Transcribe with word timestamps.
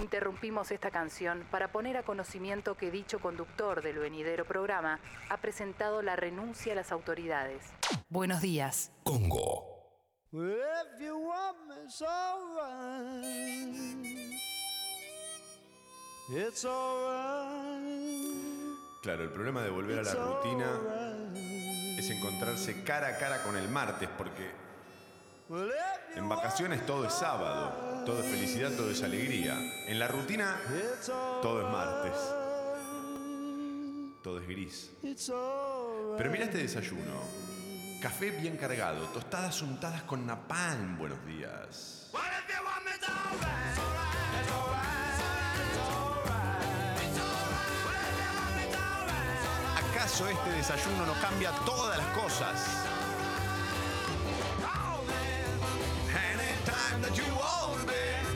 Interrumpimos 0.00 0.70
esta 0.70 0.90
canción 0.90 1.46
para 1.50 1.72
poner 1.72 1.98
a 1.98 2.02
conocimiento 2.02 2.74
que 2.74 2.90
dicho 2.90 3.20
conductor 3.20 3.82
del 3.82 3.98
venidero 3.98 4.46
programa 4.46 4.98
ha 5.28 5.36
presentado 5.36 6.00
la 6.00 6.16
renuncia 6.16 6.72
a 6.72 6.76
las 6.76 6.90
autoridades. 6.90 7.62
Buenos 8.08 8.40
días. 8.40 8.92
Congo. 9.04 9.66
If 10.32 11.00
you 11.00 11.18
want 11.18 11.58
me, 11.68 11.74
it's 11.84 12.00
alright. 12.02 13.76
It's 16.30 16.64
alright. 16.64 18.20
Claro, 19.02 19.24
el 19.24 19.30
problema 19.30 19.62
de 19.62 19.70
volver 19.70 19.98
a 19.98 20.02
la 20.02 20.14
rutina 20.14 20.80
es 21.98 22.08
encontrarse 22.10 22.84
cara 22.84 23.08
a 23.08 23.18
cara 23.18 23.42
con 23.42 23.56
el 23.56 23.68
martes, 23.68 24.08
porque 24.16 24.50
Well, 25.50 25.68
if 25.68 25.72
you 25.72 25.99
en 26.16 26.28
vacaciones 26.28 26.84
todo 26.86 27.06
es 27.06 27.12
sábado, 27.12 28.04
todo 28.04 28.20
es 28.22 28.30
felicidad, 28.30 28.70
todo 28.72 28.90
es 28.90 29.02
alegría. 29.02 29.54
En 29.86 29.98
la 29.98 30.08
rutina 30.08 30.60
todo 31.42 31.66
es 31.66 31.72
martes, 31.72 32.16
todo 34.22 34.40
es 34.40 34.46
gris. 34.48 34.90
Pero 35.02 36.30
mira 36.30 36.44
este 36.44 36.58
desayuno. 36.58 37.50
Café 38.00 38.30
bien 38.30 38.56
cargado, 38.56 39.04
tostadas 39.08 39.60
untadas 39.60 40.02
con 40.04 40.26
napalm. 40.26 40.96
Buenos 40.98 41.24
días. 41.26 42.10
¿Acaso 49.76 50.28
este 50.28 50.50
desayuno 50.52 51.06
no 51.06 51.12
cambia 51.20 51.50
todas 51.66 51.98
las 51.98 52.06
cosas? 52.16 52.89
That 57.02 57.16
you 57.16 57.24
want 57.34 57.86
me. 57.86 58.29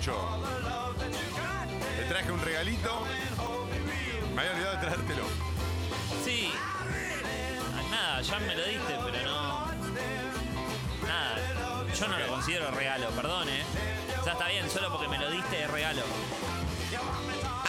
Sucho. 0.00 0.16
Te 1.98 2.04
traje 2.04 2.32
un 2.32 2.40
regalito. 2.40 3.02
Me 4.34 4.40
había 4.40 4.52
olvidado 4.52 4.76
de 4.76 4.86
traértelo. 4.86 5.24
Sí. 6.24 6.50
Ah, 7.74 7.90
Nada, 7.90 8.22
ya 8.22 8.38
me 8.38 8.56
lo 8.56 8.64
diste, 8.64 8.98
pero 9.04 9.30
no. 9.30 9.66
Nada. 11.06 11.36
Yo 11.94 12.08
no 12.08 12.18
lo 12.18 12.26
considero 12.28 12.70
regalo, 12.70 13.10
perdón, 13.10 13.48
eh. 13.50 13.62
O 14.18 14.24
sea, 14.24 14.32
está 14.32 14.48
bien, 14.48 14.70
solo 14.70 14.90
porque 14.90 15.08
me 15.08 15.18
lo 15.18 15.30
diste 15.30 15.64
es 15.64 15.70
regalo. 15.70 16.02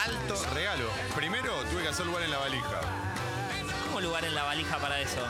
Alto 0.06 0.46
regalo. 0.54 0.86
Primero 1.14 1.54
tuve 1.66 1.82
que 1.84 1.90
hacer 1.90 2.06
lugar 2.06 2.24
en 2.24 2.32
la 2.32 2.38
valija. 2.38 2.80
¿Cómo 3.88 4.00
lugar 4.00 4.24
en 4.24 4.36
la 4.36 4.44
valija 4.44 4.78
para 4.78 5.02
eso? 5.02 5.22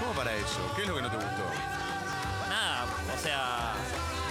¿Cómo 0.00 0.12
para 0.12 0.32
eso? 0.34 0.72
¿Qué 0.76 0.82
es 0.82 0.88
lo 0.88 0.96
que 0.96 1.02
no 1.02 1.10
te 1.10 1.16
gustó? 1.16 1.44
Nada, 2.48 2.86
o 3.14 3.18
sea, 3.22 3.74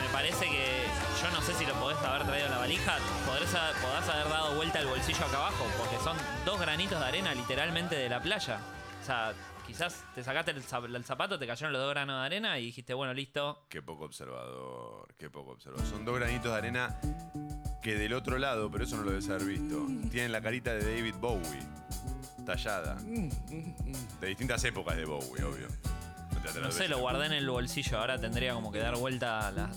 me 0.07 0.13
parece 0.13 0.45
que 0.45 0.85
yo 1.21 1.31
no 1.31 1.41
sé 1.41 1.53
si 1.53 1.65
lo 1.65 1.73
podés 1.75 1.97
haber 1.99 2.25
traído 2.25 2.45
en 2.45 2.51
la 2.51 2.57
valija, 2.59 2.97
podrás, 3.25 3.53
ha- 3.55 3.71
podrás 3.81 4.07
haber 4.09 4.29
dado 4.29 4.55
vuelta 4.55 4.79
el 4.79 4.87
bolsillo 4.87 5.25
acá 5.25 5.37
abajo, 5.37 5.65
porque 5.77 5.97
son 6.03 6.15
dos 6.45 6.59
granitos 6.59 6.99
de 6.99 7.05
arena 7.05 7.33
literalmente 7.33 7.95
de 7.95 8.09
la 8.09 8.21
playa. 8.21 8.59
O 9.01 9.05
sea, 9.05 9.33
quizás 9.65 10.03
te 10.15 10.23
sacaste 10.23 10.51
el, 10.51 10.63
zap- 10.65 10.85
el 10.93 11.03
zapato, 11.03 11.37
te 11.37 11.45
cayeron 11.47 11.73
los 11.73 11.81
dos 11.81 11.91
granos 11.91 12.19
de 12.21 12.25
arena 12.25 12.57
y 12.59 12.65
dijiste, 12.67 12.93
bueno, 12.93 13.13
listo. 13.13 13.65
Qué 13.69 13.81
poco 13.81 14.05
observador, 14.05 15.13
qué 15.17 15.29
poco 15.29 15.51
observador. 15.51 15.85
Son 15.85 16.05
dos 16.05 16.15
granitos 16.17 16.51
de 16.51 16.57
arena 16.57 16.99
que 17.81 17.95
del 17.95 18.13
otro 18.13 18.37
lado, 18.37 18.69
pero 18.71 18.83
eso 18.85 18.95
no 18.97 19.03
lo 19.03 19.11
debes 19.11 19.29
haber 19.29 19.45
visto, 19.45 19.85
tienen 20.11 20.31
la 20.31 20.41
carita 20.41 20.73
de 20.73 20.83
David 20.95 21.15
Bowie, 21.19 21.61
tallada. 22.45 22.95
De 24.21 24.27
distintas 24.27 24.63
épocas 24.63 24.95
de 24.95 25.05
Bowie, 25.05 25.43
obvio. 25.43 25.67
No 26.43 26.49
atreves 26.51 26.75
sé, 26.75 26.87
lo 26.87 26.99
guardé 26.99 27.25
en 27.25 27.33
el 27.33 27.49
bolsillo, 27.49 27.99
ahora 27.99 28.17
tendría 28.19 28.53
como 28.53 28.71
que 28.71 28.79
dar 28.79 28.95
vuelta 28.95 29.47
a 29.47 29.51
la... 29.51 29.69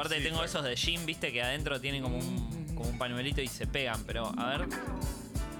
Aparte 0.00 0.16
Sí, 0.16 0.22
tengo 0.22 0.38
claro. 0.38 0.48
esos 0.48 0.64
de 0.64 0.76
jean, 0.76 1.04
viste, 1.04 1.30
que 1.30 1.42
adentro 1.42 1.78
tienen 1.78 2.02
como 2.02 2.16
un, 2.16 2.74
como 2.74 2.88
un 2.88 2.96
pañuelito 2.96 3.42
y 3.42 3.48
se 3.48 3.66
pegan, 3.66 4.02
pero 4.06 4.32
a 4.34 4.56
ver... 4.56 4.66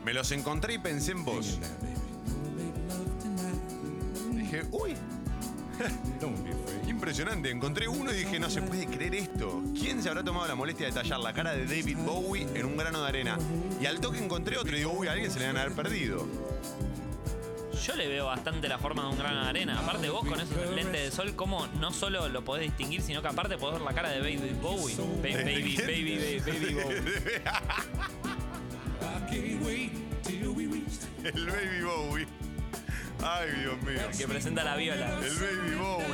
Me 0.02 0.14
los 0.14 0.32
encontré 0.32 0.72
y 0.74 0.78
pensé 0.78 1.12
en 1.12 1.26
vos. 1.26 1.58
Dije, 4.32 4.62
uy. 4.70 4.96
Impresionante, 6.88 7.50
encontré 7.50 7.86
uno 7.86 8.12
y 8.12 8.16
dije, 8.16 8.40
no 8.40 8.48
se 8.48 8.62
puede 8.62 8.86
creer 8.86 9.14
esto. 9.14 9.62
¿Quién 9.78 10.02
se 10.02 10.08
habrá 10.08 10.24
tomado 10.24 10.48
la 10.48 10.54
molestia 10.54 10.86
de 10.86 10.92
tallar 10.92 11.20
la 11.20 11.34
cara 11.34 11.52
de 11.52 11.66
David 11.66 11.98
Bowie 11.98 12.46
en 12.54 12.64
un 12.64 12.78
grano 12.78 13.02
de 13.02 13.08
arena? 13.08 13.38
Y 13.78 13.84
al 13.84 14.00
toque 14.00 14.24
encontré 14.24 14.56
otro 14.56 14.74
y 14.74 14.78
digo, 14.78 14.92
uy, 14.92 15.08
a 15.08 15.12
alguien 15.12 15.30
se 15.30 15.38
le 15.38 15.48
van 15.48 15.58
a 15.58 15.62
haber 15.64 15.74
perdido. 15.74 16.26
Yo 17.86 17.94
le 17.96 18.08
veo 18.08 18.26
bastante 18.26 18.68
la 18.68 18.78
forma 18.78 19.02
de 19.04 19.08
un 19.08 19.18
grano 19.18 19.42
de 19.42 19.48
arena. 19.48 19.78
Aparte 19.80 20.08
vos 20.10 20.20
con 20.26 20.38
esos 20.40 20.56
lentes 20.74 21.02
de 21.02 21.10
sol, 21.10 21.34
¿cómo 21.34 21.66
no 21.80 21.92
solo 21.92 22.28
lo 22.28 22.44
podés 22.44 22.64
distinguir, 22.64 23.00
sino 23.02 23.22
que 23.22 23.28
aparte 23.28 23.56
podés 23.56 23.78
ver 23.78 23.82
la 23.82 23.94
cara 23.94 24.10
de 24.10 24.20
Baby 24.20 24.54
Bowie? 24.60 24.94
Ba- 24.96 25.28
¿De 25.28 25.44
baby, 25.44 25.76
baby, 25.78 26.16
baby, 26.18 26.40
baby 26.40 26.74
Bowie. 26.74 27.42
El 31.24 31.46
Baby 31.46 31.82
Bowie. 31.84 32.26
Ay, 33.22 33.48
Dios 33.60 33.82
mío. 33.82 34.00
Que 34.16 34.26
presenta 34.28 34.64
la 34.64 34.76
viola. 34.76 35.06
El 35.22 35.34
Baby 35.38 35.74
Bowie. 35.76 36.06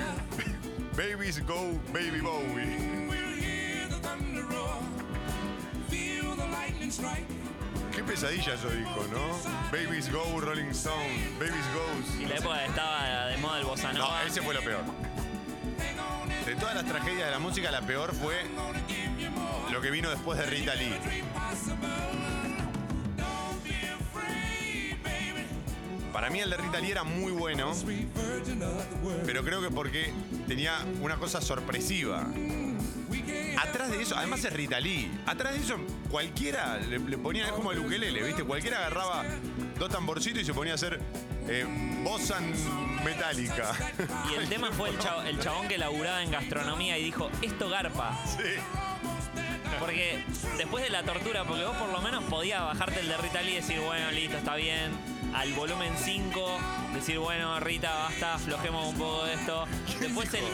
Babies 0.96 1.44
go, 1.46 1.72
Baby 1.92 2.20
Bowie. 2.20 3.06
Qué 7.96 8.04
pesadilla 8.04 8.52
eso 8.54 8.68
dijo, 8.68 9.06
¿no? 9.10 9.26
Babies 9.72 10.12
go, 10.12 10.38
Rolling 10.38 10.66
Stone. 10.70 11.30
Babies 11.38 11.54
Y 12.18 12.22
goes. 12.24 12.30
la 12.30 12.36
época 12.36 12.66
estaba 12.66 13.26
de 13.28 13.36
moda 13.38 13.58
el 13.58 13.64
bossa 13.64 13.92
No, 13.94 14.06
ese 14.20 14.42
fue 14.42 14.52
lo 14.52 14.60
peor. 14.60 14.82
De 16.44 16.54
todas 16.56 16.74
las 16.74 16.84
tragedias 16.84 17.24
de 17.24 17.30
la 17.30 17.38
música, 17.38 17.70
la 17.70 17.80
peor 17.80 18.14
fue 18.14 18.34
lo 19.72 19.80
que 19.80 19.90
vino 19.90 20.10
después 20.10 20.38
de 20.38 20.44
Rita 20.44 20.74
Lee. 20.74 20.94
Para 26.12 26.28
mí 26.30 26.38
el 26.40 26.50
de 26.50 26.56
Rita 26.58 26.80
Lee 26.80 26.90
era 26.90 27.04
muy 27.04 27.32
bueno, 27.32 27.72
pero 29.24 29.42
creo 29.42 29.60
que 29.62 29.70
porque 29.70 30.12
tenía 30.46 30.84
una 31.00 31.16
cosa 31.16 31.40
sorpresiva. 31.40 32.26
Atrás 33.58 33.90
de 33.90 34.02
eso, 34.02 34.16
además 34.16 34.44
es 34.44 34.52
Rita 34.52 34.80
Lee. 34.80 35.10
Atrás 35.26 35.54
de 35.54 35.60
eso, 35.60 35.76
cualquiera 36.10 36.78
le, 36.78 36.98
le 36.98 37.18
ponía, 37.18 37.46
es 37.46 37.52
como 37.52 37.72
el 37.72 37.78
ukelele, 37.78 38.22
¿viste? 38.22 38.44
Cualquiera 38.44 38.78
agarraba 38.78 39.24
dos 39.78 39.88
tamborcitos 39.90 40.42
y 40.42 40.44
se 40.44 40.54
ponía 40.54 40.72
a 40.72 40.76
hacer 40.76 41.00
eh, 41.48 41.64
bossan 42.02 42.52
metálica. 43.04 43.72
Y 44.30 44.34
el 44.34 44.48
tema 44.48 44.70
fue 44.72 44.90
el, 44.90 45.38
chabón 45.38 45.68
que 45.68 45.78
laburaba 45.78 46.22
en 46.22 46.30
gastronomía 46.30 46.98
y 46.98 47.04
dijo, 47.04 47.30
esto 47.42 47.68
garpa. 47.68 48.18
Sí. 48.26 48.54
Porque 49.78 50.24
después 50.56 50.82
de 50.82 50.90
la 50.90 51.02
tortura, 51.02 51.44
porque 51.44 51.64
vos 51.64 51.76
por 51.76 51.90
lo 51.90 52.00
menos 52.00 52.24
podías 52.24 52.62
bajarte 52.62 53.00
el 53.00 53.08
de 53.08 53.16
Rita 53.18 53.42
Lee 53.42 53.52
y 53.52 53.56
decir, 53.56 53.80
bueno, 53.80 54.10
listo, 54.10 54.36
está 54.36 54.56
bien. 54.56 54.92
Al 55.34 55.52
volumen 55.52 55.92
5, 56.02 56.58
decir, 56.94 57.18
bueno, 57.18 57.58
Rita, 57.60 57.92
basta, 57.94 58.34
aflojemos 58.34 58.86
un 58.86 58.98
poco 58.98 59.24
de 59.24 59.34
esto. 59.34 59.66
Después 60.00 60.32
el, 60.34 60.44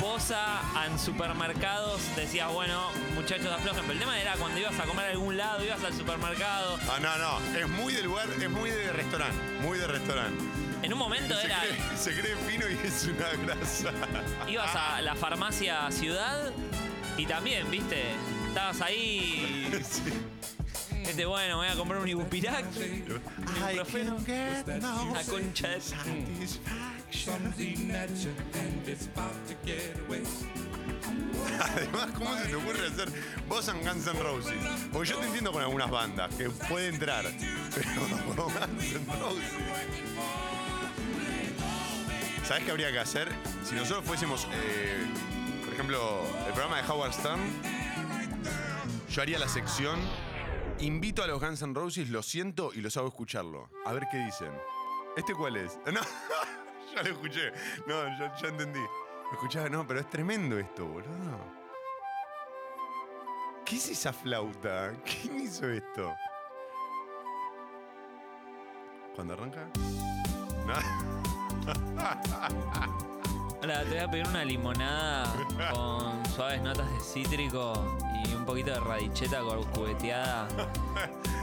posa 0.00 0.60
en 0.86 0.98
supermercados 0.98 2.00
decías, 2.16 2.50
bueno, 2.52 2.88
muchachos 3.14 3.48
aflojen. 3.52 3.82
Pero 3.82 3.92
el 3.92 3.98
tema 3.98 4.18
era 4.18 4.34
cuando 4.36 4.58
ibas 4.58 4.78
a 4.80 4.84
comer 4.84 5.06
a 5.06 5.10
algún 5.10 5.36
lado, 5.36 5.62
ibas 5.64 5.84
al 5.84 5.92
supermercado. 5.92 6.78
Ah, 6.88 6.98
no, 7.00 7.18
no. 7.18 7.58
Es 7.58 7.68
muy 7.68 7.92
del 7.92 8.06
lugar, 8.06 8.28
es 8.40 8.50
muy 8.50 8.70
de 8.70 8.92
restaurante. 8.92 9.36
Muy 9.60 9.78
de 9.78 9.86
restaurante. 9.86 10.42
En 10.82 10.92
un 10.94 10.98
momento 10.98 11.34
Se 11.38 11.46
era. 11.46 11.60
cree, 11.60 11.96
se 11.98 12.18
cree 12.18 12.36
fino 12.36 12.66
y 12.66 12.86
es 12.86 13.04
una 13.04 13.28
grasa. 13.54 13.92
Ibas 14.48 14.74
a 14.74 15.02
la 15.02 15.14
farmacia 15.14 15.90
Ciudad 15.90 16.50
y 17.18 17.26
también, 17.26 17.70
viste, 17.70 18.02
estabas 18.48 18.80
ahí. 18.80 19.68
Sí. 19.84 20.02
Este, 21.10 21.24
bueno, 21.26 21.56
voy 21.56 21.66
a 21.66 21.74
comprar 21.74 22.00
un 22.00 22.08
ibupirac, 22.08 22.64
un 22.76 22.82
I 22.82 23.74
ibuprofeno. 23.74 24.16
can 24.16 24.24
get 24.26 24.66
no 24.80 25.02
Una 25.10 25.22
concha 25.24 25.68
de. 25.68 25.80
satisfaction. 25.80 27.54
Además, 31.60 32.10
¿cómo 32.16 32.36
se 32.36 32.44
te 32.48 32.54
ocurre 32.54 32.86
hacer 32.86 33.08
vos 33.48 33.68
en 33.68 33.80
Guns 33.80 34.06
N' 34.06 34.20
Roses? 34.22 34.54
Porque 34.92 35.10
yo 35.10 35.16
te 35.18 35.26
entiendo 35.26 35.52
con 35.52 35.62
algunas 35.62 35.90
bandas 35.90 36.32
que 36.34 36.48
puede 36.50 36.88
entrar, 36.88 37.24
pero 37.74 37.90
con 38.36 38.52
Guns 38.54 38.92
N' 38.94 39.18
Roses. 39.20 39.50
¿Sabes 42.46 42.64
qué 42.64 42.70
habría 42.70 42.92
que 42.92 42.98
hacer? 43.00 43.28
Si 43.64 43.74
nosotros 43.74 44.04
fuésemos, 44.04 44.46
eh, 44.52 45.06
por 45.64 45.74
ejemplo, 45.74 46.22
el 46.46 46.52
programa 46.52 46.80
de 46.82 46.88
Howard 46.88 47.12
Stern, 47.12 47.40
yo 49.10 49.22
haría 49.22 49.38
la 49.38 49.48
sección 49.48 49.98
Invito 50.80 51.22
a 51.22 51.26
los 51.26 51.38
Guns 51.38 51.60
N' 51.60 51.74
Roses, 51.74 52.08
lo 52.08 52.22
siento 52.22 52.70
y 52.72 52.80
los 52.80 52.96
hago 52.96 53.08
escucharlo. 53.08 53.68
A 53.84 53.92
ver 53.92 54.06
qué 54.10 54.16
dicen. 54.16 54.50
¿Este 55.14 55.34
cuál 55.34 55.56
es? 55.56 55.78
No, 55.92 56.00
ya 56.96 57.02
lo 57.02 57.10
escuché. 57.10 57.52
No, 57.86 58.02
ya, 58.18 58.34
entendí. 58.48 58.80
Lo 58.80 59.32
escuchaba, 59.32 59.68
no, 59.68 59.86
pero 59.86 60.00
es 60.00 60.08
tremendo 60.08 60.58
esto, 60.58 60.86
boludo. 60.86 61.38
¿Qué 63.64 63.76
es 63.76 63.90
esa 63.90 64.12
flauta? 64.12 64.92
¿Quién 65.04 65.40
hizo 65.40 65.68
esto? 65.68 66.14
¿Cuándo 69.14 69.34
arranca? 69.34 69.68
No. 70.66 70.74
Hola, 73.62 73.82
te 73.82 73.90
voy 73.90 73.98
a 73.98 74.10
pedir 74.10 74.26
una 74.26 74.44
limonada 74.44 75.34
con 75.72 76.24
suaves 76.34 76.62
notas 76.62 76.90
de 76.90 77.00
cítrico 77.00 77.98
y 78.24 78.34
un 78.34 78.44
poquito 78.46 78.70
de 78.70 78.80
radicheta 78.80 79.40
cubeteada. 79.74 80.48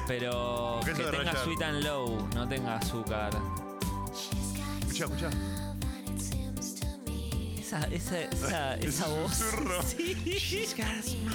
Pero 0.08 0.80
que 0.86 0.94
tenga 0.94 1.12
rallar. 1.12 1.38
sweet 1.44 1.62
and 1.62 1.84
low, 1.84 2.28
no 2.34 2.48
tenga 2.48 2.78
azúcar. 2.78 3.32
Escucha, 4.82 5.06
escucha. 5.06 5.30
Esa, 7.60 7.84
esa, 7.88 8.20
esa, 8.22 8.76
Es 8.76 8.86
esa 8.86 9.08
voz. 9.08 9.34
susurro. 9.36 9.82
Sí. 9.84 11.26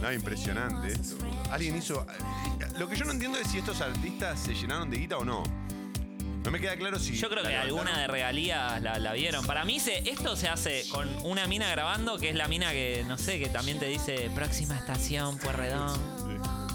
No, 0.00 0.10
impresionante 0.12 0.92
esto. 0.92 1.16
Alguien 1.50 1.76
hizo. 1.76 2.06
Lo 2.78 2.88
que 2.88 2.96
yo 2.96 3.04
no 3.04 3.12
entiendo 3.12 3.38
es 3.38 3.48
si 3.48 3.58
estos 3.58 3.82
artistas 3.82 4.40
se 4.40 4.54
llenaron 4.54 4.88
de 4.90 4.96
guita 4.96 5.18
o 5.18 5.24
no. 5.26 5.42
No 6.44 6.50
me 6.50 6.60
queda 6.60 6.76
claro 6.76 6.98
si. 6.98 7.16
Yo 7.16 7.28
creo 7.28 7.42
la 7.42 7.48
que 7.50 7.56
alguna 7.56 7.82
de 7.82 7.86
levantaron. 7.90 8.14
regalías 8.14 8.82
la, 8.82 8.98
la 8.98 9.12
vieron. 9.12 9.46
Para 9.46 9.64
mí 9.64 9.78
se, 9.78 10.10
esto 10.10 10.36
se 10.36 10.48
hace 10.48 10.84
con 10.90 11.08
una 11.24 11.46
mina 11.46 11.68
grabando, 11.70 12.18
que 12.18 12.30
es 12.30 12.34
la 12.34 12.48
mina 12.48 12.72
que, 12.72 13.04
no 13.06 13.18
sé, 13.18 13.38
que 13.38 13.48
también 13.48 13.78
te 13.78 13.86
dice 13.86 14.30
próxima 14.34 14.76
estación, 14.76 15.38
Puerredón. 15.38 15.98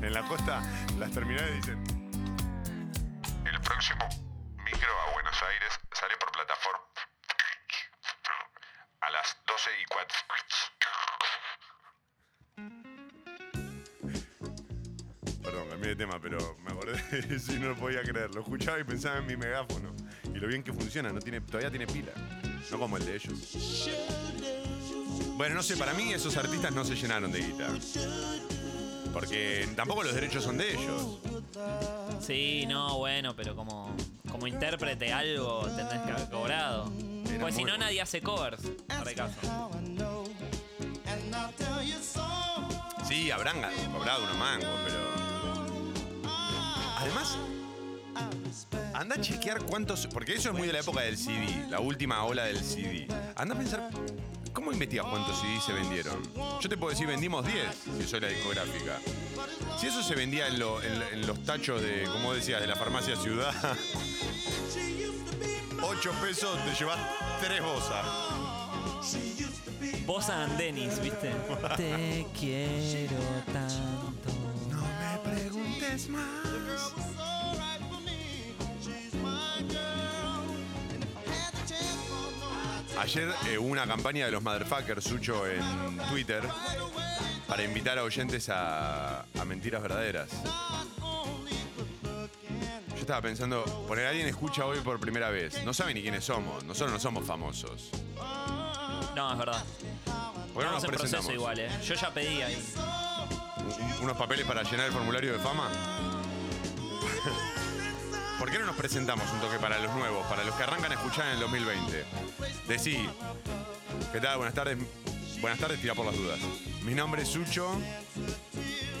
En 0.00 0.12
la 0.12 0.22
costa, 0.28 0.62
las 0.98 1.10
terminales 1.10 1.56
dicen. 1.56 1.82
El 3.44 3.60
próximo 3.62 4.06
micro 4.64 4.88
a 5.08 5.12
Buenos 5.14 5.42
Aires 5.42 5.80
sale 5.92 6.14
por 6.20 6.30
plataforma 6.30 6.84
a 9.00 9.10
las 9.10 9.36
12 9.46 9.70
y 9.80 9.84
4. 9.86 10.18
De 15.94 16.04
tema, 16.04 16.18
pero 16.20 16.56
me 16.64 16.72
acordé 16.72 17.00
de 17.22 17.36
eso 17.36 17.52
y 17.52 17.58
no 17.58 17.68
lo 17.68 17.76
podía 17.76 18.02
creer. 18.02 18.34
Lo 18.34 18.40
escuchaba 18.42 18.78
y 18.80 18.84
pensaba 18.84 19.18
en 19.18 19.26
mi 19.26 19.36
megáfono. 19.36 19.94
Y 20.34 20.38
lo 20.38 20.48
bien 20.48 20.62
que 20.62 20.72
funciona, 20.72 21.12
no 21.12 21.20
tiene, 21.20 21.40
todavía 21.40 21.70
tiene 21.70 21.86
pila. 21.86 22.12
No 22.70 22.78
como 22.78 22.96
el 22.96 23.04
de 23.04 23.16
ellos. 23.16 23.88
Bueno, 25.36 25.54
no 25.56 25.62
sé, 25.62 25.76
para 25.76 25.92
mí 25.94 26.12
esos 26.12 26.36
artistas 26.36 26.72
no 26.72 26.84
se 26.84 26.94
llenaron 26.94 27.30
de 27.30 27.40
guita. 27.40 27.68
Porque 29.12 29.68
tampoco 29.76 30.02
los 30.02 30.14
derechos 30.14 30.42
son 30.42 30.58
de 30.58 30.72
ellos. 30.72 31.18
Sí, 32.20 32.64
no, 32.66 32.98
bueno, 32.98 33.36
pero 33.36 33.54
como, 33.54 33.94
como 34.30 34.46
intérprete 34.46 35.12
algo 35.12 35.66
tendrás 35.66 36.04
que 36.04 36.10
haber 36.12 36.28
cobrado. 36.30 36.92
Era 37.28 37.40
Pues 37.40 37.54
si 37.54 37.62
no, 37.62 37.70
bueno. 37.70 37.84
nadie 37.84 38.00
hace 38.00 38.20
covers. 38.20 38.62
Por 38.62 39.08
el 39.08 39.14
caso. 39.14 39.70
Sí, 43.06 43.30
habrán 43.30 43.56
cobrado 43.92 44.24
unos 44.24 44.36
mangos, 44.36 44.68
pero. 44.84 45.23
Además, 47.04 47.36
anda 48.94 49.16
a 49.16 49.20
chequear 49.20 49.62
cuántos. 49.64 50.06
Porque 50.06 50.34
eso 50.34 50.50
es 50.50 50.54
muy 50.56 50.66
de 50.66 50.72
la 50.72 50.80
época 50.80 51.00
del 51.02 51.16
CD, 51.16 51.66
la 51.68 51.80
última 51.80 52.24
ola 52.24 52.44
del 52.44 52.62
CD. 52.62 53.06
Anda 53.36 53.54
a 53.54 53.58
pensar. 53.58 53.90
¿Cómo 54.52 54.70
investigas 54.70 55.06
cuántos 55.10 55.40
CD 55.40 55.60
se 55.60 55.72
vendieron? 55.72 56.22
Yo 56.60 56.68
te 56.68 56.76
puedo 56.76 56.90
decir, 56.92 57.08
vendimos 57.08 57.44
10, 57.44 57.58
si 57.98 58.06
soy 58.06 58.20
la 58.20 58.28
discográfica. 58.28 59.00
Si 59.80 59.88
eso 59.88 60.00
se 60.04 60.14
vendía 60.14 60.46
en, 60.46 60.60
lo- 60.60 60.80
en- 60.80 61.02
en 61.12 61.26
los 61.26 61.42
tachos 61.42 61.82
de, 61.82 62.04
como 62.04 62.32
decías, 62.32 62.60
de 62.60 62.68
la 62.68 62.76
farmacia 62.76 63.16
Ciudad, 63.16 63.52
8 65.82 66.12
pesos 66.22 66.56
te 66.64 66.72
llevas 66.78 66.98
3 67.42 67.62
bolsas. 67.62 68.06
Vos 70.06 70.28
and 70.30 70.56
Dennis, 70.56 71.00
¿viste? 71.00 71.32
Te 71.76 72.24
quiero 72.38 73.16
tanto. 73.52 74.30
Ayer 82.98 83.32
eh, 83.46 83.58
hubo 83.58 83.68
una 83.68 83.86
campaña 83.86 84.26
de 84.26 84.32
los 84.32 84.42
Motherfuckers, 84.42 85.04
Sucho, 85.04 85.46
en 85.46 85.98
Twitter, 86.10 86.42
para 87.46 87.62
invitar 87.62 87.96
a 87.98 88.02
oyentes 88.02 88.48
a, 88.48 89.20
a 89.20 89.44
mentiras 89.44 89.82
verdaderas. 89.82 90.30
Yo 92.88 93.00
estaba 93.00 93.20
pensando, 93.22 93.64
poner 93.86 94.06
a 94.06 94.10
alguien 94.10 94.26
escucha 94.26 94.66
hoy 94.66 94.80
por 94.80 94.98
primera 94.98 95.30
vez. 95.30 95.62
No 95.64 95.72
sabe 95.72 95.94
ni 95.94 96.02
quiénes 96.02 96.24
somos. 96.24 96.64
Nosotros 96.64 96.92
no 96.92 96.98
somos 96.98 97.24
famosos. 97.24 97.90
No, 99.14 99.32
es 99.32 99.38
verdad. 99.38 99.64
¿Por 100.52 100.64
qué 100.64 100.70
no 100.70 100.76
Estamos 100.76 100.82
nos 100.82 100.84
en 100.84 100.90
proceso 100.90 101.32
igual, 101.32 101.58
¿eh? 101.60 101.68
Yo 101.84 101.94
ya 101.94 102.10
pedí 102.12 102.42
ahí. 102.42 102.74
Un- 103.64 104.04
unos 104.04 104.16
papeles 104.16 104.46
para 104.46 104.62
llenar 104.62 104.86
el 104.86 104.92
formulario 104.92 105.32
de 105.32 105.38
fama? 105.38 105.70
¿Por 108.38 108.50
qué 108.50 108.58
no 108.58 108.66
nos 108.66 108.76
presentamos 108.76 109.30
un 109.32 109.40
toque 109.40 109.58
para 109.58 109.78
los 109.78 109.94
nuevos, 109.94 110.26
para 110.26 110.44
los 110.44 110.54
que 110.54 110.62
arrancan 110.64 110.92
a 110.92 110.94
escuchar 110.96 111.26
en 111.28 111.32
el 111.34 111.40
2020? 111.40 112.04
Decí, 112.68 113.08
¿qué 114.12 114.20
tal? 114.20 114.36
Buenas 114.36 114.54
tardes. 114.54 114.76
Buenas 115.40 115.58
tardes, 115.58 115.80
tira 115.80 115.94
por 115.94 116.04
las 116.06 116.16
dudas. 116.16 116.38
Mi 116.82 116.94
nombre 116.94 117.22
es 117.22 117.28
Sucho 117.28 117.70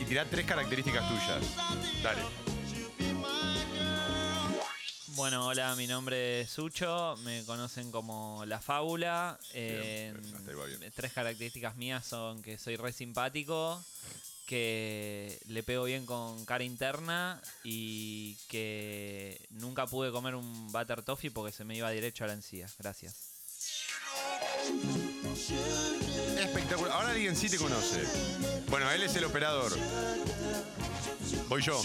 y 0.00 0.04
tirá 0.04 0.24
tres 0.24 0.46
características 0.46 1.08
tuyas. 1.08 1.42
Dale. 2.02 2.20
Bueno, 5.16 5.46
hola, 5.46 5.76
mi 5.76 5.86
nombre 5.86 6.40
es 6.40 6.50
Sucho, 6.50 7.16
me 7.22 7.44
conocen 7.44 7.90
como 7.92 8.44
La 8.46 8.60
Fábula. 8.60 9.38
Eh, 9.52 10.12
bien, 10.44 10.78
bien. 10.80 10.92
tres 10.94 11.12
características 11.12 11.76
mías 11.76 12.04
son 12.04 12.42
que 12.42 12.58
soy 12.58 12.76
re 12.76 12.92
simpático, 12.92 13.82
que 14.46 15.40
le 15.46 15.62
pego 15.62 15.84
bien 15.84 16.06
con 16.06 16.44
cara 16.44 16.64
interna 16.64 17.40
y 17.62 18.36
que 18.48 19.40
nunca 19.50 19.86
pude 19.86 20.10
comer 20.10 20.34
un 20.34 20.70
butter 20.70 21.02
toffee 21.02 21.30
porque 21.30 21.52
se 21.52 21.64
me 21.64 21.76
iba 21.76 21.90
derecho 21.90 22.24
a 22.24 22.26
la 22.26 22.34
encía. 22.34 22.68
Gracias. 22.78 23.14
Espectacular. 26.38 26.92
Ahora 26.92 27.10
alguien 27.10 27.36
sí 27.36 27.48
te 27.48 27.58
conoce. 27.58 28.02
Bueno, 28.68 28.90
él 28.90 29.02
es 29.02 29.16
el 29.16 29.24
operador. 29.24 29.72
Voy 31.48 31.62
yo. 31.62 31.80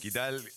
¿Qué 0.00 0.10
tal? 0.10 0.44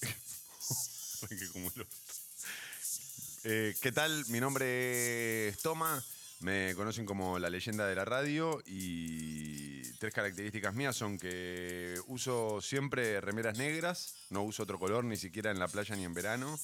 Eh, 3.46 3.74
¿Qué 3.82 3.94
tal? 3.94 4.26
Mi 4.28 4.42
nombre 4.42 5.48
es 5.48 5.60
Toma. 5.60 6.04
Me 6.40 6.74
conocen 6.76 7.06
como 7.06 7.38
la 7.38 7.50
leyenda 7.50 7.86
de 7.86 7.96
la 7.96 8.06
radio 8.06 8.64
y 8.66 9.82
tres 10.00 10.14
características 10.14 10.74
mías 10.74 10.96
son 10.96 11.18
que 11.18 12.00
uso 12.08 12.62
siempre 12.62 13.20
remeras 13.20 13.58
negras, 13.58 14.16
no 14.30 14.44
uso 14.44 14.64
otro 14.64 14.80
color 14.80 15.04
ni 15.04 15.18
siquiera 15.18 15.52
en 15.52 15.60
la 15.60 15.68
playa 15.68 15.96
ni 15.98 16.06
en 16.06 16.14
verano. 16.14 16.58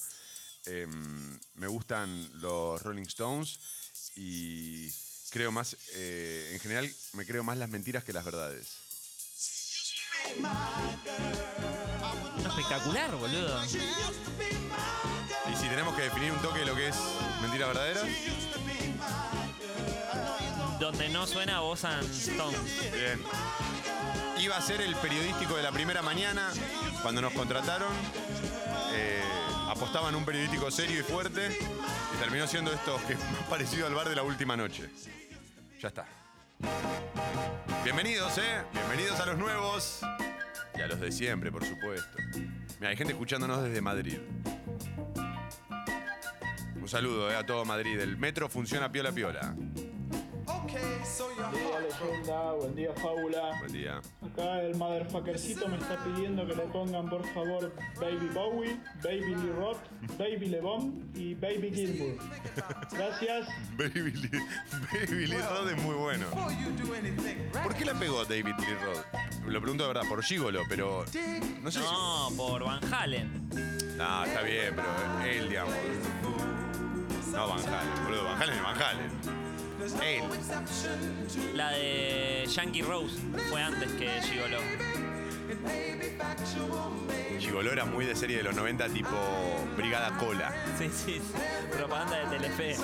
Em, 0.65 1.39
me 1.55 1.67
gustan 1.67 2.29
los 2.39 2.81
Rolling 2.81 3.03
Stones 3.03 3.59
y 4.15 4.89
creo 5.29 5.51
más, 5.51 5.75
eh, 5.95 6.51
en 6.53 6.59
general, 6.61 6.89
me 7.13 7.25
creo 7.25 7.43
más 7.43 7.57
las 7.57 7.69
mentiras 7.69 8.05
que 8.05 8.13
las 8.13 8.23
verdades. 8.23 8.77
Espectacular, 12.47 13.13
boludo. 13.17 13.61
Y 13.65 15.55
si 15.55 15.67
tenemos 15.67 15.95
que 15.95 16.03
definir 16.03 16.31
un 16.31 16.41
toque 16.41 16.59
de 16.59 16.65
lo 16.65 16.75
que 16.75 16.87
es 16.87 16.95
mentiras 17.41 17.67
verdaderas, 17.67 18.05
Donde 20.79 21.09
no 21.09 21.25
suena 21.25 21.61
voz 21.61 21.85
and 21.85 22.07
bien. 22.93 23.21
Iba 24.37 24.57
a 24.57 24.61
ser 24.61 24.81
el 24.81 24.93
periodístico 24.95 25.55
de 25.55 25.63
la 25.63 25.71
primera 25.71 26.01
mañana 26.01 26.49
cuando 27.01 27.21
nos 27.21 27.33
contrataron. 27.33 27.91
eh, 28.93 29.21
apostaban 29.69 30.13
un 30.15 30.25
periodístico 30.25 30.69
serio 30.69 30.99
y 30.99 31.03
fuerte 31.03 31.57
y 32.13 32.17
terminó 32.17 32.45
siendo 32.47 32.71
esto 32.73 32.99
que 33.07 33.13
es 33.13 33.19
más 33.19 33.43
parecido 33.49 33.87
al 33.87 33.95
bar 33.95 34.09
de 34.09 34.15
la 34.15 34.23
última 34.23 34.55
noche. 34.55 34.89
Ya 35.81 35.87
está. 35.87 36.05
Bienvenidos, 37.83 38.37
¿eh? 38.37 38.63
Bienvenidos 38.73 39.19
a 39.19 39.25
los 39.25 39.37
nuevos 39.37 40.01
y 40.77 40.81
a 40.81 40.87
los 40.87 40.99
de 40.99 41.11
siempre, 41.11 41.51
por 41.51 41.65
supuesto. 41.65 42.17
Mira, 42.79 42.89
hay 42.89 42.97
gente 42.97 43.13
escuchándonos 43.13 43.63
desde 43.63 43.81
Madrid. 43.81 44.17
Un 46.75 46.87
saludo 46.87 47.31
eh, 47.31 47.35
a 47.35 47.45
todo 47.45 47.65
Madrid. 47.65 47.99
El 47.99 48.17
metro 48.17 48.49
funciona 48.49 48.91
piola 48.91 49.11
piola. 49.11 49.55
Buen 50.75 51.51
día, 51.51 51.79
leyenda. 51.79 52.51
Buen 52.53 52.75
día, 52.75 52.93
fábula. 52.95 53.59
Buen 53.59 53.71
día. 53.71 54.01
Acá 54.21 54.61
el 54.61 54.75
motherfuckercito 54.75 55.67
me 55.69 55.77
está 55.77 56.03
pidiendo 56.03 56.45
que 56.45 56.55
le 56.55 56.63
pongan, 56.63 57.09
por 57.09 57.25
favor, 57.33 57.73
Baby 57.99 58.29
Bowie, 58.33 58.77
Baby 59.03 59.35
Lee 59.35 59.51
Roth, 59.55 59.79
Baby 60.17 60.47
LeBon 60.47 61.11
y 61.15 61.33
Baby 61.35 61.71
Gilmour. 61.73 62.17
Gracias. 62.91 63.47
Baby 63.77 64.11
Lee, 64.11 64.29
Baby 64.93 65.27
Lee 65.27 65.37
Roth 65.37 65.71
es 65.71 65.81
muy 65.83 65.95
bueno. 65.95 66.25
¿Por 67.63 67.75
qué 67.75 67.85
la 67.85 67.93
pegó 67.93 68.25
David 68.25 68.55
Lee 68.59 68.75
Roth? 68.83 69.05
Lo 69.45 69.61
pregunto 69.61 69.83
de 69.83 69.93
verdad, 69.93 70.09
por 70.09 70.23
Gigolo, 70.23 70.63
pero 70.67 71.05
no 71.61 71.71
sé 71.71 71.79
No, 71.79 72.29
por 72.35 72.63
Van 72.63 72.93
Halen. 72.93 73.49
No, 73.97 74.25
está 74.25 74.41
bien, 74.41 74.75
pero 74.75 75.29
él, 75.29 75.49
digamos. 75.49 75.73
No 77.31 77.47
Van 77.47 77.59
Halen, 77.59 78.03
boludo. 78.03 78.23
Van 78.25 78.41
Halen 78.41 78.55
es 78.57 78.63
Van 78.63 78.81
Halen. 78.81 79.44
Él. 80.03 80.23
La 81.53 81.69
de 81.71 82.45
Yankee 82.47 82.81
Rose 82.81 83.15
fue 83.49 83.61
antes 83.61 83.91
que 83.93 84.09
Gigolo. 84.21 84.57
Gigolo 87.39 87.71
era 87.71 87.85
muy 87.85 88.05
de 88.05 88.15
serie 88.15 88.37
de 88.37 88.43
los 88.43 88.55
90, 88.55 88.89
tipo 88.89 89.15
Brigada 89.77 90.17
Cola. 90.17 90.53
Sí, 90.77 90.89
sí, 90.89 91.19
sí. 91.19 91.77
Propaganda 91.77 92.17
de 92.17 92.37
Telefe. 92.37 92.75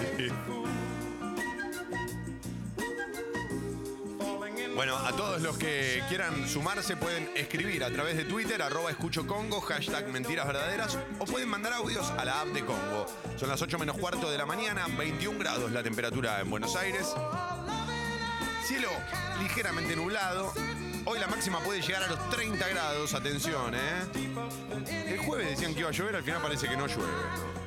Bueno, 4.76 4.98
a 4.98 5.12
todos 5.12 5.42
los 5.42 5.58
que 5.58 6.02
quieran 6.08 6.48
sumarse 6.48 6.96
pueden 6.96 7.30
escribir 7.36 7.84
a 7.84 7.92
través 7.92 8.16
de 8.16 8.24
Twitter, 8.24 8.62
arroba 8.62 8.90
escucho 8.90 9.28
Congo, 9.28 9.60
hashtag 9.62 10.08
mentiras 10.08 10.48
verdaderas, 10.48 10.98
o 11.20 11.26
pueden 11.26 11.50
mandar 11.50 11.74
audios 11.74 12.10
a 12.12 12.24
la 12.24 12.42
app 12.42 12.48
de 12.48 12.66
Congo. 12.66 13.06
Son 13.38 13.50
las 13.50 13.62
8 13.62 13.78
menos 13.78 13.98
cuarto 13.98 14.32
de 14.32 14.38
la 14.38 14.46
mañana, 14.46 14.88
21 14.98 15.38
grados 15.40 15.72
la 15.72 15.84
temperatura 15.84 16.40
en 16.40 16.50
Buenos 16.50 16.76
Aires. 16.76 17.14
Cielo 18.66 18.90
ligeramente 19.42 19.96
nublado. 19.96 20.54
Hoy 21.06 21.20
la 21.20 21.28
máxima 21.28 21.60
puede 21.60 21.82
llegar 21.82 22.04
a 22.04 22.08
los 22.08 22.30
30 22.30 22.68
grados, 22.70 23.14
atención, 23.14 23.76
¿eh? 23.76 24.06
El 25.08 25.20
jueves 25.20 25.50
decían 25.50 25.74
que 25.74 25.82
iba 25.82 25.90
a 25.90 25.94
llover, 25.94 26.16
al 26.16 26.24
final 26.24 26.42
parece 26.42 26.68
que 26.68 26.78
no 26.78 26.88
llueve. 26.88 27.61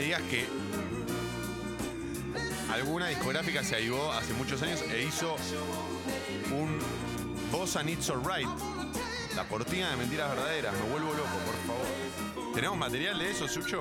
Digas 0.00 0.22
que 0.22 0.46
alguna 2.72 3.08
discográfica 3.08 3.62
se 3.62 3.76
ayudó 3.76 4.12
hace 4.12 4.32
muchos 4.34 4.62
años 4.62 4.82
e 4.90 5.02
hizo 5.02 5.36
un 6.52 6.78
Bossa 7.50 7.82
It's 7.82 8.08
Alright. 8.10 8.48
La 9.36 9.44
cortina 9.44 9.90
de 9.90 9.96
mentiras 9.96 10.30
verdaderas. 10.30 10.74
Me 10.74 10.90
vuelvo 10.90 11.12
loco, 11.12 11.38
por 11.44 11.54
favor. 11.66 12.54
¿Tenemos 12.54 12.78
material 12.78 13.18
de 13.18 13.30
eso, 13.30 13.48
Sucho? 13.48 13.80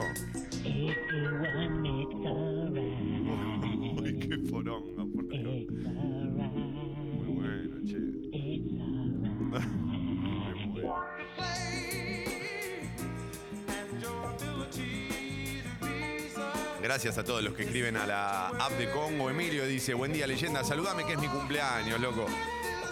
Gracias 16.90 17.20
a 17.20 17.24
todos 17.24 17.44
los 17.44 17.54
que 17.54 17.66
escriben 17.66 17.98
a 17.98 18.08
la 18.08 18.48
app 18.48 18.72
de 18.72 18.90
Congo. 18.90 19.30
Emilio 19.30 19.64
dice, 19.68 19.94
buen 19.94 20.12
día 20.12 20.26
leyenda, 20.26 20.64
saludame 20.64 21.06
que 21.06 21.14
es 21.14 21.20
mi 21.20 21.28
cumpleaños, 21.28 22.00
loco. 22.00 22.26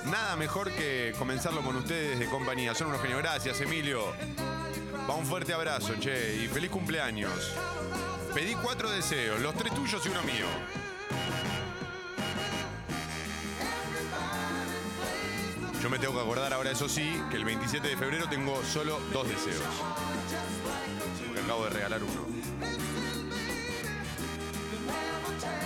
Nada 0.06 0.36
mejor 0.36 0.72
que 0.72 1.16
comenzarlo 1.18 1.62
con 1.64 1.76
ustedes 1.78 2.20
de 2.20 2.28
compañía. 2.28 2.76
Son 2.76 2.90
unos 2.90 3.02
genios. 3.02 3.24
Gracias, 3.24 3.60
Emilio. 3.60 4.14
Va 5.10 5.16
un 5.16 5.26
fuerte 5.26 5.52
abrazo, 5.52 5.96
che, 6.00 6.36
y 6.36 6.48
feliz 6.48 6.70
cumpleaños. 6.70 7.56
Pedí 8.36 8.54
cuatro 8.54 8.92
deseos, 8.92 9.42
los 9.42 9.56
tres 9.56 9.74
tuyos 9.74 10.06
y 10.06 10.10
uno 10.10 10.22
mío. 10.22 10.46
Yo 15.82 15.90
me 15.90 15.98
tengo 15.98 16.14
que 16.14 16.20
acordar 16.20 16.54
ahora, 16.54 16.70
eso 16.70 16.88
sí, 16.88 17.20
que 17.32 17.38
el 17.38 17.46
27 17.46 17.88
de 17.88 17.98
febrero 17.98 18.30
tengo 18.30 18.64
solo 18.64 19.00
dos 19.12 19.28
deseos. 19.28 19.64
Porque 21.26 21.42
acabo 21.42 21.64
de 21.64 21.72
regalar 21.72 22.04
uno. 22.04 22.87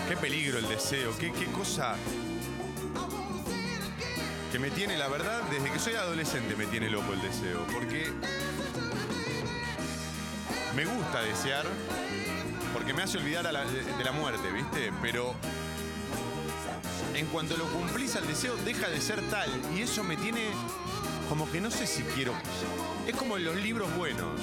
Qué 0.07 0.17
peligro 0.17 0.57
el 0.57 0.67
deseo, 0.67 1.17
qué, 1.17 1.31
qué 1.31 1.45
cosa 1.47 1.95
que 4.51 4.59
me 4.59 4.69
tiene, 4.69 4.97
la 4.97 5.07
verdad, 5.07 5.41
desde 5.49 5.71
que 5.71 5.79
soy 5.79 5.93
adolescente 5.93 6.57
me 6.57 6.65
tiene 6.65 6.89
loco 6.89 7.13
el 7.13 7.21
deseo, 7.21 7.65
porque 7.73 8.11
me 10.75 10.85
gusta 10.85 11.21
desear, 11.21 11.65
porque 12.73 12.93
me 12.93 13.03
hace 13.03 13.17
olvidar 13.17 13.45
de 13.45 14.03
la 14.03 14.11
muerte, 14.11 14.51
¿viste? 14.51 14.91
Pero 15.01 15.33
en 17.15 17.25
cuanto 17.27 17.55
lo 17.55 17.65
cumplís 17.67 18.15
al 18.17 18.27
deseo, 18.27 18.55
deja 18.57 18.89
de 18.89 18.99
ser 18.99 19.21
tal, 19.29 19.49
y 19.73 19.81
eso 19.81 20.03
me 20.03 20.17
tiene 20.17 20.49
como 21.29 21.49
que 21.49 21.61
no 21.61 21.71
sé 21.71 21.87
si 21.87 22.03
quiero... 22.03 22.33
Es 23.07 23.15
como 23.15 23.37
en 23.37 23.45
los 23.45 23.55
libros 23.55 23.95
buenos, 23.95 24.37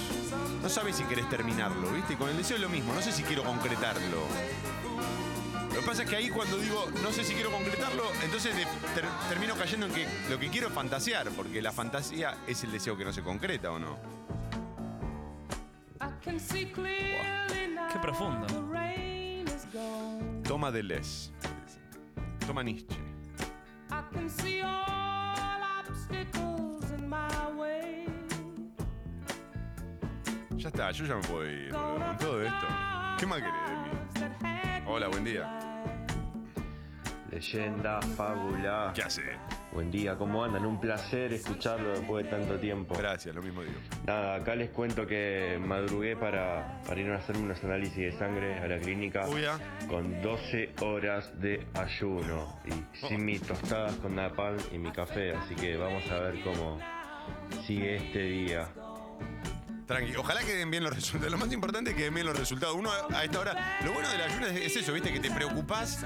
no 0.62 0.68
sabes 0.70 0.96
si 0.96 1.04
querés 1.04 1.28
terminarlo, 1.28 1.90
¿viste? 1.92 2.14
Y 2.14 2.16
con 2.16 2.30
el 2.30 2.36
deseo 2.38 2.56
es 2.56 2.62
lo 2.62 2.70
mismo, 2.70 2.94
no 2.94 3.02
sé 3.02 3.12
si 3.12 3.22
quiero 3.24 3.44
concretarlo. 3.44 4.22
Lo 5.88 5.92
que 5.94 6.00
pasa 6.00 6.04
es 6.04 6.10
que 6.10 6.16
ahí 6.16 6.28
cuando 6.28 6.58
digo 6.58 6.84
no 7.02 7.10
sé 7.10 7.24
si 7.24 7.32
quiero 7.32 7.50
concretarlo, 7.50 8.02
entonces 8.22 8.54
de- 8.54 8.66
ter- 8.94 9.08
termino 9.30 9.54
cayendo 9.54 9.86
en 9.86 9.92
que 9.94 10.06
lo 10.28 10.38
que 10.38 10.48
quiero 10.50 10.68
es 10.68 10.74
fantasear, 10.74 11.30
porque 11.30 11.62
la 11.62 11.72
fantasía 11.72 12.36
es 12.46 12.62
el 12.62 12.72
deseo 12.72 12.94
que 12.94 13.06
no 13.06 13.12
se 13.14 13.22
concreta, 13.22 13.72
¿o 13.72 13.78
no? 13.78 13.96
Qué 17.90 17.98
profundo. 18.00 18.46
Toma 20.46 20.70
de 20.70 20.82
Les. 20.82 21.32
Toma 22.46 22.62
Nietzsche. 22.62 22.98
Ya 30.54 30.68
está, 30.68 30.90
yo 30.90 31.06
ya 31.06 31.14
me 31.16 31.22
puedo 31.22 31.50
ir, 31.50 31.70
con 31.70 32.16
todo 32.18 32.42
esto. 32.42 32.66
¿Qué 33.18 33.24
más 33.26 33.38
querés 33.38 33.54
de 33.70 33.76
mí? 33.76 33.88
Hola, 34.86 35.08
buen 35.08 35.24
día. 35.24 35.57
Leyenda, 37.30 38.00
fábula. 38.16 38.92
¿Qué 38.94 39.02
hace? 39.02 39.22
Buen 39.72 39.90
día, 39.90 40.16
¿cómo 40.16 40.42
andan? 40.42 40.64
Un 40.64 40.80
placer 40.80 41.32
escucharlo 41.32 41.90
después 41.90 42.24
de 42.24 42.30
tanto 42.30 42.58
tiempo. 42.58 42.94
Gracias, 42.96 43.34
lo 43.34 43.42
mismo 43.42 43.62
digo. 43.62 43.78
Nada, 44.06 44.36
acá 44.36 44.54
les 44.54 44.70
cuento 44.70 45.06
que 45.06 45.58
madrugué 45.60 46.16
para, 46.16 46.80
para 46.86 47.00
ir 47.00 47.10
a 47.10 47.16
hacer 47.16 47.36
unos 47.36 47.62
análisis 47.62 47.96
de 47.96 48.12
sangre 48.12 48.58
a 48.58 48.66
la 48.66 48.78
clínica 48.78 49.28
Uy, 49.28 49.44
ah. 49.44 49.58
con 49.88 50.22
12 50.22 50.74
horas 50.80 51.38
de 51.38 51.66
ayuno 51.74 52.58
y 52.64 53.06
sin 53.06 53.24
mis 53.24 53.42
tostadas 53.42 53.94
con 53.96 54.16
napalm 54.16 54.58
y 54.72 54.78
mi 54.78 54.90
café, 54.90 55.34
así 55.34 55.54
que 55.54 55.76
vamos 55.76 56.10
a 56.10 56.18
ver 56.20 56.42
cómo 56.42 56.78
sigue 57.66 57.96
este 57.96 58.22
día. 58.22 58.68
Tranqui, 59.88 60.14
ojalá 60.16 60.42
que 60.44 60.54
den 60.54 60.70
bien 60.70 60.84
los 60.84 60.94
resultados. 60.94 61.32
Lo 61.32 61.38
más 61.38 61.50
importante 61.50 61.90
es 61.90 61.96
que 61.96 62.04
den 62.04 62.14
bien 62.14 62.26
los 62.26 62.38
resultados. 62.38 62.76
Uno 62.76 62.90
a 62.92 63.24
esta 63.24 63.40
hora, 63.40 63.78
lo 63.82 63.94
bueno 63.94 64.06
del 64.10 64.20
ayuno 64.20 64.46
es, 64.46 64.60
es 64.60 64.76
eso, 64.76 64.92
¿viste? 64.92 65.10
Que 65.10 65.18
te 65.18 65.30
preocupás 65.30 66.04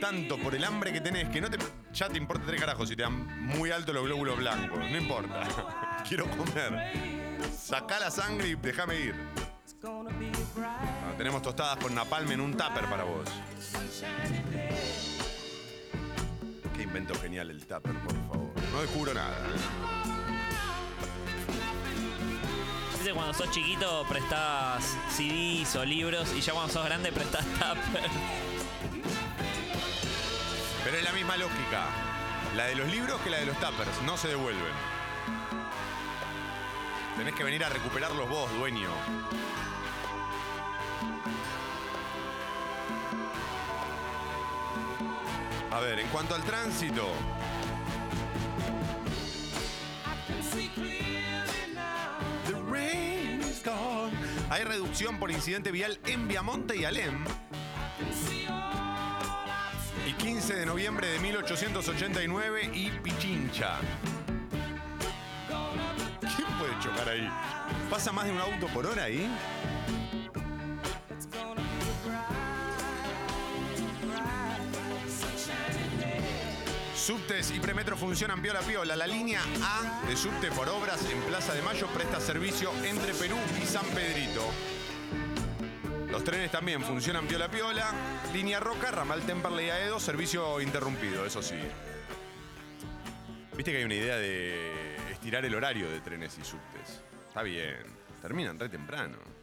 tanto 0.00 0.38
por 0.38 0.54
el 0.54 0.62
hambre 0.62 0.92
que 0.92 1.00
tenés 1.00 1.28
que 1.30 1.40
no 1.40 1.50
te. 1.50 1.58
Ya 1.92 2.08
te 2.08 2.16
importa 2.16 2.44
tres 2.46 2.60
carajos 2.60 2.88
si 2.88 2.94
te 2.94 3.02
dan 3.02 3.44
muy 3.44 3.72
alto 3.72 3.92
los 3.92 4.04
glóbulos 4.04 4.38
blancos. 4.38 4.78
No 4.78 4.96
importa. 4.96 6.02
Quiero 6.08 6.30
comer. 6.30 6.92
Sacá 7.52 7.98
la 7.98 8.12
sangre 8.12 8.50
y 8.50 8.54
déjame 8.54 9.00
ir. 9.00 9.16
Ah, 10.62 11.12
tenemos 11.18 11.42
tostadas 11.42 11.76
con 11.78 11.92
napalm 11.92 12.30
en 12.30 12.40
un 12.40 12.52
tupper 12.52 12.84
para 12.88 13.02
vos. 13.02 13.28
Qué 16.76 16.82
invento 16.84 17.14
genial 17.16 17.50
el 17.50 17.66
tupper, 17.66 17.94
por 17.94 18.14
favor. 18.28 18.52
No 18.72 18.80
descubro 18.80 19.12
nada. 19.12 19.36
¿eh? 19.36 20.03
Viste 23.04 23.18
cuando 23.18 23.34
sos 23.34 23.50
chiquito 23.50 24.06
prestás 24.08 24.96
CDs 25.10 25.76
o 25.76 25.84
libros 25.84 26.32
y 26.34 26.40
ya 26.40 26.54
cuando 26.54 26.72
sos 26.72 26.86
grande 26.86 27.12
prestás 27.12 27.44
tupper. 27.52 28.08
Pero 30.82 30.96
es 30.96 31.04
la 31.04 31.12
misma 31.12 31.36
lógica. 31.36 31.84
La 32.56 32.64
de 32.64 32.76
los 32.76 32.90
libros 32.90 33.20
que 33.20 33.28
la 33.28 33.36
de 33.40 33.44
los 33.44 33.60
tuppers. 33.60 34.00
No 34.06 34.16
se 34.16 34.28
devuelven. 34.28 34.72
Tenés 37.18 37.34
que 37.34 37.44
venir 37.44 37.62
a 37.62 37.68
recuperarlos 37.68 38.26
vos, 38.26 38.50
dueño. 38.54 38.88
A 45.72 45.80
ver, 45.80 45.98
en 45.98 46.08
cuanto 46.08 46.34
al 46.34 46.42
tránsito. 46.42 47.06
Hay 54.50 54.64
reducción 54.64 55.18
por 55.18 55.30
incidente 55.30 55.70
vial 55.70 55.98
en 56.06 56.28
Viamonte 56.28 56.76
y 56.76 56.84
Alem. 56.84 57.24
Y 60.06 60.12
15 60.12 60.54
de 60.54 60.66
noviembre 60.66 61.08
de 61.08 61.18
1889 61.18 62.70
y 62.74 62.90
Pichincha. 62.90 63.78
¿Quién 66.20 66.48
puede 66.58 66.78
chocar 66.80 67.08
ahí? 67.08 67.28
¿Pasa 67.90 68.12
más 68.12 68.26
de 68.26 68.32
un 68.32 68.40
auto 68.40 68.66
por 68.68 68.86
hora 68.86 69.04
ahí? 69.04 69.30
Subtes 77.04 77.50
y 77.50 77.60
premetro 77.60 77.98
funcionan 77.98 78.40
piola 78.40 78.60
piola. 78.60 78.96
La 78.96 79.06
línea 79.06 79.42
A 79.62 80.06
de 80.08 80.16
subte 80.16 80.50
por 80.50 80.70
obras 80.70 81.04
en 81.10 81.20
Plaza 81.24 81.52
de 81.52 81.60
Mayo 81.60 81.86
presta 81.88 82.18
servicio 82.18 82.70
entre 82.82 83.12
Perú 83.12 83.36
y 83.62 83.66
San 83.66 83.84
Pedrito. 83.88 84.42
Los 86.10 86.24
trenes 86.24 86.50
también 86.50 86.82
funcionan 86.82 87.26
piola 87.26 87.50
piola. 87.50 87.92
Línea 88.32 88.58
Roca, 88.58 88.90
ramal 88.90 89.20
Temperley 89.20 89.68
Aedo, 89.68 90.00
servicio 90.00 90.62
interrumpido, 90.62 91.26
eso 91.26 91.42
sí. 91.42 91.58
Viste 93.54 93.70
que 93.70 93.76
hay 93.76 93.84
una 93.84 93.96
idea 93.96 94.16
de 94.16 94.96
estirar 95.12 95.44
el 95.44 95.54
horario 95.54 95.90
de 95.90 96.00
trenes 96.00 96.38
y 96.38 96.42
subtes. 96.42 97.02
Está 97.28 97.42
bien. 97.42 97.84
Terminan 98.22 98.58
re 98.58 98.70
temprano. 98.70 99.33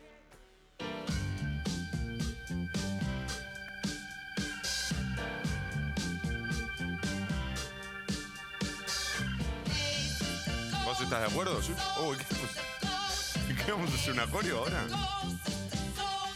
Estás 11.12 11.28
de 11.28 11.28
acuerdo? 11.28 11.60
Oh, 11.98 12.14
¿qué, 12.16 12.26
vamos- 12.32 13.66
¿qué 13.66 13.72
vamos 13.74 13.92
a 13.92 13.96
hacer? 13.96 14.14
¿Un 14.14 14.20
acorio 14.22 14.60
ahora? 14.60 14.86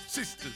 Sister. 0.05 0.51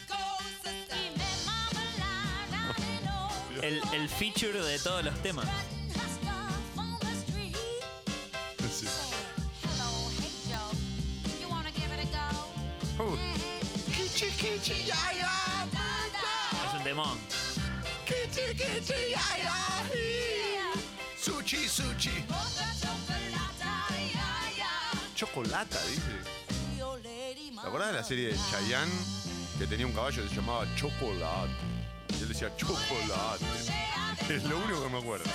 El, 3.61 3.81
el 3.93 4.09
feature 4.09 4.61
de 4.61 4.77
todos 4.79 5.05
los 5.05 5.21
temas. 5.21 5.47
Sí. 8.69 8.87
Uh, 12.99 13.15
Es 16.65 16.73
un 16.77 16.83
demon. 16.83 17.17
Sushi, 21.21 21.67
sushi. 21.69 22.25
Chocolata, 25.19 25.77
dice. 25.87 26.01
¿Te 26.77 27.67
acordás 27.67 27.89
de 27.89 27.93
la 27.93 28.03
serie 28.05 28.29
de 28.29 28.37
Chayanne 28.49 28.89
que 29.57 29.67
tenía 29.67 29.85
un 29.85 29.91
caballo 29.91 30.23
que 30.23 30.29
se 30.29 30.35
llamaba 30.35 30.65
Chocolate? 30.77 31.51
Y 32.17 32.21
él 32.21 32.29
decía 32.29 32.55
chocolate. 32.55 33.43
Es 34.29 34.45
lo 34.45 34.57
único 34.59 34.81
que 34.81 34.89
me 34.89 34.97
acuerdo. 34.99 35.29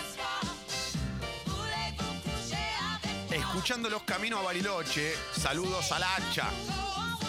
Escuchando 3.30 3.90
los 3.90 4.04
caminos 4.04 4.40
a 4.40 4.44
Bariloche, 4.44 5.12
saludos 5.38 5.92
al 5.92 6.02
hacha. 6.02 6.48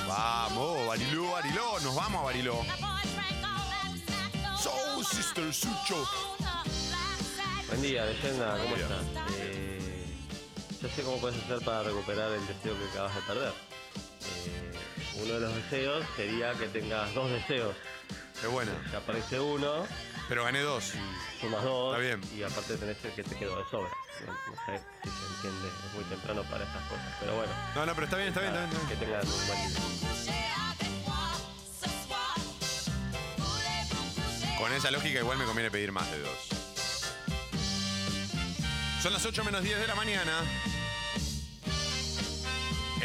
Vamos, 0.07 0.87
Bariló, 0.87 1.31
Bariló, 1.31 1.77
nos 1.81 1.93
vamos 1.93 2.21
a 2.21 2.23
Bariló. 2.23 2.61
So, 4.57 5.03
Sister 5.03 5.53
Sucho. 5.53 6.07
Buen 7.67 7.81
día, 7.81 8.05
leyenda, 8.05 8.57
¿cómo 8.59 8.75
estás? 8.77 9.03
Eh, 9.39 9.74
yo 10.81 10.89
sé 10.89 11.01
cómo 11.03 11.17
puedes 11.19 11.41
hacer 11.43 11.59
para 11.65 11.83
recuperar 11.83 12.31
el 12.31 12.45
deseo 12.47 12.77
que 12.77 12.85
acabas 12.91 13.15
de 13.15 13.21
perder. 13.21 13.53
Eh, 14.47 14.71
uno 15.23 15.33
de 15.35 15.39
los 15.39 15.55
deseos 15.55 16.05
sería 16.15 16.53
que 16.53 16.67
tengas 16.67 17.13
dos 17.13 17.29
deseos. 17.31 17.75
Qué 18.41 18.47
buena. 18.47 18.71
Ya 18.91 18.97
aparece 18.99 19.39
uno, 19.39 19.85
Pero 20.27 20.43
gané 20.43 20.59
dos. 20.61 20.91
sumas 21.39 21.63
dos. 21.63 21.95
Está 21.97 22.05
bien. 22.15 22.21
Y 22.37 22.43
aparte 22.43 22.75
tenés 22.77 22.97
el 23.05 23.11
que 23.13 23.23
te 23.23 23.35
quedó 23.37 23.57
de 23.63 23.69
sobra. 23.69 23.89
No, 24.25 24.31
no 24.33 24.37
sé 24.65 24.81
si 25.03 25.09
se 25.09 25.25
entiende, 25.35 25.67
es 25.87 25.93
muy 25.93 26.03
temprano 26.05 26.43
para 26.43 26.63
esas 26.63 26.83
cosas. 26.89 27.13
Pero 27.19 27.35
bueno, 27.37 27.51
No, 27.75 27.85
no, 27.85 27.93
pero 27.95 28.05
está 28.05 28.17
bien, 28.17 28.29
está 28.29 28.41
bien, 28.41 28.53
está 28.53 28.67
bien. 28.69 28.87
que 28.87 28.95
tengan 28.95 29.25
un 29.25 29.47
buen 29.47 29.67
día. 29.69 29.79
Con 34.59 34.73
esa 34.73 34.91
lógica 34.91 35.19
igual 35.19 35.37
me 35.37 35.45
conviene 35.45 35.69
pedir 35.71 35.91
más 35.91 36.09
de 36.11 36.19
dos. 36.19 36.64
Son 39.05 39.13
las 39.13 39.23
8 39.23 39.43
menos 39.43 39.61
10 39.61 39.81
de 39.81 39.85
la 39.85 39.93
mañana. 39.93 40.31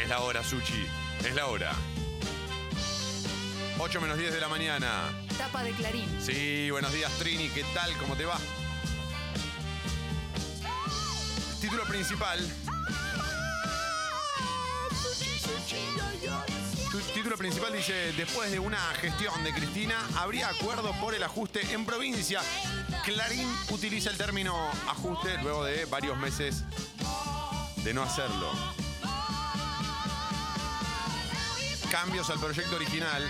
Es 0.02 0.08
la 0.08 0.20
hora, 0.20 0.42
Suchi. 0.42 0.86
Es 1.22 1.34
la 1.34 1.46
hora. 1.46 1.72
8 3.78 4.00
menos 4.00 4.16
10 4.16 4.32
de 4.32 4.40
la 4.40 4.48
mañana. 4.48 5.10
Tapa 5.36 5.62
de 5.62 5.72
Clarín. 5.72 6.08
Sí, 6.18 6.70
buenos 6.70 6.90
días, 6.94 7.12
Trini. 7.18 7.50
¿Qué 7.50 7.66
tal? 7.74 7.94
¿Cómo 7.98 8.16
te 8.16 8.24
va? 8.24 8.38
Título 11.60 11.84
principal. 11.84 12.40
Tu 16.90 16.98
título 17.14 17.37
principal 17.37 17.72
dice, 17.72 18.12
después 18.16 18.50
de 18.50 18.59
una 18.59 18.79
gestión 18.94 19.44
de 19.44 19.53
Cristina, 19.53 19.96
habría 20.16 20.48
acuerdo 20.48 20.92
por 21.00 21.14
el 21.14 21.22
ajuste 21.22 21.61
en 21.72 21.87
provincia. 21.87 22.40
Clarín 23.05 23.48
utiliza 23.70 24.11
el 24.11 24.16
término 24.16 24.68
ajuste 24.88 25.40
luego 25.40 25.64
de 25.64 25.85
varios 25.85 26.18
meses 26.18 26.64
de 27.85 27.94
no 27.94 28.03
hacerlo. 28.03 28.50
Cambios 31.92 32.29
al 32.29 32.40
proyecto 32.40 32.74
original. 32.74 33.22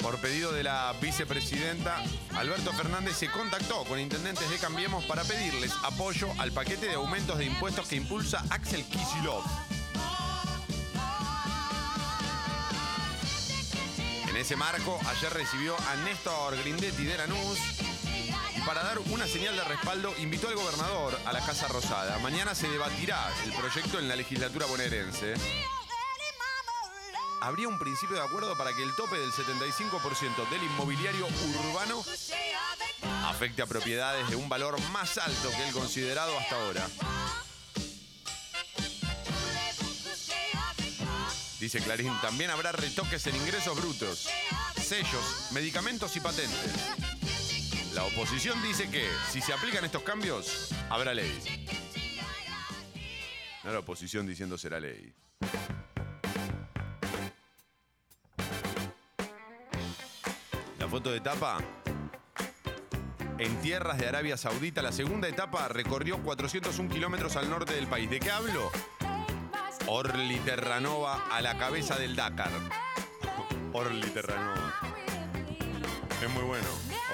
Por 0.00 0.18
pedido 0.18 0.50
de 0.50 0.62
la 0.62 0.94
vicepresidenta, 1.02 2.02
Alberto 2.34 2.72
Fernández 2.72 3.16
se 3.16 3.30
contactó 3.30 3.84
con 3.84 3.98
intendentes 3.98 4.48
de 4.48 4.56
Cambiemos 4.56 5.04
para 5.04 5.22
pedirles 5.22 5.72
apoyo 5.84 6.28
al 6.38 6.52
paquete 6.52 6.86
de 6.86 6.94
aumentos 6.94 7.36
de 7.36 7.44
impuestos 7.44 7.88
que 7.88 7.96
impulsa 7.96 8.42
Axel 8.48 8.84
Kicillof. 8.84 9.44
Ese 14.38 14.54
marco, 14.54 15.00
ayer 15.04 15.32
recibió 15.32 15.76
a 15.88 15.96
Néstor 15.96 16.56
Grindetti 16.58 17.04
de 17.04 17.18
Lanús 17.18 17.58
y 18.56 18.60
para 18.60 18.84
dar 18.84 19.00
una 19.00 19.26
señal 19.26 19.56
de 19.56 19.64
respaldo 19.64 20.14
invitó 20.18 20.46
al 20.46 20.54
gobernador 20.54 21.18
a 21.24 21.32
la 21.32 21.44
Casa 21.44 21.66
Rosada. 21.66 22.18
Mañana 22.20 22.54
se 22.54 22.68
debatirá 22.68 23.32
el 23.44 23.52
proyecto 23.52 23.98
en 23.98 24.08
la 24.08 24.14
legislatura 24.14 24.66
bonaerense. 24.66 25.34
Habría 27.40 27.66
un 27.66 27.80
principio 27.80 28.16
de 28.16 28.22
acuerdo 28.22 28.56
para 28.56 28.72
que 28.74 28.82
el 28.84 28.94
tope 28.94 29.18
del 29.18 29.32
75% 29.32 30.48
del 30.50 30.62
inmobiliario 30.62 31.26
urbano 31.26 32.04
afecte 33.26 33.62
a 33.62 33.66
propiedades 33.66 34.28
de 34.30 34.36
un 34.36 34.48
valor 34.48 34.80
más 34.92 35.18
alto 35.18 35.50
que 35.50 35.66
el 35.66 35.74
considerado 35.74 36.38
hasta 36.38 36.56
ahora. 36.56 36.86
Dice 41.60 41.80
Clarín, 41.80 42.12
también 42.22 42.50
habrá 42.50 42.70
retoques 42.70 43.26
en 43.26 43.34
ingresos 43.34 43.76
brutos, 43.76 44.28
sellos, 44.80 45.48
medicamentos 45.52 46.16
y 46.16 46.20
patentes. 46.20 46.72
La 47.94 48.04
oposición 48.04 48.62
dice 48.62 48.88
que 48.88 49.08
si 49.32 49.40
se 49.40 49.52
aplican 49.52 49.84
estos 49.84 50.02
cambios, 50.02 50.68
habrá 50.88 51.12
ley. 51.14 51.36
No 53.64 53.72
la 53.72 53.80
oposición 53.80 54.24
diciendo 54.24 54.56
será 54.56 54.78
ley. 54.78 55.12
La 60.78 60.86
foto 60.88 61.10
de 61.10 61.18
etapa. 61.18 61.58
En 63.38 63.60
tierras 63.60 63.98
de 63.98 64.06
Arabia 64.06 64.36
Saudita, 64.36 64.80
la 64.80 64.92
segunda 64.92 65.26
etapa 65.26 65.66
recorrió 65.66 66.22
401 66.22 66.88
kilómetros 66.88 67.34
al 67.34 67.50
norte 67.50 67.74
del 67.74 67.88
país. 67.88 68.08
¿De 68.08 68.20
qué 68.20 68.30
hablo? 68.30 68.70
Orly 69.90 70.38
Terranova 70.40 71.24
a 71.30 71.40
la 71.40 71.56
cabeza 71.56 71.96
del 71.96 72.14
Dakar. 72.14 72.50
Orly 73.72 74.10
Terranova. 74.10 74.74
Es 76.22 76.30
muy 76.30 76.42
bueno. 76.42 76.66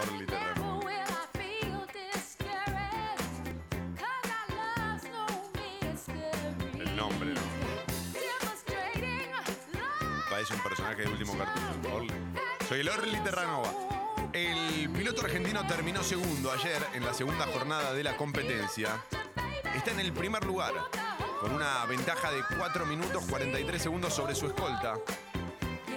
Orly 0.02 0.26
Terranova. 0.26 0.90
El 6.80 6.96
nombre, 6.96 7.32
¿no? 7.32 7.40
Parece 10.28 10.54
un 10.54 10.62
personaje 10.64 11.02
de 11.02 11.08
último 11.08 11.38
cartucho. 11.38 12.16
Soy 12.68 12.80
el 12.80 12.88
Orly 12.88 13.20
Terranova. 13.20 13.70
El 14.32 14.90
piloto 14.90 15.24
argentino 15.24 15.64
terminó 15.68 16.02
segundo 16.02 16.50
ayer 16.50 16.84
en 16.92 17.04
la 17.04 17.14
segunda 17.14 17.46
jornada 17.46 17.92
de 17.92 18.02
la 18.02 18.16
competencia. 18.16 19.00
Está 19.76 19.92
en 19.92 20.00
el 20.00 20.12
primer 20.12 20.44
lugar, 20.44 20.72
con 21.44 21.52
una 21.52 21.84
ventaja 21.84 22.32
de 22.32 22.42
4 22.56 22.86
minutos 22.86 23.22
43 23.28 23.82
segundos 23.82 24.14
sobre 24.14 24.34
su 24.34 24.46
escolta. 24.46 24.94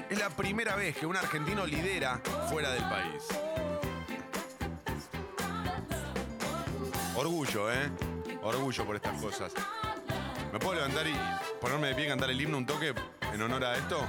Es 0.10 0.20
la 0.20 0.30
primera 0.30 0.76
vez 0.76 0.98
que 0.98 1.06
un 1.06 1.16
argentino 1.16 1.66
lidera 1.66 2.20
fuera 2.50 2.70
del 2.72 2.84
país. 2.84 3.24
Orgullo, 7.16 7.72
¿eh? 7.72 7.90
Orgullo 8.42 8.86
por 8.86 8.98
estas 8.98 9.22
cosas. 9.22 9.54
¿Me 10.52 10.60
puedo 10.60 10.76
levantar 10.76 11.08
y 11.08 11.16
ponerme 11.62 11.88
de 11.88 11.96
pie 11.96 12.06
y 12.08 12.08
cantar 12.10 12.30
el 12.30 12.42
himno 12.42 12.58
un 12.58 12.66
toque 12.66 12.94
en 13.32 13.42
honor 13.42 13.64
a 13.64 13.78
esto? 13.78 14.06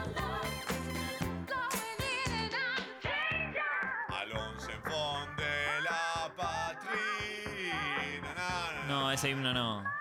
No, 8.88 9.12
ese 9.12 9.30
himno 9.30 9.54
no. 9.54 9.98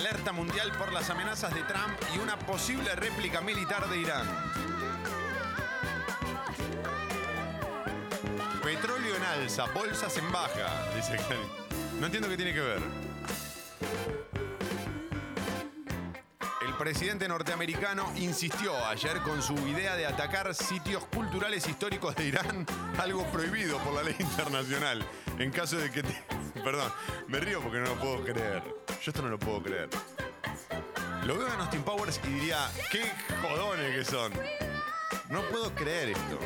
Alerta 0.00 0.32
mundial 0.32 0.72
por 0.78 0.94
las 0.94 1.10
amenazas 1.10 1.52
de 1.52 1.62
Trump 1.64 1.92
y 2.14 2.18
una 2.20 2.38
posible 2.38 2.94
réplica 2.94 3.42
militar 3.42 3.86
de 3.86 3.98
Irán. 3.98 4.26
Petróleo 8.64 9.14
en 9.14 9.22
alza, 9.22 9.66
bolsas 9.74 10.16
en 10.16 10.32
baja, 10.32 10.94
dice 10.96 11.16
Clarín. 11.16 11.46
No 12.00 12.06
entiendo 12.06 12.30
qué 12.30 12.36
tiene 12.38 12.54
que 12.54 12.60
ver. 12.60 12.80
El 16.66 16.74
presidente 16.78 17.28
norteamericano 17.28 18.10
insistió 18.16 18.74
ayer 18.86 19.20
con 19.20 19.42
su 19.42 19.52
idea 19.68 19.96
de 19.96 20.06
atacar 20.06 20.54
sitios 20.54 21.04
culturales 21.14 21.68
históricos 21.68 22.16
de 22.16 22.24
Irán, 22.24 22.66
algo 22.98 23.26
prohibido 23.26 23.76
por 23.80 23.92
la 23.92 24.02
ley 24.02 24.16
internacional. 24.18 25.06
En 25.38 25.50
caso 25.50 25.76
de 25.76 25.90
que... 25.90 26.02
Perdón, 26.64 26.92
me 27.28 27.40
río 27.40 27.60
porque 27.60 27.78
no 27.78 27.86
lo 27.86 27.94
puedo 27.96 28.22
creer. 28.24 28.62
Yo 29.02 29.10
esto 29.10 29.22
no 29.22 29.28
lo 29.28 29.38
puedo 29.38 29.62
creer. 29.62 29.88
Lo 31.24 31.36
veo 31.38 31.46
en 31.52 31.60
Austin 31.60 31.82
Powers 31.82 32.20
y 32.24 32.28
diría, 32.28 32.68
qué 32.90 33.04
jodones 33.42 33.94
que 33.94 34.04
son. 34.04 34.32
No 35.28 35.42
puedo 35.42 35.70
creer 35.74 36.10
esto. 36.10 36.38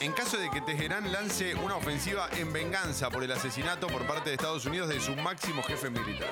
En 0.00 0.12
caso 0.12 0.36
de 0.36 0.50
que 0.50 0.60
Teherán 0.60 1.10
lance 1.12 1.54
una 1.54 1.76
ofensiva 1.76 2.28
en 2.36 2.52
venganza 2.52 3.08
por 3.10 3.24
el 3.24 3.32
asesinato 3.32 3.86
por 3.86 4.06
parte 4.06 4.28
de 4.30 4.34
Estados 4.36 4.66
Unidos 4.66 4.88
de 4.88 5.00
su 5.00 5.14
máximo 5.16 5.62
jefe 5.62 5.88
militar. 5.88 6.28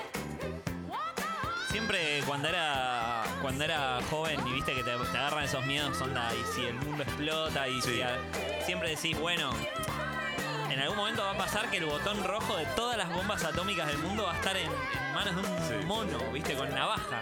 Siempre 1.71 2.23
cuando 2.27 2.49
era 2.49 3.23
cuando 3.41 3.65
era 3.65 3.99
joven 4.11 4.47
y 4.47 4.53
viste 4.53 4.75
que 4.75 4.85
te, 4.85 4.91
te 4.91 5.19
agarran 5.19 5.45
esos 5.45 5.65
miedos, 5.65 5.99
onda, 6.03 6.31
y 6.35 6.55
si 6.55 6.67
el 6.67 6.75
mundo 6.75 7.03
explota 7.03 7.67
y 7.69 7.81
Sí. 7.81 7.95
si 7.95 8.03
a- 8.03 8.19
siempre 8.67 8.91
decís, 8.91 9.19
bueno, 9.19 9.51
en 10.73 10.81
algún 10.81 10.97
momento 10.97 11.23
va 11.23 11.33
a 11.33 11.37
pasar 11.39 11.71
que 11.71 11.79
el 11.79 11.85
botón 11.87 12.23
rojo 12.25 12.57
de 12.57 12.67
todas 12.67 12.97
las 12.97 13.09
bombas 13.11 13.45
atómicas 13.45 13.87
del 13.89 13.99
mundo 13.99 14.25
va 14.25 14.33
a 14.33 14.37
estar 14.37 14.57
en, 14.57 14.67
en 14.71 15.15
manos 15.15 15.35
de 15.37 15.41
un 15.43 15.59
Sí. 15.81 15.87
mono, 15.87 16.19
viste, 16.33 16.55
con 16.55 16.69
navaja. 16.75 17.21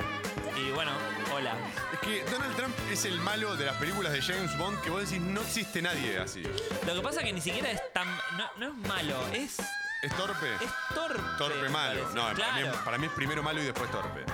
Y 0.56 0.70
bueno, 0.72 0.90
hola. 1.34 1.54
Es 1.92 1.98
que 2.00 2.24
Donald 2.30 2.54
Trump 2.56 2.74
es 2.90 3.04
el 3.04 3.18
malo 3.20 3.56
de 3.56 3.66
las 3.66 3.76
películas 3.76 4.12
de 4.12 4.20
James 4.22 4.56
Bond 4.58 4.80
que 4.82 4.90
vos 4.90 5.00
decís 5.08 5.20
no 5.20 5.40
existe 5.40 5.80
nadie 5.82 6.18
así. 6.18 6.42
Lo 6.86 6.94
que 6.94 7.00
pasa 7.00 7.22
que 7.22 7.32
ni 7.32 7.40
siquiera 7.40 7.70
es 7.70 7.80
tan. 7.92 8.08
No, 8.36 8.50
no 8.58 8.66
es 8.68 8.88
malo, 8.88 9.16
es. 9.32 9.58
¿Es 10.02 10.16
torpe? 10.16 10.54
Es 10.54 10.70
torpe. 10.94 11.20
torpe 11.38 11.68
malo. 11.68 12.00
parece. 12.02 12.14
No, 12.14 12.22
para, 12.22 12.52
mí, 12.54 12.62
Claro. 12.62 12.84
para 12.84 12.98
mí 12.98 13.06
es 13.06 13.12
primero 13.12 13.42
malo 13.42 13.60
y 13.62 13.64
después 13.66 13.90
torpe. 13.90 14.24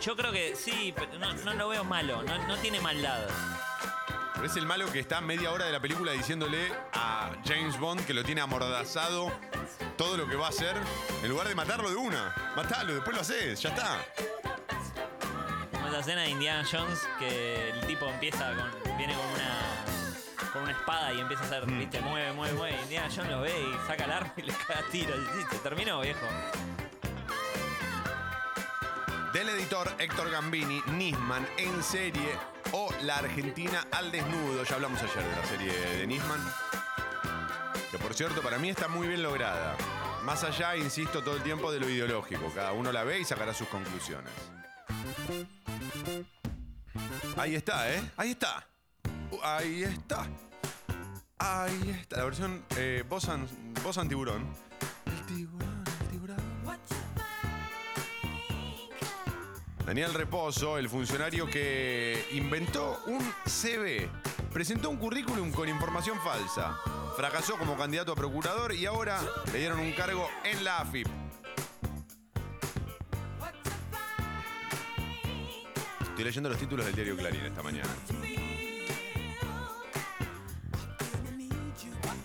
Yo 0.00 0.16
creo 0.16 0.32
que 0.32 0.54
sí, 0.56 0.94
pero 0.96 1.18
no, 1.18 1.32
no 1.34 1.54
lo 1.54 1.68
veo 1.68 1.84
malo, 1.84 2.22
no, 2.22 2.46
no 2.46 2.56
tiene 2.58 2.80
maldad. 2.80 3.20
Pero 4.38 4.46
es 4.50 4.56
el 4.56 4.66
malo 4.66 4.90
que 4.92 5.00
está 5.00 5.20
media 5.20 5.50
hora 5.52 5.64
de 5.66 5.72
la 5.72 5.80
película 5.80 6.12
diciéndole 6.12 6.72
a 6.92 7.30
James 7.44 7.78
Bond 7.78 8.06
que 8.06 8.14
lo 8.14 8.22
tiene 8.22 8.40
amordazado 8.40 9.32
todo 9.96 10.16
lo 10.16 10.28
que 10.28 10.36
va 10.36 10.46
a 10.46 10.50
hacer. 10.50 10.76
En 11.22 11.28
lugar 11.28 11.48
de 11.48 11.54
matarlo 11.56 11.90
de 11.90 11.96
una. 11.96 12.32
Matalo, 12.56 12.94
después 12.94 13.16
lo 13.16 13.22
haces, 13.22 13.60
ya 13.60 13.70
está. 13.70 13.98
Como 15.72 15.88
esa 15.88 15.98
escena 16.00 16.22
de 16.22 16.30
Indiana 16.30 16.64
Jones 16.70 17.00
que 17.18 17.70
el 17.70 17.86
tipo 17.86 18.06
empieza 18.06 18.52
con. 18.54 18.96
viene 18.96 19.14
con 19.14 19.26
una. 19.26 19.58
con 20.52 20.62
una 20.62 20.72
espada 20.72 21.12
y 21.12 21.20
empieza 21.20 21.42
a 21.42 21.46
hacer, 21.46 21.66
Mm. 21.66 21.78
viste, 21.80 22.00
mueve, 22.00 22.32
mueve, 22.32 22.54
mueve. 22.54 22.80
Indiana 22.82 23.08
Jones 23.14 23.30
lo 23.30 23.40
ve 23.40 23.52
y 23.60 23.86
saca 23.88 24.04
el 24.04 24.12
arma 24.12 24.32
y 24.36 24.42
le 24.42 24.52
caga 24.52 24.82
tiros. 24.92 25.18
Y 25.18 25.40
sí, 25.52 25.60
terminó, 25.64 26.00
viejo. 26.00 26.26
Del 29.32 29.48
editor 29.50 29.88
Héctor 29.98 30.30
Gambini, 30.30 30.80
Nisman 30.92 31.46
en 31.58 31.82
serie 31.82 32.36
o 32.72 32.88
La 33.02 33.18
Argentina 33.18 33.86
al 33.92 34.10
desnudo. 34.10 34.64
Ya 34.64 34.76
hablamos 34.76 35.00
ayer 35.02 35.22
de 35.24 35.36
la 35.36 35.44
serie 35.46 35.72
de 35.72 36.06
Nisman. 36.06 36.40
Que 37.90 37.98
por 37.98 38.14
cierto, 38.14 38.40
para 38.42 38.58
mí 38.58 38.70
está 38.70 38.88
muy 38.88 39.06
bien 39.06 39.22
lograda. 39.22 39.76
Más 40.24 40.44
allá, 40.44 40.76
insisto, 40.76 41.22
todo 41.22 41.36
el 41.36 41.42
tiempo 41.42 41.70
de 41.70 41.80
lo 41.80 41.88
ideológico. 41.88 42.50
Cada 42.54 42.72
uno 42.72 42.90
la 42.90 43.04
ve 43.04 43.20
y 43.20 43.24
sacará 43.24 43.52
sus 43.54 43.68
conclusiones. 43.68 44.32
Ahí 47.36 47.54
está, 47.54 47.92
¿eh? 47.94 48.02
Ahí 48.16 48.30
está. 48.32 48.66
Uh, 49.30 49.38
Ahí 49.42 49.82
está. 49.84 50.26
Ahí 51.38 51.90
está. 52.00 52.16
La 52.16 52.24
versión 52.24 52.64
eh, 52.76 53.04
voz, 53.08 53.28
an- 53.28 53.48
voz 53.84 53.96
an 53.98 54.08
tiburón. 54.08 54.44
El 55.06 55.26
tiburón, 55.26 55.57
Daniel 59.88 60.12
Reposo, 60.12 60.76
el 60.76 60.86
funcionario 60.86 61.46
que 61.46 62.22
inventó 62.32 63.00
un 63.06 63.20
CV, 63.46 64.06
presentó 64.52 64.90
un 64.90 64.98
currículum 64.98 65.50
con 65.50 65.66
información 65.66 66.18
falsa, 66.20 66.76
fracasó 67.16 67.56
como 67.56 67.74
candidato 67.74 68.12
a 68.12 68.14
procurador 68.14 68.74
y 68.74 68.84
ahora 68.84 69.18
le 69.50 69.60
dieron 69.60 69.80
un 69.80 69.92
cargo 69.92 70.28
en 70.44 70.62
la 70.62 70.80
AFIP. 70.80 71.06
Estoy 76.02 76.24
leyendo 76.24 76.50
los 76.50 76.58
títulos 76.58 76.84
del 76.84 76.94
diario 76.94 77.16
Clarín 77.16 77.46
esta 77.46 77.62
mañana. 77.62 77.88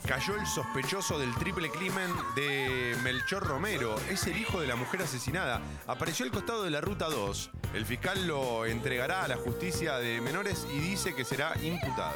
Cayó 0.07 0.35
el 0.35 0.45
sospechoso 0.45 1.17
del 1.17 1.33
triple 1.35 1.69
crimen 1.69 2.11
de 2.35 2.93
Melchor 3.03 3.47
Romero. 3.47 3.95
Es 4.09 4.27
el 4.27 4.37
hijo 4.37 4.59
de 4.59 4.67
la 4.67 4.75
mujer 4.75 5.01
asesinada. 5.01 5.61
Apareció 5.87 6.25
al 6.25 6.31
costado 6.31 6.63
de 6.63 6.71
la 6.71 6.81
ruta 6.81 7.09
2. 7.09 7.51
El 7.73 7.85
fiscal 7.85 8.27
lo 8.27 8.65
entregará 8.65 9.23
a 9.23 9.29
la 9.29 9.37
justicia 9.37 9.95
de 9.97 10.19
menores 10.19 10.67
y 10.73 10.79
dice 10.79 11.15
que 11.15 11.23
será 11.23 11.53
imputado. 11.61 12.15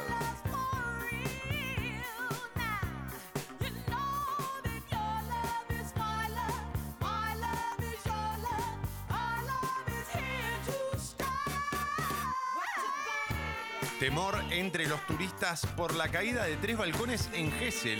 Temor 13.98 14.40
entre 14.50 14.86
los 14.86 15.04
turistas 15.06 15.66
por 15.76 15.94
la 15.94 16.08
caída 16.08 16.44
de 16.44 16.56
tres 16.56 16.76
balcones 16.78 17.28
en 17.32 17.50
Gessel. 17.52 17.98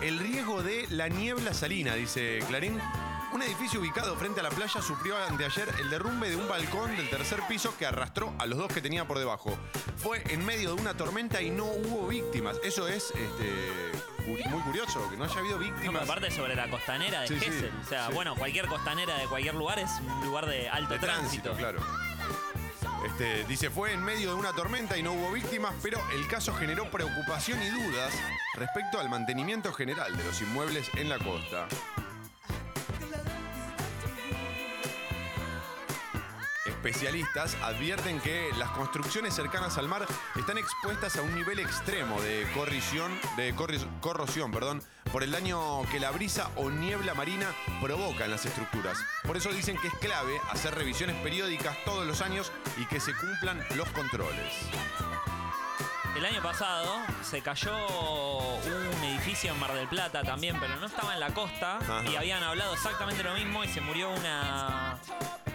El 0.00 0.18
riesgo 0.20 0.62
de 0.62 0.86
la 0.90 1.08
niebla 1.08 1.52
salina, 1.52 1.94
dice 1.94 2.38
Clarín. 2.48 2.80
Un 3.32 3.42
edificio 3.42 3.80
ubicado 3.80 4.16
frente 4.16 4.40
a 4.40 4.42
la 4.44 4.50
playa 4.50 4.80
sufrió 4.80 5.16
anteayer 5.26 5.68
el 5.80 5.90
derrumbe 5.90 6.30
de 6.30 6.36
un 6.36 6.48
balcón 6.48 6.96
del 6.96 7.10
tercer 7.10 7.40
piso 7.48 7.76
que 7.76 7.84
arrastró 7.84 8.32
a 8.38 8.46
los 8.46 8.56
dos 8.56 8.72
que 8.72 8.80
tenía 8.80 9.06
por 9.06 9.18
debajo. 9.18 9.58
Fue 9.96 10.22
en 10.32 10.44
medio 10.46 10.74
de 10.74 10.80
una 10.80 10.96
tormenta 10.96 11.42
y 11.42 11.50
no 11.50 11.64
hubo 11.64 12.06
víctimas. 12.06 12.56
Eso 12.62 12.86
es 12.86 13.10
este, 13.10 13.92
muy 14.48 14.62
curioso, 14.62 15.10
que 15.10 15.16
no 15.16 15.24
haya 15.24 15.38
habido 15.40 15.58
No, 15.58 15.64
víctimas. 15.64 16.02
aparte 16.04 16.30
sobre 16.30 16.54
la 16.54 16.70
costanera 16.70 17.22
de 17.22 17.28
Sí, 17.28 17.34
o 17.84 17.88
sea, 17.88 18.06
sí. 18.08 18.14
bueno, 18.14 18.36
cualquier 18.36 18.66
costanera 18.68 19.18
de 19.18 19.26
cualquier 19.26 19.54
lugar 19.56 19.80
es 19.80 19.90
un 20.00 20.24
lugar 20.26 20.46
de 20.46 20.68
alto 20.68 20.94
de 20.94 21.00
tránsito, 21.00 21.50
tránsito. 21.52 21.56
claro. 21.56 22.05
Este, 23.06 23.44
dice, 23.44 23.70
fue 23.70 23.92
en 23.92 24.02
medio 24.02 24.30
de 24.30 24.34
una 24.34 24.52
tormenta 24.52 24.98
y 24.98 25.02
no 25.02 25.12
hubo 25.12 25.30
víctimas, 25.30 25.72
pero 25.80 26.00
el 26.12 26.26
caso 26.26 26.52
generó 26.52 26.90
preocupación 26.90 27.62
y 27.62 27.68
dudas 27.68 28.12
respecto 28.54 28.98
al 28.98 29.08
mantenimiento 29.08 29.72
general 29.72 30.16
de 30.16 30.24
los 30.24 30.42
inmuebles 30.42 30.90
en 30.96 31.08
la 31.08 31.18
costa. 31.20 31.68
Especialistas 36.66 37.56
advierten 37.62 38.18
que 38.20 38.50
las 38.58 38.70
construcciones 38.70 39.34
cercanas 39.34 39.78
al 39.78 39.86
mar 39.86 40.04
están 40.34 40.58
expuestas 40.58 41.16
a 41.16 41.22
un 41.22 41.32
nivel 41.36 41.60
extremo 41.60 42.20
de 42.20 42.44
corrosión, 42.54 43.12
de 43.36 43.54
corrosión 44.00 44.50
perdón, 44.50 44.82
por 45.12 45.22
el 45.22 45.30
daño 45.30 45.82
que 45.90 46.00
la 46.00 46.10
brisa 46.10 46.50
o 46.56 46.70
niebla 46.70 47.14
marina 47.14 47.54
provoca 47.80 48.24
en 48.24 48.30
las 48.30 48.46
estructuras. 48.46 48.98
Por 49.24 49.36
eso 49.36 49.52
dicen 49.52 49.76
que 49.80 49.88
es 49.88 49.94
clave 49.94 50.32
hacer 50.50 50.74
revisiones 50.74 51.16
periódicas 51.22 51.76
todos 51.84 52.06
los 52.06 52.20
años 52.22 52.52
y 52.76 52.86
que 52.86 53.00
se 53.00 53.14
cumplan 53.14 53.64
los 53.76 53.88
controles. 53.90 54.52
El 56.16 56.24
año 56.24 56.42
pasado 56.42 56.96
se 57.22 57.42
cayó 57.42 57.76
un 57.76 59.04
edificio 59.04 59.52
en 59.52 59.60
Mar 59.60 59.72
del 59.74 59.86
Plata 59.86 60.22
también, 60.22 60.58
pero 60.58 60.74
no 60.76 60.86
estaba 60.86 61.12
en 61.14 61.20
la 61.20 61.28
costa 61.34 61.76
Ajá. 61.78 62.02
y 62.10 62.16
habían 62.16 62.42
hablado 62.42 62.72
exactamente 62.74 63.22
lo 63.22 63.34
mismo 63.34 63.62
y 63.64 63.68
se 63.68 63.80
murió 63.82 64.08
una, 64.10 64.98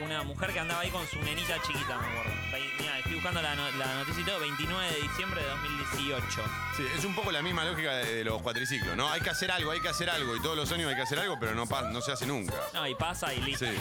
una 0.03 0.23
mujer 0.23 0.53
que 0.53 0.59
andaba 0.59 0.81
ahí 0.81 0.89
con 0.91 1.05
su 1.07 1.19
nenita 1.19 1.59
chiquita, 1.63 1.97
me 1.97 2.07
acuerdo. 2.07 2.31
Mirá, 2.79 2.97
estoy 2.99 3.13
buscando 3.15 3.41
la, 3.41 3.55
no- 3.55 3.71
la 3.71 3.95
noticia 3.95 4.21
y 4.21 4.25
todo, 4.25 4.39
29 4.39 4.91
de 4.93 5.01
diciembre 5.01 5.41
de 5.41 5.49
2018. 5.49 6.41
Sí, 6.77 6.85
es 6.95 7.05
un 7.05 7.15
poco 7.15 7.31
la 7.31 7.41
misma 7.41 7.65
lógica 7.65 7.95
de, 7.95 8.15
de 8.17 8.23
los 8.23 8.41
cuatriciclos, 8.41 8.95
¿no? 8.95 9.09
Hay 9.11 9.21
que 9.21 9.31
hacer 9.31 9.51
algo, 9.51 9.71
hay 9.71 9.79
que 9.81 9.89
hacer 9.89 10.09
algo, 10.11 10.35
y 10.35 10.41
todos 10.41 10.55
los 10.55 10.71
años 10.71 10.89
hay 10.89 10.95
que 10.95 11.01
hacer 11.01 11.19
algo, 11.19 11.37
pero 11.39 11.55
no, 11.55 11.65
pa- 11.65 11.83
no 11.89 12.01
se 12.01 12.11
hace 12.11 12.27
nunca. 12.27 12.53
No, 12.73 12.85
y 12.87 12.93
pasa 12.95 13.33
y 13.33 13.41
listo. 13.41 13.65
Sí. 13.65 13.71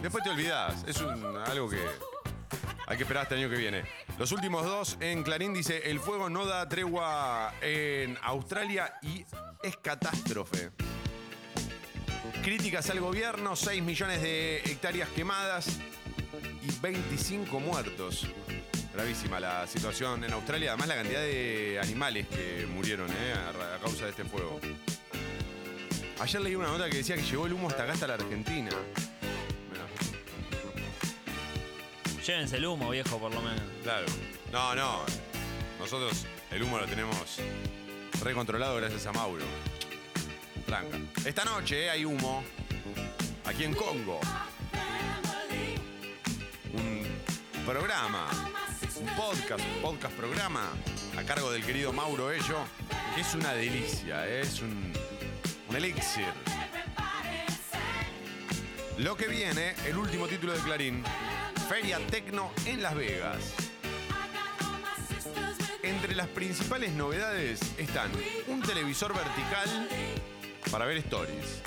Después 0.00 0.24
te 0.24 0.30
olvidás. 0.30 0.82
Es 0.86 0.96
un- 1.00 1.36
algo 1.46 1.68
que 1.68 1.84
hay 2.88 2.96
que 2.96 3.02
esperar 3.02 3.24
hasta 3.24 3.34
el 3.34 3.42
año 3.42 3.50
que 3.50 3.60
viene. 3.60 3.84
Los 4.18 4.32
últimos 4.32 4.64
dos 4.64 4.96
en 5.00 5.22
Clarín 5.22 5.52
dice: 5.52 5.90
el 5.90 6.00
fuego 6.00 6.30
no 6.30 6.46
da 6.46 6.68
tregua 6.68 7.54
en 7.60 8.16
Australia 8.22 8.94
y 9.02 9.24
es 9.62 9.76
catástrofe. 9.76 10.70
Críticas 12.42 12.88
al 12.88 13.00
gobierno, 13.00 13.54
6 13.56 13.82
millones 13.82 14.22
de 14.22 14.58
hectáreas 14.64 15.10
quemadas 15.10 15.78
y 16.62 16.80
25 16.80 17.60
muertos. 17.60 18.26
Gravísima 18.94 19.38
la 19.38 19.66
situación 19.66 20.24
en 20.24 20.32
Australia, 20.32 20.70
además 20.70 20.88
la 20.88 20.94
cantidad 20.94 21.20
de 21.20 21.78
animales 21.82 22.26
que 22.28 22.66
murieron 22.66 23.10
eh, 23.10 23.34
a, 23.34 23.78
causa 23.80 24.04
de 24.04 24.10
este 24.10 24.24
fuego. 24.24 24.58
Ayer 26.20 26.40
leí 26.40 26.54
una 26.54 26.68
nota 26.68 26.88
que 26.88 26.96
decía 26.96 27.16
que 27.16 27.22
llegó 27.22 27.46
el 27.46 27.52
humo 27.52 27.68
hasta 27.68 27.82
acá, 27.82 27.92
hasta 27.92 28.06
la 28.06 28.14
Argentina. 28.14 28.70
Llévense 32.28 32.56
el 32.58 32.66
humo, 32.66 32.90
viejo, 32.90 33.18
por 33.18 33.32
lo 33.34 33.40
menos. 33.40 33.62
claro. 33.82 34.04
No, 34.52 34.74
no. 34.74 35.00
Nosotros 35.78 36.26
el 36.50 36.62
humo 36.62 36.78
lo 36.78 36.84
tenemos 36.86 37.16
recontrolado 38.22 38.76
gracias 38.76 39.06
a 39.06 39.12
Mauro. 39.12 39.46
Tranca. 40.66 40.98
Esta 41.24 41.44
noche 41.46 41.86
eh, 41.86 41.90
hay 41.90 42.04
humo. 42.04 42.44
Aquí 43.46 43.64
en 43.64 43.72
Congo. 43.74 44.20
Un 46.74 47.64
programa. 47.64 48.28
Un 49.00 49.06
podcast. 49.16 49.64
Un 49.64 49.80
podcast 49.82 50.14
programa. 50.14 50.68
A 51.16 51.22
cargo 51.22 51.50
del 51.50 51.64
querido 51.64 51.94
Mauro 51.94 52.30
Ello. 52.30 52.58
Que 53.14 53.22
es 53.22 53.34
una 53.34 53.54
delicia. 53.54 54.28
eh, 54.28 54.42
Es 54.42 54.60
un, 54.60 54.92
un 55.70 55.76
elixir. 55.76 56.26
Lo 58.98 59.16
que 59.16 59.28
viene, 59.28 59.74
el 59.86 59.96
último 59.96 60.26
título 60.26 60.52
de 60.52 60.58
Clarín. 60.60 61.02
Feria 61.68 61.98
Tecno 62.10 62.50
en 62.64 62.82
Las 62.82 62.94
Vegas. 62.94 63.54
Entre 65.82 66.14
las 66.14 66.26
principales 66.28 66.92
novedades 66.92 67.60
están 67.76 68.10
un 68.46 68.62
televisor 68.62 69.14
vertical 69.14 69.88
para 70.70 70.86
ver 70.86 70.96
stories. 70.98 71.60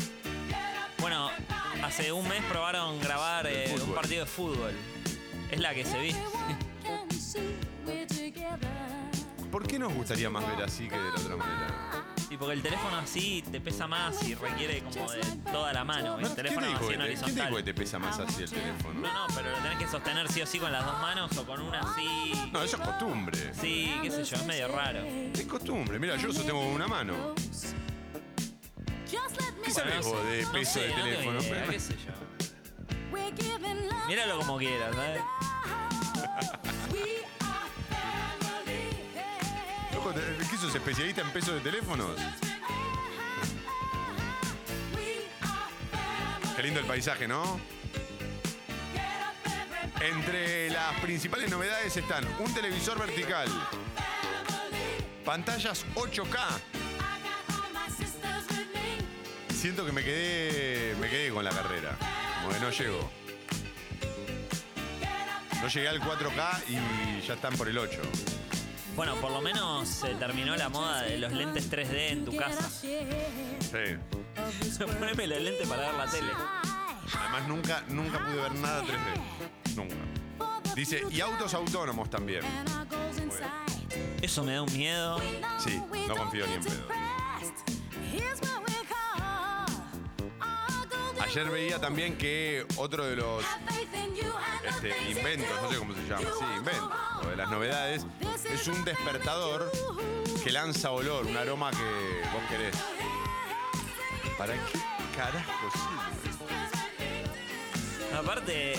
Bueno, 0.99 1.29
hace 1.83 2.11
un 2.11 2.27
mes 2.27 2.43
probaron 2.45 2.99
grabar 2.99 3.45
eh, 3.45 3.75
un 3.79 3.93
partido 3.93 4.25
de 4.25 4.31
fútbol. 4.31 4.73
Es 5.51 5.59
la 5.59 5.75
que 5.75 5.85
se 5.85 5.99
vi. 5.99 6.15
¿Por 9.51 9.67
qué 9.67 9.77
nos 9.77 9.93
gustaría 9.93 10.31
más 10.31 10.47
ver 10.47 10.63
así 10.65 10.87
que 10.87 10.97
de 10.97 11.09
la 11.11 11.15
otra 11.15 11.35
manera? 11.35 12.10
Y 12.31 12.37
porque 12.37 12.53
el 12.53 12.61
teléfono 12.61 12.95
así 12.97 13.43
te 13.51 13.59
pesa 13.59 13.87
más 13.87 14.23
y 14.25 14.35
requiere 14.35 14.79
como 14.81 15.11
de 15.11 15.19
toda 15.51 15.73
la 15.73 15.83
mano. 15.83 16.15
El 16.17 16.21
¿Quién 16.21 16.29
te 16.29 16.43
teléfono 16.43 16.67
dijo 16.67 16.79
así 16.79 16.93
en 16.93 16.99
te- 16.99 17.05
¿Quién 17.07 17.07
te 17.07 17.09
dijo 17.09 17.25
que 17.25 17.31
horizontal. 17.41 17.63
te 17.65 17.73
pesa 17.73 17.99
más 17.99 18.19
así 18.19 18.43
el 18.43 18.49
teléfono? 18.49 18.99
No, 19.01 19.13
no, 19.13 19.27
pero 19.35 19.49
lo 19.51 19.57
tenés 19.57 19.77
que 19.77 19.87
sostener 19.89 20.31
sí 20.31 20.41
o 20.41 20.45
sí 20.45 20.57
con 20.57 20.71
las 20.71 20.85
dos 20.85 20.97
manos 21.01 21.37
o 21.37 21.45
con 21.45 21.59
una 21.61 21.81
así. 21.81 22.31
No, 22.53 22.63
eso 22.63 22.77
es 22.77 22.83
costumbre. 22.87 23.53
Sí, 23.53 23.93
qué 24.01 24.09
sé 24.11 24.23
yo, 24.23 24.37
es 24.37 24.45
medio 24.45 24.69
raro. 24.69 24.99
Es 25.01 25.43
costumbre. 25.45 25.99
Mira, 25.99 26.15
yo 26.15 26.27
lo 26.27 26.33
sostengo 26.33 26.59
con 26.61 26.69
una 26.71 26.87
mano. 26.87 27.35
¿Qué 29.63 29.71
sabés 29.71 30.05
vos 30.05 30.23
de 30.25 30.43
no 30.43 30.51
peso 30.53 30.71
sé, 30.73 30.79
de 30.79 30.87
no 30.89 30.95
tengo 30.95 31.03
teléfono? 31.09 31.41
idea, 31.41 31.67
qué 31.67 31.79
sé 31.81 31.95
yo. 31.97 32.13
Míralo 34.07 34.37
como 34.39 34.57
quieras, 34.57 34.95
¿sabes? 34.95 35.21
Loco, 39.93 40.13
¿te- 40.61 40.67
¿Qué 40.67 40.67
sos 40.67 40.75
especialista 40.75 41.21
en 41.21 41.31
peso 41.31 41.53
de 41.53 41.59
teléfonos? 41.61 42.15
Qué 46.55 46.63
lindo 46.63 46.79
el 46.79 46.85
paisaje, 46.85 47.27
¿no? 47.27 47.59
Entre 50.01 50.69
las 50.71 50.99
principales 50.99 51.49
novedades 51.49 51.95
están 51.97 52.25
un 52.39 52.53
televisor 52.53 52.99
vertical, 52.99 53.47
pantallas 55.25 55.85
8K. 55.95 56.39
Siento 59.53 59.85
que 59.85 59.91
me 59.91 60.03
quedé, 60.03 60.95
me 60.99 61.07
quedé 61.09 61.29
con 61.31 61.43
la 61.45 61.51
carrera, 61.51 61.95
como 62.41 62.53
que 62.53 62.59
no 62.59 62.69
llego. 62.71 63.11
No 65.61 65.67
llegué 65.67 65.87
al 65.89 65.99
4K 66.01 66.63
y 66.69 67.25
ya 67.25 67.35
están 67.35 67.55
por 67.55 67.67
el 67.69 67.77
8. 67.77 68.01
Bueno, 68.95 69.15
por 69.15 69.31
lo 69.31 69.41
menos 69.41 69.87
se 69.87 70.15
terminó 70.15 70.55
la 70.55 70.69
moda 70.69 71.03
de 71.03 71.17
los 71.17 71.31
lentes 71.31 71.71
3D 71.71 72.09
en 72.09 72.25
tu 72.25 72.35
casa. 72.35 72.69
Sí. 72.69 72.97
Poneme 74.99 75.27
los 75.27 75.41
lentes 75.41 75.67
para 75.67 75.87
ver 75.87 75.95
la 75.95 76.05
tele. 76.07 76.31
Además, 77.19 77.47
nunca, 77.47 77.83
nunca 77.87 78.19
pude 78.19 78.35
ver 78.35 78.55
nada 78.55 78.83
3D. 78.83 79.75
Nunca. 79.75 79.95
Dice, 80.75 81.03
y 81.09 81.21
autos 81.21 81.53
autónomos 81.53 82.09
también. 82.09 82.41
Eso 84.21 84.43
me 84.43 84.53
da 84.53 84.61
un 84.61 84.73
miedo. 84.73 85.19
Sí, 85.59 85.81
no 86.07 86.15
confío 86.15 86.47
ni 86.47 86.53
en 86.53 86.63
pedo. 86.63 86.87
Ayer 91.23 91.49
veía 91.49 91.79
también 91.79 92.17
que 92.17 92.65
otro 92.77 93.05
de 93.05 93.15
los 93.15 93.43
este, 94.67 94.93
inventos, 95.11 95.61
no 95.61 95.69
sé 95.71 95.77
cómo 95.77 95.93
se 95.93 96.01
llama, 96.07 96.21
sí, 96.37 96.45
inventos, 96.57 96.89
o 97.23 97.27
de 97.27 97.35
las 97.35 97.49
novedades, 97.49 98.05
es 98.51 98.67
un 98.67 98.83
despertador 98.83 99.71
que 100.43 100.51
lanza 100.51 100.91
olor, 100.91 101.25
un 101.25 101.37
aroma 101.37 101.71
que 101.71 102.21
vos 102.33 102.41
querés. 102.49 102.75
¿Para 104.37 104.53
qué 104.53 104.59
carajo 105.15 105.71
sirve? 105.73 106.21
Aparte, 108.17 108.73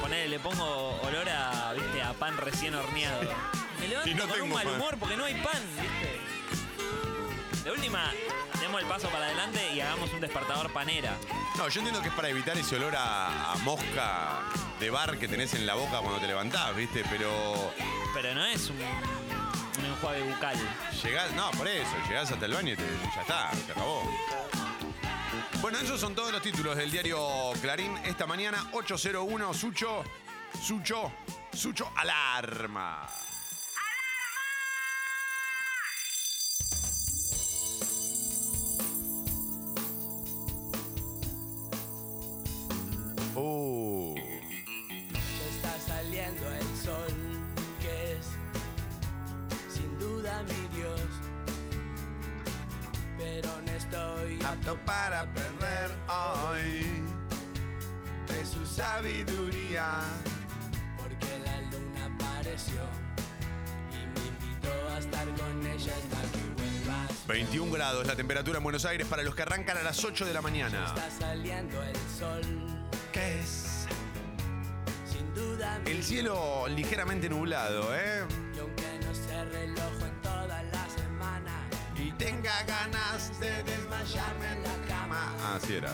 ponele, 0.00 0.28
le 0.28 0.38
pongo 0.38 1.00
olor 1.02 1.28
a, 1.28 1.72
viste, 1.74 2.00
a 2.02 2.12
pan 2.14 2.36
recién 2.36 2.74
horneado. 2.74 3.20
Me 3.80 3.88
levanto 3.88 4.10
Y 4.10 4.14
no 4.14 4.22
con 4.22 4.30
un 4.30 4.36
tengo 4.38 4.54
mal 4.54 4.64
pan. 4.64 4.74
humor 4.74 4.96
porque 4.98 5.16
no 5.16 5.24
hay 5.24 5.34
pan, 5.34 5.62
viste. 5.80 6.20
De 7.68 7.74
última, 7.74 8.10
demos 8.62 8.80
el 8.80 8.86
paso 8.88 9.10
para 9.10 9.26
adelante 9.26 9.60
y 9.74 9.80
hagamos 9.82 10.10
un 10.14 10.20
despertador 10.20 10.72
panera. 10.72 11.14
No, 11.58 11.68
yo 11.68 11.80
entiendo 11.80 12.00
que 12.00 12.08
es 12.08 12.14
para 12.14 12.30
evitar 12.30 12.56
ese 12.56 12.76
olor 12.76 12.96
a, 12.96 13.52
a 13.52 13.56
mosca 13.56 14.38
de 14.80 14.88
bar 14.88 15.18
que 15.18 15.28
tenés 15.28 15.52
en 15.52 15.66
la 15.66 15.74
boca 15.74 15.98
cuando 16.00 16.18
te 16.18 16.26
levantás, 16.28 16.74
¿viste? 16.74 17.04
Pero 17.10 17.30
Pero 18.14 18.34
no 18.34 18.42
es 18.46 18.70
un, 18.70 18.78
un 18.78 19.84
enjuague 19.84 20.22
bucal. 20.22 20.56
llegás, 21.04 21.30
no, 21.32 21.50
por 21.50 21.68
eso, 21.68 21.90
llegás 22.08 22.32
hasta 22.32 22.46
el 22.46 22.54
baño 22.54 22.72
y 22.72 22.76
te- 22.76 22.84
ya 23.14 23.20
está, 23.20 23.50
se 23.52 23.72
acabó. 23.72 24.02
Bueno, 25.60 25.78
esos 25.78 26.00
son 26.00 26.14
todos 26.14 26.32
los 26.32 26.40
títulos 26.40 26.74
del 26.74 26.90
diario 26.90 27.52
Clarín 27.60 27.98
esta 28.06 28.26
mañana, 28.26 28.66
801 28.72 29.52
Sucho, 29.52 30.04
Sucho, 30.58 31.12
Sucho 31.52 31.92
Alarma. 31.96 33.06
Para 54.76 55.24
perder 55.32 55.90
hoy 56.08 57.02
de 58.28 58.46
su 58.46 58.66
sabiduría. 58.66 60.00
porque 60.96 61.26
la 61.44 61.60
luna 61.62 62.14
apareció 62.14 62.80
y 63.92 63.96
me 64.18 64.26
invitó 64.26 64.88
a 64.94 64.98
estar 64.98 65.26
con 65.36 65.66
ella 65.66 65.92
hasta 65.96 66.22
que 66.32 66.62
vuelvas. 66.62 67.26
21 67.26 67.72
grados 67.72 68.06
la 68.06 68.16
temperatura 68.16 68.58
en 68.58 68.64
Buenos 68.64 68.84
Aires 68.84 69.06
para 69.06 69.22
los 69.22 69.34
que 69.34 69.42
arrancan 69.42 69.76
a 69.78 69.82
las 69.82 70.04
8 70.04 70.24
de 70.26 70.32
la 70.34 70.42
mañana. 70.42 70.86
Está 70.86 71.10
saliendo 71.10 71.82
el 71.82 71.96
sol, 72.18 72.42
¿Qué 73.12 73.40
es? 73.40 73.86
sin 75.10 75.34
duda 75.34 75.80
El 75.86 76.02
cielo 76.04 76.66
ligeramente 76.68 77.28
nublado, 77.28 77.94
¿eh? 77.96 78.24
Tenga 82.28 82.62
ganas 82.64 83.40
de 83.40 83.62
desmayarme 83.62 84.52
en 84.52 84.62
la 84.62 84.86
cama. 84.86 85.34
Ah, 85.40 85.54
así 85.56 85.76
era. 85.76 85.92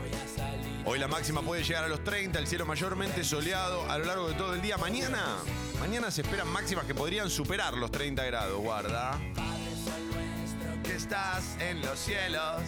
voy 0.00 0.10
a 0.14 0.28
salir 0.28 0.82
Hoy 0.84 0.98
la 0.98 1.08
máxima 1.08 1.42
puede 1.42 1.64
llegar 1.64 1.84
a 1.84 1.88
los 1.88 2.04
30, 2.04 2.38
el 2.38 2.46
cielo 2.46 2.66
mayormente 2.66 3.24
soleado 3.24 3.90
a 3.90 3.98
lo 3.98 4.04
largo 4.04 4.28
de 4.28 4.34
todo 4.34 4.54
el 4.54 4.62
día. 4.62 4.76
Mañana, 4.76 5.38
mañana 5.80 6.10
se 6.12 6.22
esperan 6.22 6.48
máximas 6.48 6.84
que 6.84 6.94
podrían 6.94 7.28
superar 7.30 7.74
los 7.74 7.90
30 7.90 8.24
grados, 8.24 8.60
guarda. 8.60 9.18
Que 10.84 10.94
estás 10.94 11.56
en 11.60 11.80
los 11.80 11.98
cielos. 11.98 12.62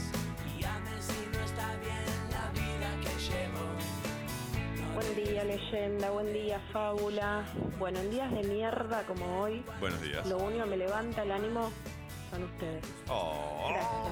Buen 4.94 5.16
día, 5.16 5.44
leyenda, 5.44 6.11
buen 6.11 6.33
día, 6.33 6.61
fábula. 6.72 7.44
Bueno, 7.79 8.00
en 8.00 8.11
días 8.11 8.31
de 8.33 8.42
mierda 8.44 9.05
como 9.07 9.40
hoy, 9.40 9.64
Buenos 9.81 10.00
días. 10.00 10.27
lo 10.27 10.38
único 10.38 10.64
que 10.64 10.70
me 10.70 10.77
levanta 10.77 11.22
el 11.22 11.33
ánimo 11.33 11.70
son 12.35 12.44
ustedes. 12.44 12.85
Oh. 13.09 14.11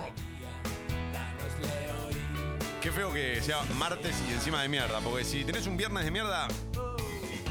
Qué 2.81 2.91
feo 2.91 3.13
que 3.13 3.41
sea 3.41 3.63
martes 3.79 4.17
y 4.29 4.33
encima 4.33 4.63
de 4.63 4.69
mierda, 4.69 5.01
porque 5.01 5.25
si 5.25 5.45
tenés 5.45 5.67
un 5.67 5.77
viernes 5.77 6.05
de 6.05 6.11
mierda, 6.11 6.49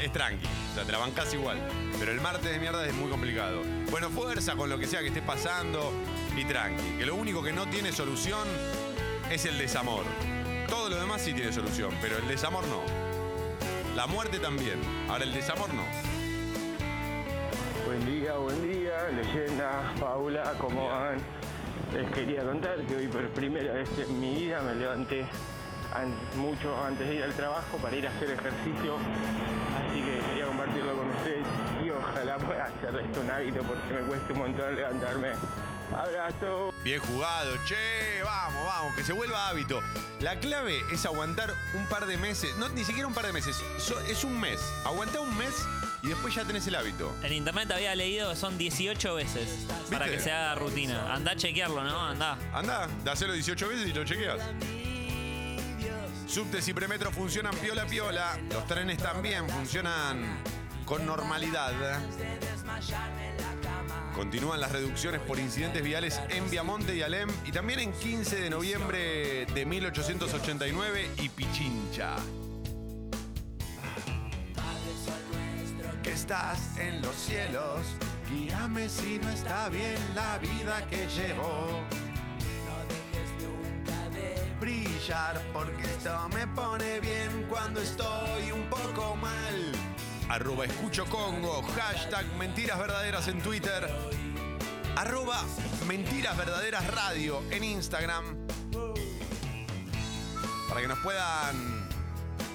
es 0.01 0.11
tranqui, 0.11 0.45
o 0.45 0.75
sea, 0.75 0.83
te 0.83 0.91
la 0.91 0.97
bancás 0.97 1.33
igual. 1.33 1.57
Pero 1.99 2.11
el 2.11 2.19
martes 2.19 2.51
de 2.51 2.59
mierda 2.59 2.85
es 2.85 2.93
muy 2.93 3.09
complicado. 3.09 3.61
Bueno, 3.89 4.09
fuerza 4.09 4.55
con 4.55 4.69
lo 4.69 4.77
que 4.77 4.87
sea 4.87 4.99
que 5.01 5.07
esté 5.07 5.21
pasando 5.21 5.93
y 6.35 6.43
tranqui, 6.43 6.97
que 6.97 7.05
lo 7.05 7.15
único 7.15 7.41
que 7.41 7.53
no 7.53 7.67
tiene 7.67 7.91
solución 7.91 8.47
es 9.29 9.45
el 9.45 9.57
desamor. 9.57 10.03
Todo 10.67 10.89
lo 10.89 10.99
demás 10.99 11.21
sí 11.21 11.33
tiene 11.33 11.53
solución, 11.53 11.93
pero 12.01 12.17
el 12.17 12.27
desamor 12.27 12.65
no. 12.67 12.81
La 13.95 14.07
muerte 14.07 14.39
también, 14.39 14.81
ahora 15.09 15.23
el 15.23 15.33
desamor 15.33 15.73
no. 15.73 15.83
Buen 18.21 18.29
día, 18.29 18.37
buen 18.37 18.71
día, 18.71 19.09
leyenda, 19.15 19.93
Paula, 19.99 20.53
¿cómo 20.59 20.87
van? 20.89 21.17
Les 21.91 22.07
quería 22.11 22.43
contar 22.43 22.79
que 22.85 22.95
hoy 22.95 23.07
por 23.07 23.27
primera 23.29 23.73
vez 23.73 23.89
en 23.97 24.19
mi 24.19 24.35
vida 24.35 24.61
me 24.61 24.75
levanté 24.75 25.25
an- 25.95 26.13
mucho 26.35 26.83
antes 26.85 27.07
de 27.07 27.15
ir 27.15 27.23
al 27.23 27.33
trabajo 27.33 27.77
para 27.81 27.95
ir 27.95 28.05
a 28.05 28.11
hacer 28.11 28.29
ejercicio, 28.29 28.97
así 29.87 30.01
que 30.03 30.19
quería 30.27 30.45
compartirlo 30.45 30.97
con 30.97 31.09
ustedes 31.09 31.47
y 31.83 31.89
ojalá 31.89 32.37
pueda 32.37 32.65
hacer 32.65 32.95
esto 33.03 33.21
un 33.21 33.31
hábito 33.31 33.63
porque 33.63 33.91
me 33.93 34.01
cuesta 34.01 34.33
un 34.33 34.39
montón 34.39 34.75
levantarme. 34.75 35.29
Abrazo. 35.91 36.73
Bien 36.83 36.99
jugado, 37.01 37.55
che, 37.65 38.21
vamos, 38.23 38.63
vamos, 38.67 38.95
que 38.95 39.03
se 39.03 39.13
vuelva 39.13 39.47
hábito. 39.47 39.81
La 40.19 40.39
clave 40.39 40.79
es 40.91 41.07
aguantar 41.07 41.51
un 41.73 41.87
par 41.87 42.05
de 42.05 42.17
meses, 42.17 42.55
no 42.57 42.69
ni 42.69 42.83
siquiera 42.83 43.07
un 43.07 43.15
par 43.15 43.25
de 43.25 43.33
meses, 43.33 43.59
es 44.07 44.23
un 44.23 44.39
mes. 44.39 44.61
Aguantá 44.85 45.19
un 45.19 45.35
mes 45.37 45.65
y 46.03 46.07
después 46.07 46.33
ya 46.33 46.43
tenés 46.43 46.65
el 46.67 46.75
hábito. 46.75 47.15
En 47.23 47.33
internet 47.33 47.71
había 47.71 47.95
leído 47.95 48.29
que 48.31 48.35
son 48.35 48.57
18 48.57 49.15
veces 49.15 49.67
para 49.91 50.05
que 50.05 50.19
se 50.19 50.31
haga 50.31 50.55
rutina. 50.55 51.13
Andá 51.13 51.31
a 51.31 51.35
chequearlo, 51.35 51.83
¿no? 51.83 52.07
Andá. 52.07 52.37
Anda, 52.53 52.87
dáselo 53.03 53.33
18 53.33 53.67
veces 53.67 53.87
y 53.87 53.93
lo 53.93 54.03
chequeas. 54.03 54.39
Subtes 56.27 56.67
y 56.67 56.73
premetros 56.73 57.13
funcionan 57.13 57.53
piola 57.55 57.85
piola. 57.85 58.39
Los 58.49 58.65
trenes 58.65 58.97
también 58.97 59.47
funcionan 59.49 60.41
con 60.85 61.05
normalidad. 61.05 61.73
Continúan 64.15 64.59
las 64.59 64.71
reducciones 64.71 65.21
por 65.21 65.39
incidentes 65.39 65.83
viales 65.83 66.21
en 66.29 66.49
Viamonte 66.49 66.95
y 66.95 67.01
Alem 67.01 67.29
y 67.45 67.51
también 67.51 67.79
en 67.79 67.93
15 67.93 68.41
de 68.41 68.49
noviembre 68.49 69.45
de 69.45 69.65
1889 69.65 71.11
y 71.17 71.29
Pichincha. 71.29 72.15
Que 76.03 76.13
estás 76.13 76.77
en 76.79 77.01
los 77.01 77.15
cielos, 77.15 77.81
guíame 78.29 78.89
si 78.89 79.19
no 79.19 79.29
está 79.29 79.69
bien 79.69 79.97
la 80.15 80.39
vida 80.39 80.85
que 80.89 81.07
llevo. 81.07 81.85
brillar 84.61 85.41
porque 85.53 85.81
esto 85.81 86.29
me 86.29 86.45
pone 86.47 86.99
bien 86.99 87.47
cuando 87.49 87.81
estoy 87.81 88.51
un 88.51 88.69
poco 88.69 89.15
mal. 89.15 89.71
Arroba 90.29 90.65
escucho 90.65 91.05
Congo, 91.07 91.63
hashtag 91.75 92.25
mentiras 92.37 92.77
verdaderas 92.77 93.27
en 93.27 93.41
Twitter, 93.41 93.89
arroba 94.95 95.43
mentiras 95.87 96.37
verdaderas 96.37 96.85
radio 96.87 97.41
en 97.49 97.63
Instagram. 97.63 98.47
Para 100.69 100.81
que 100.81 100.87
nos 100.87 100.99
puedan 100.99 101.89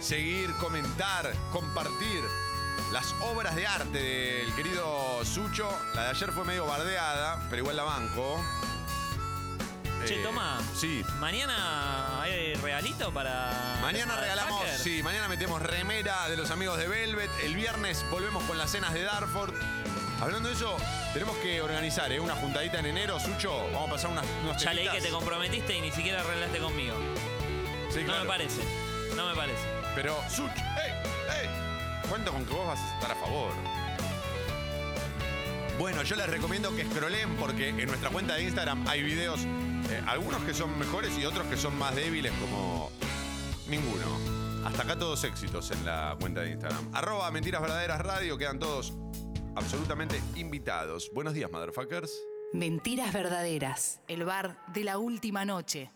seguir, 0.00 0.50
comentar, 0.60 1.32
compartir 1.52 2.22
las 2.92 3.12
obras 3.20 3.54
de 3.56 3.66
arte 3.66 3.98
del 4.02 4.54
querido 4.54 5.24
Sucho. 5.24 5.68
La 5.94 6.04
de 6.04 6.10
ayer 6.10 6.32
fue 6.32 6.44
medio 6.44 6.66
bardeada, 6.66 7.38
pero 7.50 7.62
igual 7.62 7.76
la 7.76 7.82
banco. 7.84 8.42
Che, 10.06 10.20
Eh, 10.20 10.22
toma. 10.22 10.60
Sí. 10.74 11.02
Mañana 11.18 12.20
hay 12.22 12.54
regalito 12.54 13.12
para. 13.12 13.78
Mañana 13.80 14.12
para 14.14 14.20
regalamos, 14.22 14.62
sí, 14.82 15.02
mañana 15.02 15.26
metemos 15.26 15.60
remera 15.62 16.28
de 16.28 16.36
los 16.36 16.50
amigos 16.50 16.78
de 16.78 16.86
Velvet. 16.86 17.30
El 17.42 17.54
viernes 17.56 18.04
volvemos 18.10 18.42
con 18.44 18.56
las 18.58 18.70
cenas 18.70 18.92
de 18.92 19.02
Darford. 19.02 19.54
Hablando 20.20 20.48
de 20.48 20.54
eso, 20.54 20.76
tenemos 21.12 21.36
que 21.38 21.60
organizar 21.60 22.10
¿eh? 22.12 22.20
una 22.20 22.34
juntadita 22.34 22.78
en 22.78 22.86
enero, 22.86 23.18
Sucho. 23.20 23.64
Vamos 23.72 23.88
a 23.88 23.92
pasar 23.92 24.10
unas, 24.10 24.24
unos 24.44 24.62
Ya 24.62 24.72
leí 24.72 24.84
que 24.84 24.90
temitas. 24.90 25.08
te 25.08 25.14
comprometiste 25.14 25.76
y 25.76 25.80
ni 25.80 25.90
siquiera 25.92 26.20
arreglaste 26.20 26.58
conmigo. 26.58 26.94
Sí, 27.90 28.00
No 28.00 28.06
claro. 28.06 28.22
me 28.24 28.28
parece. 28.28 28.62
No 29.16 29.28
me 29.28 29.34
parece. 29.34 29.62
Pero, 29.94 30.16
Sucho, 30.30 30.52
¡ey! 30.56 30.92
¡ey! 31.42 31.50
Cuento 32.08 32.32
con 32.32 32.44
que 32.44 32.54
vos 32.54 32.66
vas 32.66 32.80
a 32.80 32.94
estar 32.94 33.10
a 33.12 33.14
favor. 33.16 33.52
Bueno, 35.78 36.02
yo 36.02 36.16
les 36.16 36.26
recomiendo 36.28 36.74
que 36.74 36.84
scrollen 36.84 37.36
porque 37.36 37.68
en 37.68 37.86
nuestra 37.86 38.10
cuenta 38.10 38.34
de 38.34 38.44
Instagram 38.44 38.86
hay 38.88 39.02
videos, 39.02 39.40
eh, 39.44 40.02
algunos 40.06 40.42
que 40.42 40.54
son 40.54 40.78
mejores 40.78 41.18
y 41.18 41.26
otros 41.26 41.46
que 41.48 41.56
son 41.56 41.76
más 41.78 41.94
débiles 41.94 42.32
como 42.40 42.90
ninguno. 43.68 44.18
Hasta 44.64 44.84
acá 44.84 44.98
todos 44.98 45.22
éxitos 45.24 45.70
en 45.72 45.84
la 45.84 46.16
cuenta 46.18 46.40
de 46.40 46.52
Instagram. 46.52 46.94
Arroba 46.94 47.30
Mentiras 47.30 47.60
Verdaderas 47.60 48.00
Radio, 48.00 48.38
quedan 48.38 48.58
todos 48.58 48.94
absolutamente 49.54 50.20
invitados. 50.36 51.10
Buenos 51.12 51.34
días, 51.34 51.50
motherfuckers. 51.50 52.10
Mentiras 52.52 53.12
verdaderas. 53.12 54.00
El 54.08 54.24
bar 54.24 54.64
de 54.72 54.84
la 54.84 54.98
última 54.98 55.44
noche. 55.44 55.90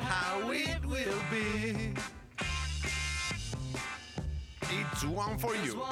How 0.00 0.50
it 0.50 0.84
will 0.86 1.22
be. 1.30 1.92
It's 4.70 5.04
one 5.04 5.36
for 5.36 5.54
you. 5.56 5.82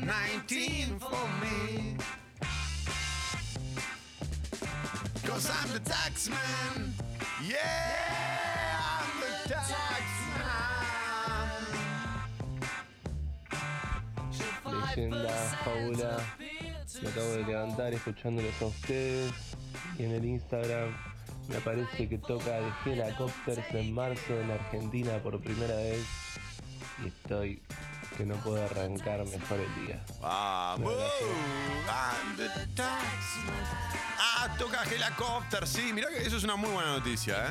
19 0.00 0.98
for 1.00 1.28
me. 1.42 1.96
Cause 5.24 5.50
I'm 5.50 5.72
the 5.72 5.80
tax 5.80 6.28
man. 6.28 6.94
Yeah, 7.42 7.56
I'm 8.78 9.20
the 9.20 9.48
tax 9.48 10.02
man. 10.38 11.64
Leyenda, 14.64 15.36
Paula. 15.64 16.20
Me 17.02 17.08
acabo 17.08 17.30
de 17.32 17.44
levantar 17.44 17.92
escuchándolos 17.94 18.62
a 18.62 18.66
ustedes. 18.66 19.32
Y 19.98 20.04
en 20.04 20.12
el 20.12 20.24
Instagram 20.24 20.94
me 21.48 21.60
parece 21.60 22.08
que 22.08 22.18
toca 22.18 22.60
de 22.60 22.70
Helicopters 22.86 23.74
en 23.74 23.94
marzo 23.94 24.40
en 24.40 24.50
Argentina 24.50 25.18
por 25.22 25.40
primera 25.40 25.76
vez. 25.76 26.04
Y 27.02 27.08
estoy 27.08 27.62
que 28.16 28.24
no 28.24 28.36
puedo 28.36 28.64
arrancar 28.64 29.24
mejor 29.24 29.60
el 29.60 29.86
día. 29.86 30.04
Vamos. 30.20 30.94
Ah, 34.18 34.48
toca 34.58 34.82
helicóptero, 34.84 35.66
sí. 35.66 35.92
Mirá 35.92 36.08
que 36.08 36.22
eso 36.26 36.36
es 36.36 36.44
una 36.44 36.56
muy 36.56 36.70
buena 36.70 36.92
noticia, 36.92 37.46
¿eh? 37.46 37.50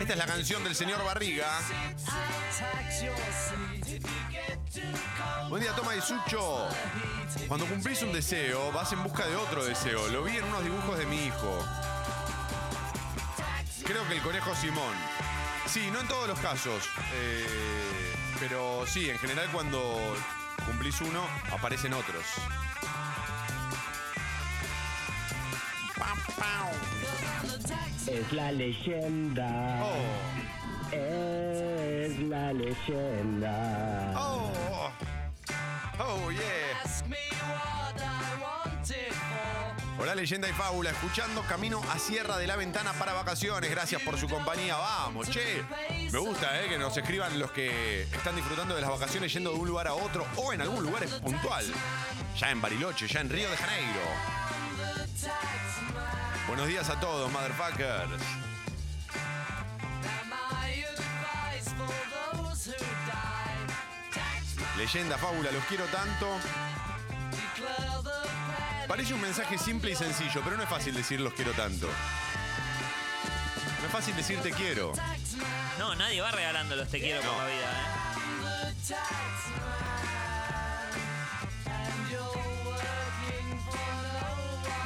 Esta 0.00 0.12
es 0.12 0.18
la 0.18 0.26
canción 0.26 0.62
del 0.62 0.74
señor 0.74 1.04
Barriga. 1.04 1.48
Buen 5.48 5.62
día, 5.62 5.72
toma 5.74 5.96
y 5.96 6.00
Sucho. 6.00 6.68
Cuando 7.48 7.66
cumplís 7.66 8.02
un 8.02 8.12
deseo, 8.12 8.70
vas 8.72 8.92
en 8.92 9.02
busca 9.02 9.26
de 9.26 9.36
otro 9.36 9.64
deseo. 9.64 10.08
Lo 10.08 10.22
vi 10.22 10.36
en 10.36 10.44
unos 10.44 10.62
dibujos 10.62 10.98
de 10.98 11.06
mi 11.06 11.26
hijo. 11.26 11.64
Creo 13.84 14.06
que 14.06 14.14
el 14.14 14.22
conejo 14.22 14.54
Simón. 14.54 14.94
Sí, 15.68 15.90
no 15.92 16.00
en 16.00 16.08
todos 16.08 16.26
los 16.28 16.38
casos. 16.40 16.88
eh, 17.14 17.46
pero 18.40 18.84
sí, 18.86 19.10
en 19.10 19.18
general 19.18 19.48
cuando 19.52 20.16
cumplís 20.64 21.00
uno, 21.00 21.22
aparecen 21.52 21.92
otros. 21.92 22.24
Pam, 25.98 26.18
pam. 26.36 26.68
Es 28.06 28.32
la 28.32 28.52
leyenda. 28.52 29.80
Oh, 29.82 30.94
Es 30.94 32.18
la 32.20 32.52
leyenda. 32.52 34.14
oh, 34.16 34.90
oh, 35.98 36.30
yeah. 36.30 36.80
Ask 36.84 37.06
me 37.06 37.16
what 37.42 38.00
I 38.00 38.40
wanted 38.40 39.12
for. 39.12 39.67
Hola 40.00 40.14
leyenda 40.14 40.48
y 40.48 40.52
fábula, 40.52 40.90
escuchando 40.90 41.42
camino 41.42 41.82
a 41.90 41.98
Sierra 41.98 42.36
de 42.36 42.46
la 42.46 42.54
Ventana 42.54 42.92
para 42.92 43.12
vacaciones. 43.14 43.68
Gracias 43.68 44.00
por 44.02 44.16
su 44.16 44.28
compañía. 44.28 44.76
Vamos, 44.76 45.28
che. 45.28 45.64
Me 46.12 46.18
gusta 46.18 46.62
eh, 46.62 46.68
que 46.68 46.78
nos 46.78 46.96
escriban 46.96 47.36
los 47.36 47.50
que 47.50 48.02
están 48.02 48.36
disfrutando 48.36 48.76
de 48.76 48.80
las 48.80 48.90
vacaciones 48.90 49.32
yendo 49.32 49.52
de 49.52 49.58
un 49.58 49.66
lugar 49.66 49.88
a 49.88 49.94
otro 49.94 50.24
o 50.36 50.52
en 50.52 50.60
algún 50.60 50.84
lugar 50.84 51.04
puntual. 51.20 51.64
Ya 52.38 52.50
en 52.52 52.60
Bariloche, 52.60 53.08
ya 53.08 53.20
en 53.20 53.28
Río 53.28 53.50
de 53.50 53.56
Janeiro. 53.56 54.00
Buenos 56.46 56.68
días 56.68 56.88
a 56.88 57.00
todos, 57.00 57.30
motherfuckers. 57.32 58.22
Leyenda, 64.76 65.18
fábula, 65.18 65.50
los 65.50 65.64
quiero 65.64 65.84
tanto. 65.86 66.38
Parece 68.88 69.12
un 69.14 69.20
mensaje 69.20 69.58
simple 69.58 69.90
y 69.92 69.94
sencillo, 69.94 70.40
pero 70.42 70.56
no 70.56 70.62
es 70.62 70.68
fácil 70.68 70.94
decir 70.94 71.20
los 71.20 71.34
quiero 71.34 71.52
tanto. 71.52 71.86
No 73.80 73.86
es 73.86 73.92
fácil 73.92 74.16
decir 74.16 74.40
te 74.40 74.50
quiero. 74.50 74.92
No, 75.78 75.94
nadie 75.94 76.20
va 76.22 76.30
regalando 76.30 76.74
los 76.74 76.88
te 76.88 76.98
quiero 76.98 77.22
No. 77.22 77.38
la 77.38 77.44
vida, 77.46 77.70
¿eh? 77.70 78.98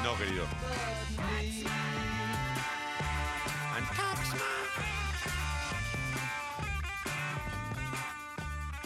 No, 0.03 0.17
querido. 0.19 0.47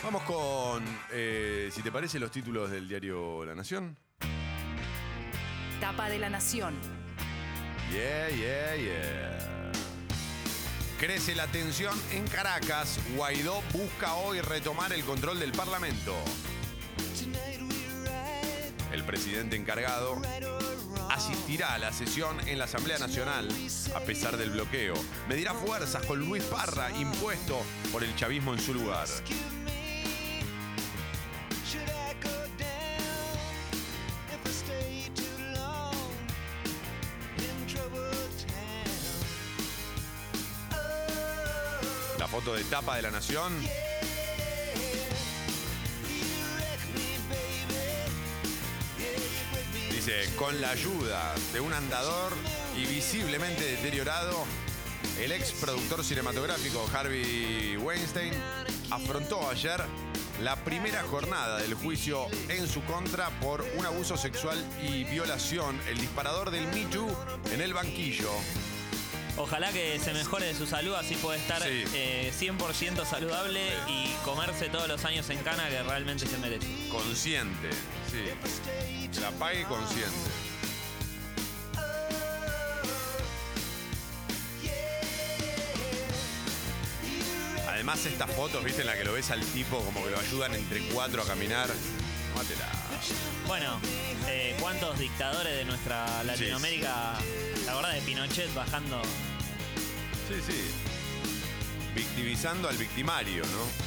Vamos 0.02 0.22
con, 0.22 0.84
eh, 1.10 1.68
si 1.72 1.82
te 1.82 1.90
parece, 1.90 2.20
los 2.20 2.30
títulos 2.30 2.70
del 2.70 2.86
diario 2.86 3.44
La 3.44 3.54
Nación. 3.54 3.96
Tapa 5.81 6.09
de 6.09 6.18
la 6.18 6.31
Nación. 6.31 6.74
Yeah, 7.93 8.29
yeah, 8.31 8.77
yeah. 8.77 9.72
Crece 10.99 11.35
la 11.35 11.47
tensión 11.49 11.95
en 12.12 12.27
Caracas. 12.27 12.99
Guaidó 13.14 13.62
busca 13.72 14.14
hoy 14.14 14.41
retomar 14.41 14.93
el 14.93 15.05
control 15.05 15.39
del 15.39 15.53
Parlamento. 15.53 16.16
El 18.93 19.05
presidente 19.05 19.57
encargado 19.57 20.22
asistirá 21.11 21.74
a 21.74 21.79
la 21.79 21.93
sesión 21.93 22.37
en 22.49 22.59
la 22.59 22.64
Asamblea 22.64 22.99
Nacional 22.99 23.49
a 23.95 24.01
pesar 24.01 24.39
del 24.39 24.51
bloqueo. 24.51 24.95
Medirá 25.29 25.53
fuerzas 25.53 26.05
con 26.07 26.18
Luis 26.20 26.43
Parra, 26.45 26.91
impuesto 26.93 27.61
por 27.93 28.03
el 28.03 28.16
chavismo 28.16 28.55
en 28.55 28.61
su 28.61 28.72
lugar. 28.72 29.07
Foto 42.37 42.55
de 42.55 42.64
tapa 42.64 42.97
de 42.97 43.01
la 43.01 43.11
Nación. 43.11 43.51
Dice, 49.91 50.28
con 50.37 50.61
la 50.61 50.70
ayuda 50.72 51.34
de 51.55 51.61
un 51.61 51.72
andador 51.72 52.34
y 52.76 52.84
visiblemente 52.84 53.64
deteriorado, 53.64 54.45
el 55.18 55.32
ex 55.32 55.53
productor 55.53 56.05
cinematográfico 56.05 56.87
Harvey 56.93 57.78
Weinstein 57.78 58.34
afrontó 58.91 59.49
ayer 59.49 59.82
la 60.43 60.57
primera 60.57 61.05
jornada 61.05 61.57
del 61.57 61.72
juicio 61.72 62.26
en 62.51 62.68
su 62.68 62.82
contra 62.84 63.30
por 63.41 63.64
un 63.78 63.87
abuso 63.87 64.18
sexual 64.18 64.62
y 64.82 65.05
violación, 65.05 65.80
el 65.89 65.97
disparador 65.97 66.51
del 66.51 66.66
Me 66.66 66.84
Too 66.84 67.09
en 67.55 67.62
el 67.62 67.72
banquillo. 67.72 68.28
Ojalá 69.39 69.70
que 69.70 69.99
se 69.99 70.14
mejore 70.14 70.47
de 70.47 70.55
su 70.55 70.66
salud, 70.66 70.95
así 70.95 71.14
puede 71.16 71.39
estar 71.39 71.62
Sí. 71.62 71.84
eh, 71.95 72.32
100% 72.39 73.05
saludable 73.05 73.61
y 73.89 74.09
comerse 74.24 74.68
todos 74.68 74.89
los 74.89 75.05
años 75.05 75.28
en 75.30 75.39
cana 75.39 75.68
que 75.68 75.82
realmente 75.82 76.26
se 76.26 76.39
merece. 76.39 76.66
Consciente, 76.91 77.70
sí. 78.11 79.20
La 79.20 79.30
pague 79.32 79.64
consciente. 79.64 80.30
Además, 87.68 88.05
estas 88.07 88.30
fotos, 88.30 88.64
viste, 88.64 88.80
en 88.82 88.87
la 88.87 88.97
que 88.97 89.05
lo 89.05 89.12
ves 89.12 89.30
al 89.30 89.41
tipo 89.47 89.78
como 89.84 90.03
que 90.05 90.11
lo 90.11 90.18
ayudan 90.18 90.55
entre 90.55 90.80
cuatro 90.89 91.22
a 91.22 91.26
caminar. 91.26 91.68
Mátela. 92.34 92.68
Bueno, 93.47 93.78
eh, 94.28 94.57
¿cuántos 94.61 94.99
dictadores 94.99 95.55
de 95.57 95.64
nuestra 95.64 96.22
Latinoamérica, 96.24 97.14
la 97.66 97.74
verdad 97.74 97.92
de 97.94 98.00
Pinochet 98.02 98.54
bajando? 98.54 99.02
Sí, 100.28 100.40
sí. 100.46 100.70
Victimizando 101.94 102.68
al 102.68 102.76
victimario, 102.76 103.42
¿no? 103.44 103.86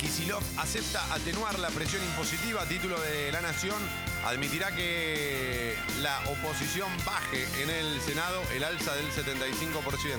Kisilov 0.00 0.42
acepta 0.56 1.14
atenuar 1.14 1.58
la 1.58 1.68
presión 1.68 2.02
impositiva, 2.02 2.64
título 2.66 2.98
de 3.00 3.30
La 3.32 3.40
Nación, 3.40 3.80
admitirá 4.24 4.74
que 4.74 5.76
la 6.00 6.18
oposición 6.30 6.88
baje 7.04 7.46
en 7.62 7.70
el 7.70 8.00
Senado 8.00 8.42
el 8.54 8.64
alza 8.64 8.94
del 8.94 9.06
75%. 9.12 10.18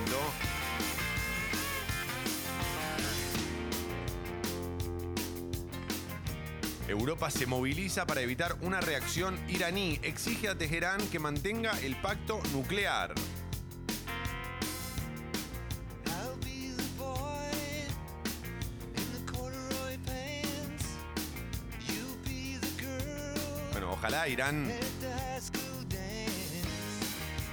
Europa 6.94 7.32
se 7.32 7.48
moviliza 7.48 8.06
para 8.06 8.22
evitar 8.22 8.56
una 8.62 8.80
reacción 8.80 9.40
iraní. 9.50 10.00
Exige 10.04 10.48
a 10.48 10.56
Teherán 10.56 11.02
que 11.10 11.18
mantenga 11.18 11.72
el 11.82 11.96
pacto 11.96 12.40
nuclear. 12.52 13.16
Bueno, 23.72 23.92
ojalá 23.92 24.28
Irán 24.28 24.72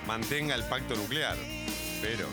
mantenga 0.07 0.55
el 0.55 0.65
pacto 0.65 0.95
nuclear. 0.97 1.37
Pero 2.03 2.27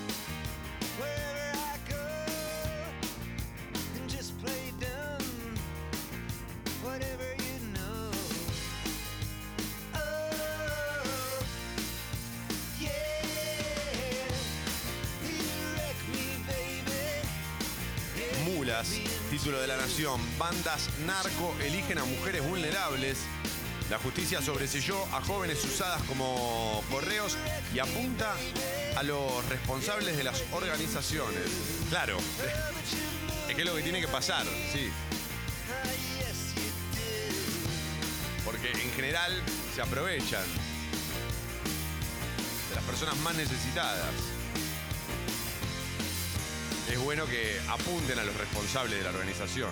Bandas 20.37 20.89
narco 21.07 21.55
eligen 21.59 21.97
a 21.97 22.05
mujeres 22.05 22.47
vulnerables. 22.47 23.17
La 23.89 23.97
justicia 23.97 24.43
sobreselló 24.43 25.03
a 25.11 25.21
jóvenes 25.21 25.65
usadas 25.65 26.03
como 26.03 26.83
correos 26.91 27.35
y 27.73 27.79
apunta 27.79 28.35
a 28.95 29.01
los 29.01 29.43
responsables 29.49 30.15
de 30.15 30.23
las 30.23 30.43
organizaciones. 30.51 31.41
Claro, 31.89 32.19
es 33.49 33.55
que 33.55 33.61
es 33.61 33.67
lo 33.67 33.75
que 33.75 33.81
tiene 33.81 33.99
que 33.99 34.07
pasar, 34.07 34.45
sí. 34.71 34.91
Porque 38.45 38.71
en 38.73 38.91
general 38.91 39.41
se 39.73 39.81
aprovechan 39.81 40.45
de 42.69 42.75
las 42.75 42.83
personas 42.83 43.17
más 43.17 43.33
necesitadas. 43.33 44.13
Es 46.89 46.99
bueno 47.03 47.25
que 47.25 47.59
apunten 47.69 48.17
a 48.17 48.23
los 48.23 48.35
responsables 48.37 48.97
de 48.97 49.03
la 49.03 49.09
organización. 49.09 49.71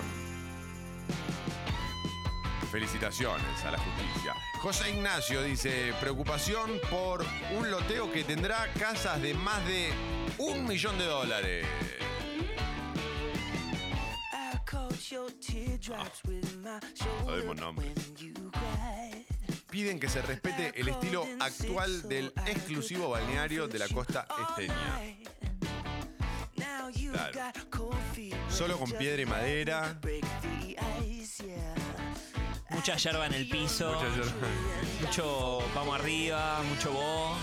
Felicitaciones 2.70 3.64
a 3.64 3.70
la 3.70 3.78
justicia. 3.78 4.34
José 4.60 4.90
Ignacio 4.90 5.42
dice, 5.42 5.94
preocupación 5.98 6.78
por 6.90 7.24
un 7.56 7.70
loteo 7.70 8.12
que 8.12 8.24
tendrá 8.24 8.70
casas 8.74 9.22
de 9.22 9.32
más 9.32 9.66
de 9.66 9.90
un 10.38 10.66
millón 10.66 10.98
de 10.98 11.06
dólares. 11.06 11.66
Sabemos 17.24 17.56
nombres. 17.56 17.92
Piden 19.70 19.98
que 19.98 20.08
se 20.08 20.20
respete 20.20 20.72
el 20.78 20.88
estilo 20.88 21.26
actual 21.40 22.08
del 22.08 22.32
exclusivo 22.46 23.10
balneario 23.10 23.68
de 23.68 23.78
la 23.78 23.88
costa 23.88 24.26
esteña. 24.48 25.45
Claro. 27.12 27.52
Solo 28.48 28.78
con 28.78 28.90
piedra 28.92 29.22
y 29.22 29.26
madera. 29.26 29.98
Mucha 32.70 32.96
yerba 32.96 33.26
en 33.26 33.34
el 33.34 33.48
piso, 33.48 33.92
Mucha 33.92 34.08
yerba. 34.14 34.32
mucho 35.00 35.58
vamos 35.74 35.98
arriba, 35.98 36.62
mucho 36.68 36.92
bo. 36.92 37.36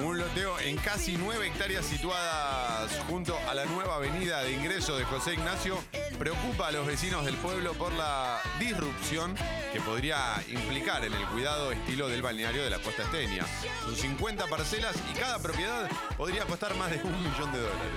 Un 0.00 0.18
loteo 0.18 0.58
en 0.58 0.76
casi 0.78 1.16
9 1.16 1.46
hectáreas 1.46 1.84
situadas 1.84 2.92
junto 3.08 3.38
a 3.48 3.54
la 3.54 3.64
nueva 3.66 3.96
avenida 3.96 4.42
de 4.42 4.52
ingreso 4.52 4.96
de 4.96 5.04
José 5.04 5.34
Ignacio 5.34 5.78
preocupa 6.18 6.68
a 6.68 6.72
los 6.72 6.86
vecinos 6.86 7.24
del 7.24 7.36
pueblo 7.36 7.72
por 7.74 7.92
la 7.92 8.40
disrupción 8.58 9.34
que 9.72 9.80
podría 9.80 10.42
implicar 10.48 11.04
en 11.04 11.12
el 11.14 11.26
cuidado 11.28 11.72
estilo 11.72 12.08
del 12.08 12.22
balneario 12.22 12.62
de 12.62 12.70
la 12.70 12.78
costa 12.78 13.04
esteña. 13.04 13.44
Son 13.84 13.96
50 13.96 14.46
parcelas 14.48 14.94
y 15.10 15.14
cada 15.18 15.38
propiedad 15.38 15.88
podría 16.16 16.44
costar 16.44 16.74
más 16.76 16.90
de 16.90 16.98
un 17.02 17.22
millón 17.22 17.52
de 17.52 17.58
dólares. 17.60 17.92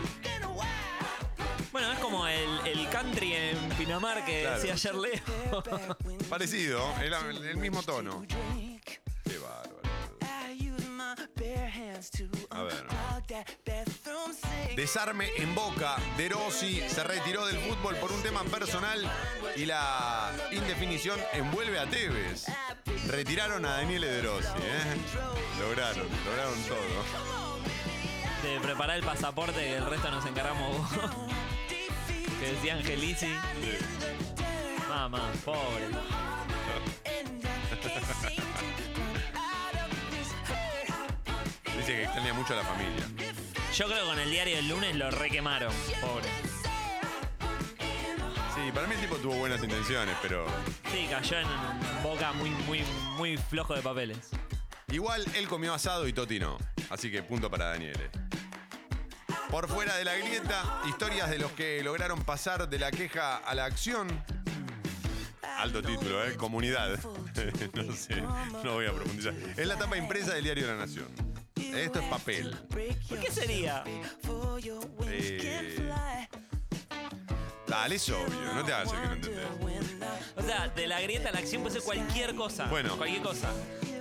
Bueno, 1.72 1.92
es 1.92 2.00
como 2.00 2.26
el, 2.28 2.50
el 2.66 2.90
country 2.90 3.34
en 3.34 3.58
Pinamar 3.78 4.24
que 4.24 4.42
Claro. 4.44 4.56
decía 4.62 4.74
ayer 4.74 4.96
Leo. 4.96 5.64
Parecido, 6.30 6.82
el, 7.02 7.14
el 7.46 7.58
mismo 7.58 7.84
tono. 7.84 8.24
Qué 9.26 9.38
bárbaro. 9.38 9.82
A 12.52 12.64
ver. 12.64 12.86
Desarme 14.76 15.30
en 15.38 15.56
Boca. 15.56 15.96
De 16.18 16.30
Rossi 16.30 16.82
se 16.88 17.04
retiró 17.04 17.46
del 17.46 17.58
fútbol 17.58 17.96
por 17.96 18.12
un 18.12 18.22
tema 18.22 18.44
personal 18.44 19.10
y 19.56 19.66
la 19.66 20.32
indefinición 20.52 21.20
envuelve 21.34 21.80
a 21.80 21.86
Tevez. 21.86 22.46
Retiraron 23.08 23.66
a 23.66 23.78
Daniele 23.78 24.08
De 24.08 24.22
Rossi, 24.22 24.48
¿eh? 24.48 24.98
Lograron, 25.60 26.08
lograron 26.26 26.62
todo. 26.64 27.26
De 28.44 28.60
preparar 28.60 28.98
el 28.98 29.04
pasaporte 29.04 29.60
que 29.60 29.78
el 29.78 29.86
resto 29.86 30.12
nos 30.12 30.26
encargamos 30.26 30.78
vos. 30.78 31.10
Que 32.40 32.52
decía 32.52 32.76
Angelici. 32.76 33.34
Mamá, 34.90 35.32
pobre. 35.44 35.88
Dice 41.78 41.88
que 41.88 42.04
extraña 42.04 42.34
mucho 42.34 42.54
a 42.54 42.58
la 42.58 42.64
familia. 42.64 43.15
Yo 43.78 43.88
creo 43.88 44.00
que 44.00 44.06
con 44.06 44.20
el 44.20 44.30
diario 44.30 44.56
del 44.56 44.70
lunes 44.70 44.96
lo 44.96 45.12
requemaron, 45.12 45.74
pobre. 46.00 46.30
Sí, 48.56 48.72
para 48.74 48.88
mí 48.88 48.96
el 48.96 49.02
tipo 49.02 49.18
tuvo 49.18 49.36
buenas 49.36 49.62
intenciones, 49.62 50.16
pero 50.22 50.46
Sí, 50.94 51.06
cayó 51.10 51.40
en 51.40 51.48
boca 52.02 52.32
muy, 52.32 52.52
muy, 52.52 52.86
muy 53.18 53.36
flojo 53.36 53.76
de 53.76 53.82
papeles. 53.82 54.30
Igual 54.88 55.26
él 55.36 55.50
comió 55.50 55.74
asado 55.74 56.08
y 56.08 56.14
Toti 56.14 56.40
no. 56.40 56.58
Así 56.90 57.12
que 57.12 57.22
punto 57.22 57.52
para 57.52 57.66
Daniele. 57.66 58.10
Por 59.52 59.68
fuera 59.68 59.98
de 59.98 60.06
la 60.06 60.16
grieta, 60.16 60.82
historias 60.88 61.30
de 61.30 61.40
los 61.40 61.52
que 61.52 61.84
lograron 61.84 62.24
pasar 62.24 62.70
de 62.70 62.80
la 62.80 62.92
queja 62.92 63.38
a 63.38 63.56
la 63.56 63.66
acción. 63.66 64.24
Alto 65.58 65.82
título, 65.82 66.24
¿eh? 66.28 66.36
Comunidad. 66.36 67.00
no 67.74 67.96
sé, 67.96 68.22
no 68.64 68.74
voy 68.74 68.86
a 68.86 68.94
profundizar. 68.94 69.34
Es 69.56 69.68
la 69.68 69.78
tapa 69.78 69.98
impresa 69.98 70.34
del 70.34 70.44
diario 70.44 70.68
La 70.68 70.76
Nación. 70.76 71.08
Esto 71.56 72.00
es 72.00 72.06
papel. 72.06 72.56
¿Por 73.10 73.20
qué 73.20 73.32
sería? 73.32 73.84
Eh, 75.08 76.28
Dale, 77.68 77.96
es 77.96 78.10
obvio, 78.10 78.54
no 78.54 78.64
te 78.64 78.74
hagas 78.74 78.94
el 78.94 79.02
que 79.02 79.08
no 79.08 79.14
entendés. 79.14 79.46
O 80.38 80.44
sea, 80.44 80.68
de 80.70 80.88
la 80.88 81.02
grieta 81.02 81.30
a 81.30 81.32
la 81.32 81.40
acción 81.40 81.62
puede 81.64 81.76
ser 81.76 81.84
cualquier 81.84 82.36
cosa. 82.36 82.66
Bueno. 82.66 82.96
Cualquier 82.96 83.24
cosa. 83.24 83.50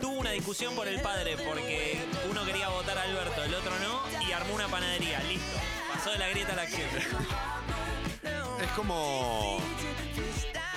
Tuvo 0.00 0.18
una 0.18 0.32
discusión 0.32 0.74
por 0.74 0.86
el 0.86 1.00
padre 1.00 1.36
porque 1.36 1.98
uno 2.30 2.44
quería 2.44 2.68
votar 2.68 2.98
a 2.98 3.02
Alberto, 3.02 3.42
el 3.42 3.54
otro 3.54 3.72
no, 3.80 4.02
y 4.26 4.32
armó 4.32 4.54
una 4.54 4.68
panadería. 4.68 5.20
Listo. 5.20 5.56
Pasó 5.92 6.10
de 6.10 6.18
la 6.18 6.28
grieta 6.28 6.52
a 6.52 6.56
la 6.56 6.62
acción. 6.62 6.88
Es 8.60 8.70
como 8.76 9.58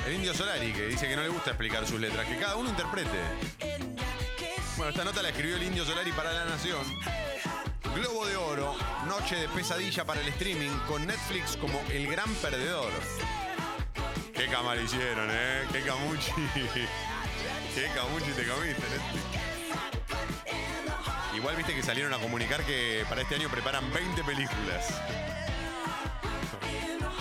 el 0.07 0.15
indio 0.15 0.33
Solari 0.33 0.71
que 0.71 0.87
dice 0.87 1.07
que 1.07 1.17
no 1.17 1.21
le 1.21 1.27
gusta 1.27 1.49
explicar 1.49 1.85
sus 1.85 1.99
letras, 1.99 2.25
que 2.25 2.37
cada 2.37 2.55
uno 2.55 2.69
interprete. 2.69 3.19
Bueno, 4.77 4.89
esta 4.91 5.03
nota 5.03 5.21
la 5.21 5.29
escribió 5.29 5.57
el 5.57 5.63
indio 5.63 5.83
Solari 5.83 6.13
para 6.13 6.31
La 6.31 6.45
Nación. 6.45 6.81
Globo 7.93 8.25
de 8.25 8.37
Oro, 8.37 8.75
noche 9.07 9.35
de 9.35 9.49
pesadilla 9.49 10.05
para 10.05 10.21
el 10.21 10.27
streaming, 10.29 10.71
con 10.87 11.05
Netflix 11.05 11.57
como 11.57 11.81
el 11.91 12.07
gran 12.07 12.33
perdedor. 12.35 12.91
Qué 14.33 14.47
cámara 14.47 14.81
hicieron, 14.81 15.27
¿eh? 15.29 15.65
Qué 15.73 15.81
camuchi. 15.81 16.31
Qué 17.75 17.87
camuchi 17.93 18.31
te 18.31 18.47
comiste, 18.47 18.83
Netflix. 18.83 19.25
Igual 21.35 21.55
viste 21.57 21.75
que 21.75 21.83
salieron 21.83 22.13
a 22.13 22.17
comunicar 22.17 22.63
que 22.63 23.03
para 23.09 23.21
este 23.21 23.35
año 23.35 23.49
preparan 23.49 23.91
20 23.91 24.23
películas. 24.23 25.01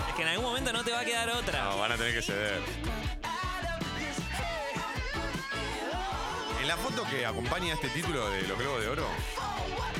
Es 0.08 0.14
que 0.14 0.22
en 0.22 0.28
algún 0.28 0.46
momento 0.46 0.72
no 0.72 0.84
te 0.84 0.92
va 0.92 1.00
a 1.00 1.04
quedar 1.04 1.28
otra. 1.30 1.64
No, 1.64 1.78
van 1.78 1.92
a 1.92 1.96
tener 1.96 2.14
que 2.14 2.22
ceder. 2.22 2.60
En 6.60 6.68
la 6.68 6.76
foto 6.76 7.04
que 7.08 7.24
acompaña 7.24 7.74
este 7.74 7.88
título 7.90 8.28
de 8.30 8.42
los 8.42 8.58
Globos 8.58 8.80
de 8.80 8.88
Oro, 8.88 9.06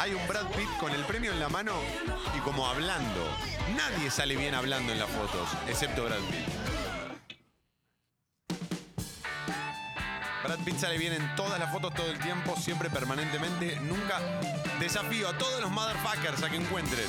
hay 0.00 0.14
un 0.14 0.26
Brad 0.26 0.46
Pitt 0.56 0.68
con 0.80 0.92
el 0.92 1.04
premio 1.04 1.30
en 1.30 1.38
la 1.38 1.48
mano 1.48 1.72
y 2.36 2.40
como 2.40 2.66
hablando. 2.66 3.24
Nadie 3.76 4.10
sale 4.10 4.36
bien 4.36 4.54
hablando 4.54 4.92
en 4.92 4.98
las 4.98 5.08
fotos, 5.08 5.48
excepto 5.68 6.04
Brad 6.04 6.18
Pitt. 6.18 6.66
Brad 10.42 10.58
Pitt 10.64 10.78
sale 10.78 10.98
bien 10.98 11.12
en 11.12 11.36
todas 11.36 11.58
las 11.58 11.72
fotos 11.72 11.94
todo 11.94 12.10
el 12.10 12.18
tiempo, 12.18 12.56
siempre 12.56 12.90
permanentemente. 12.90 13.78
Nunca 13.80 14.20
desafío 14.80 15.28
a 15.28 15.38
todos 15.38 15.60
los 15.60 15.70
motherfuckers 15.70 16.42
a 16.42 16.50
que 16.50 16.56
encuentren 16.56 17.06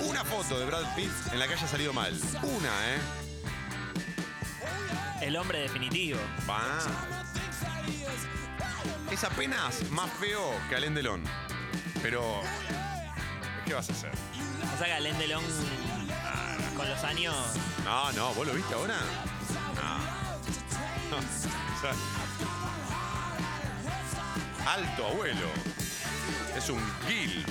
una 0.00 0.24
foto 0.24 0.58
de 0.58 0.66
Brad 0.66 0.94
Pitt 0.94 1.10
en 1.32 1.38
la 1.38 1.46
que 1.46 1.54
haya 1.54 1.66
salido 1.66 1.92
mal. 1.92 2.12
Una, 2.42 2.94
¿eh? 2.94 2.98
El 5.22 5.36
hombre 5.36 5.60
definitivo. 5.60 6.18
Va. 6.48 6.78
Es 9.10 9.24
apenas 9.24 9.88
más 9.90 10.10
feo 10.20 10.52
que 10.68 10.76
Alain 10.76 10.94
Delon. 10.94 11.22
Pero. 12.02 12.40
¿Qué 13.64 13.74
vas 13.74 13.88
a 13.88 13.92
hacer? 13.92 14.10
O 14.74 14.78
sea 14.78 14.86
que 14.86 14.92
Alain 14.92 15.18
Delon 15.18 15.42
con 16.76 16.88
los 16.88 17.02
años. 17.04 17.34
No, 17.84 18.12
no, 18.12 18.34
¿vos 18.34 18.46
lo 18.46 18.52
viste 18.52 18.74
ahora? 18.74 18.96
No. 19.74 20.16
No, 21.10 21.16
o 21.76 21.80
sea, 21.80 21.92
alto 24.66 25.06
abuelo. 25.06 25.48
Es 26.56 26.68
un 26.68 26.80
gil. 27.06 27.44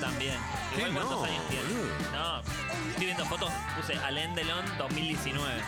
También. 0.00 0.36
Cuántos 0.78 1.10
No, 1.10 1.24
años 1.24 1.42
tiene. 1.48 1.64
boludo. 1.64 2.10
No, 2.12 2.40
estoy 2.90 3.04
viendo 3.06 3.24
fotos, 3.26 3.50
puse 3.76 3.96
Alain 3.98 4.34
Delon 4.34 4.64
2019. 4.78 5.62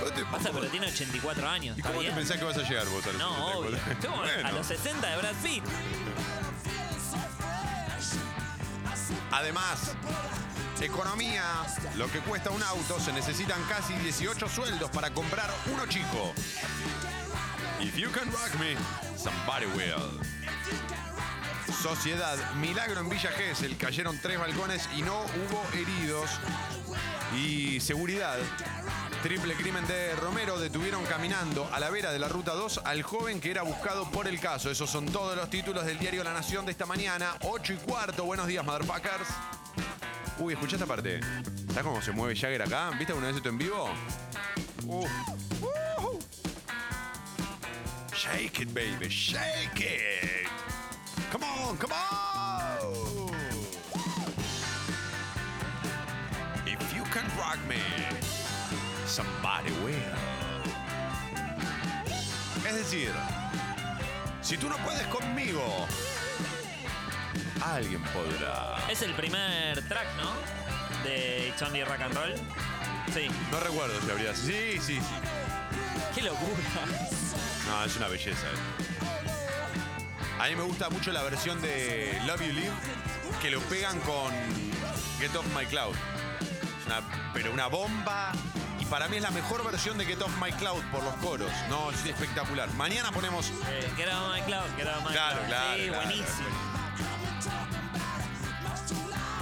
¿Cómo 0.00 0.10
te- 0.12 0.24
Pasa, 0.26 0.50
pero 0.52 0.66
tiene 0.68 0.86
84 0.88 1.48
años. 1.48 1.76
¿Y 1.76 1.80
¿Está 1.80 1.90
cómo 1.90 2.00
te 2.00 2.06
bien? 2.06 2.16
pensás 2.16 2.38
que 2.38 2.44
vas 2.44 2.56
a 2.56 2.62
llegar 2.62 2.86
vos 2.88 3.04
a 3.04 3.08
los 3.12 3.18
No, 3.18 3.34
74? 3.46 3.58
obvio. 4.10 4.16
Bueno. 4.24 4.48
A 4.48 4.52
los 4.52 4.66
60 4.66 5.06
de 5.10 5.16
Brad 5.16 5.34
Pitt. 5.42 5.64
Además, 9.30 9.92
economía, 10.80 11.44
lo 11.96 12.10
que 12.10 12.20
cuesta 12.20 12.50
un 12.50 12.62
auto, 12.62 12.98
se 13.00 13.12
necesitan 13.12 13.62
casi 13.64 13.92
18 13.94 14.48
sueldos 14.48 14.90
para 14.90 15.10
comprar 15.12 15.50
uno 15.72 15.86
chico. 15.86 16.32
If 17.80 17.96
you 17.96 18.10
can 18.10 18.30
rock 18.32 18.54
me, 18.58 18.76
somebody 19.16 19.66
will. 19.66 20.20
Sociedad, 21.82 22.36
milagro 22.54 23.00
en 23.00 23.08
Villa 23.08 23.30
Gesell, 23.30 23.76
cayeron 23.76 24.18
tres 24.20 24.38
balcones 24.38 24.88
y 24.96 25.02
no 25.02 25.14
hubo 25.20 25.62
heridos. 25.74 26.30
Y 27.36 27.80
seguridad, 27.80 28.38
triple 29.22 29.54
crimen 29.54 29.86
de 29.86 30.14
Romero, 30.16 30.58
detuvieron 30.58 31.04
caminando 31.04 31.68
a 31.72 31.80
la 31.80 31.90
vera 31.90 32.12
de 32.12 32.18
la 32.18 32.28
ruta 32.28 32.52
2 32.52 32.82
al 32.84 33.02
joven 33.02 33.40
que 33.40 33.50
era 33.50 33.62
buscado 33.62 34.10
por 34.10 34.28
el 34.28 34.40
caso. 34.40 34.70
Esos 34.70 34.88
son 34.88 35.06
todos 35.06 35.36
los 35.36 35.50
títulos 35.50 35.84
del 35.84 35.98
diario 35.98 36.24
La 36.24 36.32
Nación 36.32 36.64
de 36.64 36.72
esta 36.72 36.86
mañana, 36.86 37.36
8 37.42 37.74
y 37.74 37.76
cuarto. 37.76 38.24
Buenos 38.24 38.46
días, 38.46 38.64
motherfuckers. 38.64 39.28
Uy, 40.38 40.54
escucha 40.54 40.76
esta 40.76 40.86
parte. 40.86 41.20
¿Sabes 41.68 41.82
cómo 41.82 42.00
se 42.00 42.12
mueve 42.12 42.34
Jagger 42.34 42.62
acá? 42.62 42.90
¿Viste 42.90 43.12
alguna 43.12 43.28
vez 43.28 43.36
esto 43.36 43.48
en 43.48 43.58
vivo? 43.58 43.88
Uh. 44.86 45.06
Shake 48.14 48.60
it, 48.60 48.72
baby, 48.72 49.08
shake 49.08 49.80
it. 49.80 50.73
Come 51.34 51.42
on, 51.42 51.76
come 51.78 51.90
on. 51.90 53.28
If 56.64 56.94
you 56.94 57.02
can 57.10 57.24
rock 57.36 57.58
me, 57.68 57.82
somebody 59.04 59.72
will. 59.82 60.14
Es 62.64 62.76
decir, 62.76 63.10
si 64.42 64.56
tú 64.56 64.68
no 64.68 64.76
puedes 64.76 65.04
conmigo, 65.08 65.88
alguien 67.60 68.00
podrá. 68.12 68.78
Es 68.88 69.02
el 69.02 69.12
primer 69.14 69.82
track, 69.88 70.06
¿no? 70.16 70.30
De 71.02 71.48
It's 71.48 71.60
Only 71.62 71.82
Rock 71.82 72.00
and 72.00 72.14
Roll. 72.14 72.34
Sí. 73.12 73.26
No 73.50 73.58
recuerdo 73.58 74.00
si 74.02 74.08
habría. 74.12 74.36
Sí, 74.36 74.78
sí, 74.80 75.00
sí. 75.00 75.00
Qué 76.14 76.22
locura. 76.22 76.86
No, 77.66 77.84
es 77.84 77.96
una 77.96 78.06
belleza. 78.06 78.46
eh. 78.46 78.93
A 80.40 80.48
mí 80.48 80.56
me 80.56 80.62
gusta 80.62 80.90
mucho 80.90 81.12
la 81.12 81.22
versión 81.22 81.60
de 81.62 82.18
Love 82.26 82.40
You 82.42 82.52
Live 82.52 82.72
que 83.40 83.50
lo 83.50 83.60
pegan 83.62 83.98
con 84.00 84.32
Get 85.18 85.34
Off 85.36 85.46
My 85.56 85.64
Cloud. 85.66 85.94
Una- 86.86 87.00
pero 87.32 87.52
una 87.52 87.66
bomba 87.66 88.32
y 88.78 88.84
Para 88.86 89.08
mí 89.08 89.16
es 89.16 89.22
la 89.22 89.30
mejor 89.30 89.64
versión 89.64 89.96
de 89.96 90.04
Get 90.04 90.20
Off 90.20 90.32
My 90.42 90.52
Cloud 90.52 90.82
por 90.92 91.02
los 91.02 91.14
coros. 91.16 91.50
No, 91.70 91.90
es 91.90 92.04
espectacular. 92.04 92.70
Mañana 92.74 93.10
ponemos. 93.12 93.46
Eh, 93.70 93.90
Get 93.96 94.08
Out 94.10 94.28
of 94.28 94.34
My 94.34 94.42
Cloud, 94.42 94.76
Get 94.76 94.86
Out 94.88 94.96
of 94.98 95.04
My 95.06 95.12
Claro, 95.12 95.36
Cloud. 95.38 95.46
claro, 95.48 95.76
Sí, 95.78 95.88
claro. 95.88 96.04
buenísimo. 96.04 96.48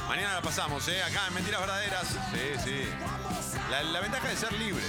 Mañana 0.08 0.34
la 0.34 0.42
pasamos, 0.42 0.86
¿eh? 0.88 1.02
Acá 1.02 1.26
en 1.28 1.34
Mentiras 1.34 1.60
Verdaderas. 1.60 2.06
Sí, 2.06 2.60
sí. 2.64 2.88
La, 3.70 3.82
la 3.82 4.00
ventaja 4.00 4.28
de 4.28 4.36
ser 4.36 4.52
libre. 4.52 4.84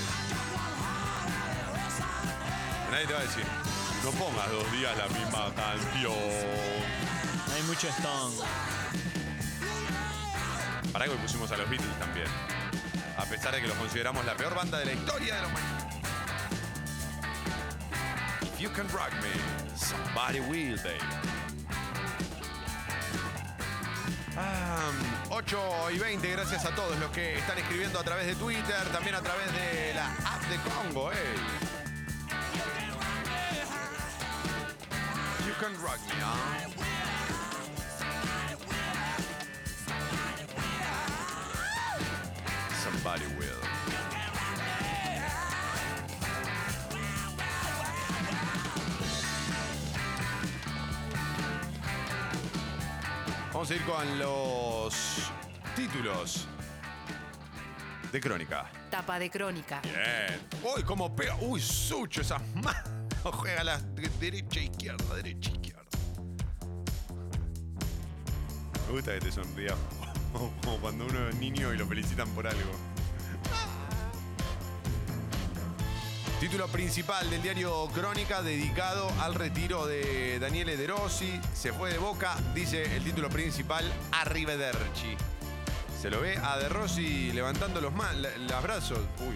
Nadie 2.92 3.08
te 3.08 3.14
va 3.14 3.20
a 3.20 3.24
decir, 3.24 3.44
no 4.04 4.12
pongas 4.12 4.52
dos 4.52 4.70
días 4.74 4.98
la 4.98 5.08
misma 5.08 5.54
canción. 5.56 6.14
Hay 7.56 7.64
mucho 7.64 7.88
Stone. 7.88 8.36
Para 10.92 11.06
que 11.06 11.12
hoy 11.12 11.18
pusimos 11.18 11.50
a 11.52 11.58
los 11.58 11.70
Beatles 11.70 12.00
también. 12.00 12.28
A 13.18 13.24
pesar 13.26 13.56
de 13.56 13.62
que 13.62 13.68
los 13.68 13.78
consideramos 13.78 14.26
la 14.26 14.36
peor 14.36 14.56
banda 14.56 14.78
de 14.80 14.86
la 14.86 14.94
historia 14.94 15.36
de 15.36 15.42
la 15.42 15.48
humanidad. 15.48 15.90
If 18.42 18.60
you 18.60 18.70
can 18.72 18.88
rock 18.90 19.14
me, 19.22 19.78
somebody 19.78 20.42
will, 20.42 20.76
baby. 20.84 21.00
Ah, 24.36 24.92
8 25.30 25.92
y 25.92 26.00
20, 26.00 26.32
gracias 26.32 26.66
a 26.66 26.76
todos 26.76 26.98
los 27.00 27.10
que 27.12 27.38
están 27.38 27.58
escribiendo 27.58 28.00
a 28.00 28.04
través 28.04 28.26
de 28.26 28.36
Twitter, 28.36 28.84
también 28.92 29.16
a 29.16 29.22
través 29.22 29.46
de 29.54 29.94
la 29.94 30.08
app 30.08 30.42
de 30.50 30.58
Congo, 30.58 31.12
eh. 31.14 31.73
Can 35.64 35.72
me, 35.72 35.78
¿ah? 36.22 36.68
Somebody 42.84 43.26
will. 43.40 43.48
Vamos 53.54 53.72
a 53.72 53.76
ir 53.76 53.82
con 53.84 54.20
los 54.20 55.32
títulos 55.78 56.46
de 58.12 58.20
crónica. 58.20 58.70
Tapa 58.90 59.18
de 59.18 59.30
crónica. 59.30 59.80
Bien. 59.82 60.42
Uy, 60.76 60.84
cómo 60.84 61.16
pega. 61.16 61.38
Uy, 61.40 61.62
Sucho, 61.62 62.20
esas 62.20 62.42
manos. 62.56 63.03
Juega 63.32 63.62
a 63.62 63.64
la 63.64 63.80
de- 63.80 64.10
derecha, 64.20 64.60
izquierda, 64.60 65.16
derecha, 65.16 65.52
izquierda. 65.52 65.84
Me 68.88 68.94
gusta 68.94 69.14
que 69.14 69.20
te 69.22 69.32
sonrías 69.32 69.76
como 70.64 70.78
cuando 70.80 71.06
uno 71.06 71.30
es 71.30 71.36
niño 71.36 71.74
y 71.74 71.78
lo 71.78 71.88
felicitan 71.88 72.28
por 72.30 72.48
algo. 72.48 72.72
Título 76.40 76.68
principal 76.68 77.30
del 77.30 77.42
diario 77.42 77.88
Crónica 77.94 78.42
dedicado 78.42 79.10
al 79.22 79.34
retiro 79.34 79.86
de 79.86 80.40
Daniele 80.40 80.76
De 80.76 80.88
Rossi. 80.88 81.40
Se 81.54 81.72
fue 81.72 81.92
de 81.92 81.98
boca, 82.00 82.36
dice 82.54 82.98
el 82.98 83.04
título 83.04 83.30
principal, 83.30 83.86
Arrivederci. 84.12 85.16
Se 86.02 86.10
lo 86.10 86.20
ve 86.20 86.38
a 86.38 86.58
De 86.58 86.68
Rossi 86.68 87.32
levantando 87.32 87.80
los, 87.80 87.94
ma- 87.94 88.12
la- 88.12 88.36
los 88.38 88.62
brazos. 88.64 89.00
Uy. 89.22 89.36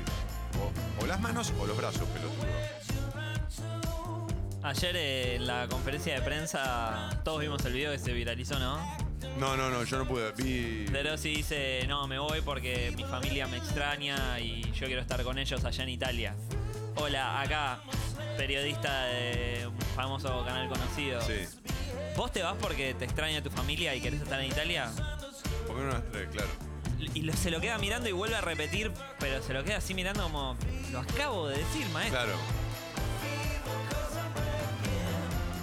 O, 0.99 1.03
o 1.03 1.07
las 1.07 1.21
manos 1.21 1.53
o 1.61 1.65
los 1.65 1.77
brazos, 1.77 2.03
pelotudo. 2.09 2.45
Ayer 4.67 4.95
eh, 4.97 5.35
en 5.35 5.47
la 5.47 5.67
conferencia 5.69 6.13
de 6.15 6.21
prensa 6.21 7.09
todos 7.23 7.39
vimos 7.39 7.63
el 7.65 7.71
video 7.73 7.91
que 7.93 7.99
se 7.99 8.11
viralizó, 8.11 8.59
¿no? 8.59 8.77
No, 9.39 9.55
no, 9.55 9.69
no, 9.69 9.83
yo 9.83 9.97
no 9.97 10.05
pude. 10.07 10.31
Vi. 10.33 10.85
De 10.85 11.03
Rossi 11.03 11.29
dice, 11.35 11.85
no, 11.87 12.05
me 12.07 12.19
voy 12.19 12.41
porque 12.41 12.91
mi 12.95 13.03
familia 13.05 13.47
me 13.47 13.57
extraña 13.57 14.39
y 14.39 14.63
yo 14.73 14.87
quiero 14.87 15.01
estar 15.01 15.23
con 15.23 15.37
ellos 15.37 15.63
allá 15.63 15.83
en 15.83 15.89
Italia. 15.89 16.35
Hola, 16.95 17.39
acá, 17.41 17.79
periodista 18.35 19.05
de 19.05 19.67
un 19.67 19.79
famoso 19.95 20.43
canal 20.45 20.67
conocido. 20.67 21.21
Sí. 21.21 21.45
¿Vos 22.17 22.31
te 22.33 22.43
vas 22.43 22.55
porque 22.59 22.93
te 22.93 23.05
extraña 23.05 23.41
tu 23.41 23.49
familia 23.49 23.95
y 23.95 24.01
querés 24.01 24.21
estar 24.21 24.39
en 24.41 24.47
Italia? 24.47 24.91
Porque 25.65 25.81
no 25.83 25.89
las 25.89 26.11
tres, 26.11 26.27
claro. 26.31 26.49
Y 27.13 27.21
lo- 27.21 27.33
se 27.33 27.51
lo 27.51 27.61
queda 27.61 27.77
mirando 27.77 28.09
y 28.09 28.11
vuelve 28.11 28.35
a 28.35 28.41
repetir, 28.41 28.91
pero 29.19 29.41
se 29.43 29.53
lo 29.53 29.63
queda 29.63 29.77
así 29.77 29.93
mirando 29.93 30.23
como, 30.23 30.57
lo 30.91 30.99
acabo 30.99 31.47
de 31.47 31.59
decir, 31.59 31.87
maestro. 31.89 32.19
Claro. 32.23 32.37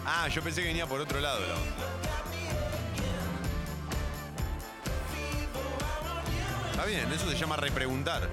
Ah, 0.07 0.29
yo 0.29 0.43
pensé 0.43 0.61
que 0.61 0.69
venía 0.69 0.87
por 0.87 1.01
otro 1.01 1.21
lado 1.21 1.41
la 1.41 1.55
onda. 1.55 2.05
Está 6.71 6.85
bien, 6.85 7.11
eso 7.13 7.31
se 7.31 7.37
llama 7.37 7.57
repreguntar. 7.57 8.29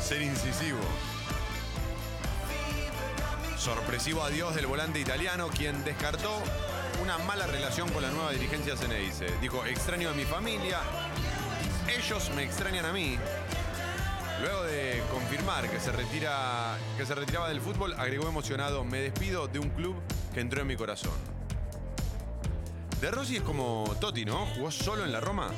Ser 0.00 0.22
incisivo. 0.22 0.78
Sorpresivo 3.58 4.22
adiós 4.22 4.54
del 4.54 4.66
volante 4.66 5.00
italiano, 5.00 5.48
quien 5.48 5.84
descartó 5.84 6.40
una 7.02 7.18
mala 7.18 7.46
relación 7.46 7.88
con 7.90 8.02
la 8.02 8.10
nueva 8.10 8.30
dirigencia 8.30 8.76
Ceneice. 8.76 9.26
Dijo, 9.40 9.64
extraño 9.66 10.10
a 10.10 10.12
mi 10.12 10.24
familia, 10.24 10.78
ellos 11.88 12.30
me 12.36 12.44
extrañan 12.44 12.86
a 12.86 12.92
mí. 12.92 13.18
Luego 14.40 14.62
de 14.64 15.02
confirmar 15.10 15.68
que 15.70 15.78
se, 15.80 15.92
retira, 15.92 16.76
que 16.96 17.04
se 17.04 17.14
retiraba 17.14 17.48
del 17.48 17.60
fútbol, 17.60 17.94
agregó 17.98 18.28
emocionado, 18.28 18.84
me 18.84 18.98
despido 19.00 19.48
de 19.48 19.58
un 19.58 19.68
club 19.70 19.96
que 20.32 20.40
entró 20.40 20.60
en 20.62 20.66
mi 20.66 20.76
corazón. 20.76 21.12
De 23.00 23.10
Rossi 23.10 23.36
es 23.36 23.42
como 23.42 23.94
Totti, 24.00 24.24
¿no? 24.24 24.46
¿Jugó 24.46 24.70
solo 24.70 25.04
en 25.04 25.12
la 25.12 25.20
Roma? 25.20 25.50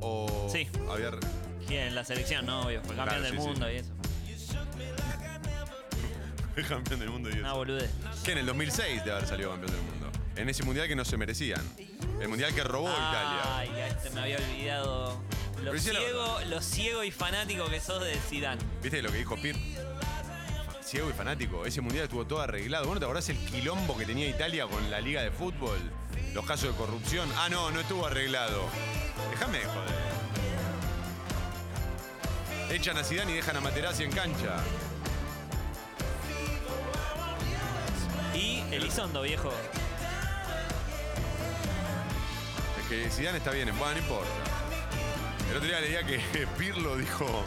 ¿O 0.00 0.48
Sí. 0.50 0.68
había... 0.90 1.10
En 1.68 1.94
la 1.94 2.04
selección, 2.04 2.46
¿no? 2.46 2.62
Obvio, 2.62 2.80
fue 2.82 2.96
campeón 2.96 3.20
Claro, 3.20 3.22
del 3.22 3.32
sí, 3.32 3.38
sí. 3.38 3.46
mundo 3.48 3.70
y 3.70 3.76
eso. 3.76 3.92
fue 6.54 6.64
campeón 6.64 7.00
del 7.00 7.10
mundo 7.10 7.28
y 7.28 7.32
eso? 7.32 7.40
Una 7.40 7.52
boludez. 7.52 7.90
Que 8.24 8.32
en 8.32 8.38
el 8.38 8.46
2006 8.46 9.04
de 9.04 9.12
haber 9.12 9.26
salido 9.26 9.50
campeón 9.50 9.72
del 9.72 9.82
mundo. 9.82 10.10
En 10.36 10.48
ese 10.48 10.62
mundial 10.64 10.88
que 10.88 10.96
no 10.96 11.04
se 11.04 11.16
merecían. 11.16 11.62
El 12.20 12.28
mundial 12.28 12.52
que 12.54 12.64
robó 12.64 12.88
Italia. 12.90 13.56
Ay, 13.56 13.70
ya 13.76 13.86
este 13.88 14.10
me 14.10 14.20
había 14.20 14.36
olvidado. 14.38 15.20
Lo 15.62 15.72
Pero 15.72 15.82
ciego, 15.82 16.38
lo 16.48 16.62
ciego 16.62 17.04
y 17.04 17.10
fanático 17.10 17.68
que 17.68 17.80
sos 17.80 18.02
de 18.02 18.14
Zidane. 18.14 18.62
¿Viste 18.82 19.02
lo 19.02 19.12
que 19.12 19.18
dijo 19.18 19.36
Pir? 19.36 19.56
Ciego 20.82 21.10
y 21.10 21.12
fanático. 21.12 21.66
Ese 21.66 21.82
mundial 21.82 22.04
estuvo 22.04 22.26
todo 22.26 22.40
arreglado. 22.40 22.86
¿Vos 22.86 22.94
no 22.94 23.00
te 23.00 23.04
acordás 23.04 23.28
el 23.28 23.36
quilombo 23.36 23.96
que 23.96 24.06
tenía 24.06 24.26
Italia 24.26 24.66
con 24.66 24.90
la 24.90 25.00
liga 25.00 25.22
de 25.22 25.30
fútbol? 25.30 25.78
Los 26.32 26.46
casos 26.46 26.70
de 26.70 26.76
corrupción. 26.76 27.28
Ah, 27.36 27.48
no, 27.50 27.70
no 27.70 27.80
estuvo 27.80 28.06
arreglado. 28.06 28.68
Déjame 29.30 29.58
de 29.58 29.64
joder. 29.66 29.94
Echan 32.70 32.96
a 32.96 33.04
Zidane 33.04 33.32
y 33.32 33.34
dejan 33.34 33.56
a 33.56 33.60
Materazzi 33.60 34.04
en 34.04 34.12
cancha. 34.12 34.56
Y 38.34 38.60
Elizondo, 38.70 39.22
viejo. 39.22 39.52
Es 42.80 42.88
que 42.88 43.10
Zidane 43.10 43.38
está 43.38 43.50
bien, 43.50 43.68
bueno, 43.78 43.92
no 43.92 43.98
importa. 43.98 44.49
El 45.50 45.56
otro 45.56 45.68
día 45.68 45.80
leía 45.80 46.04
que 46.04 46.20
Pirlo 46.58 46.96
dijo... 46.96 47.44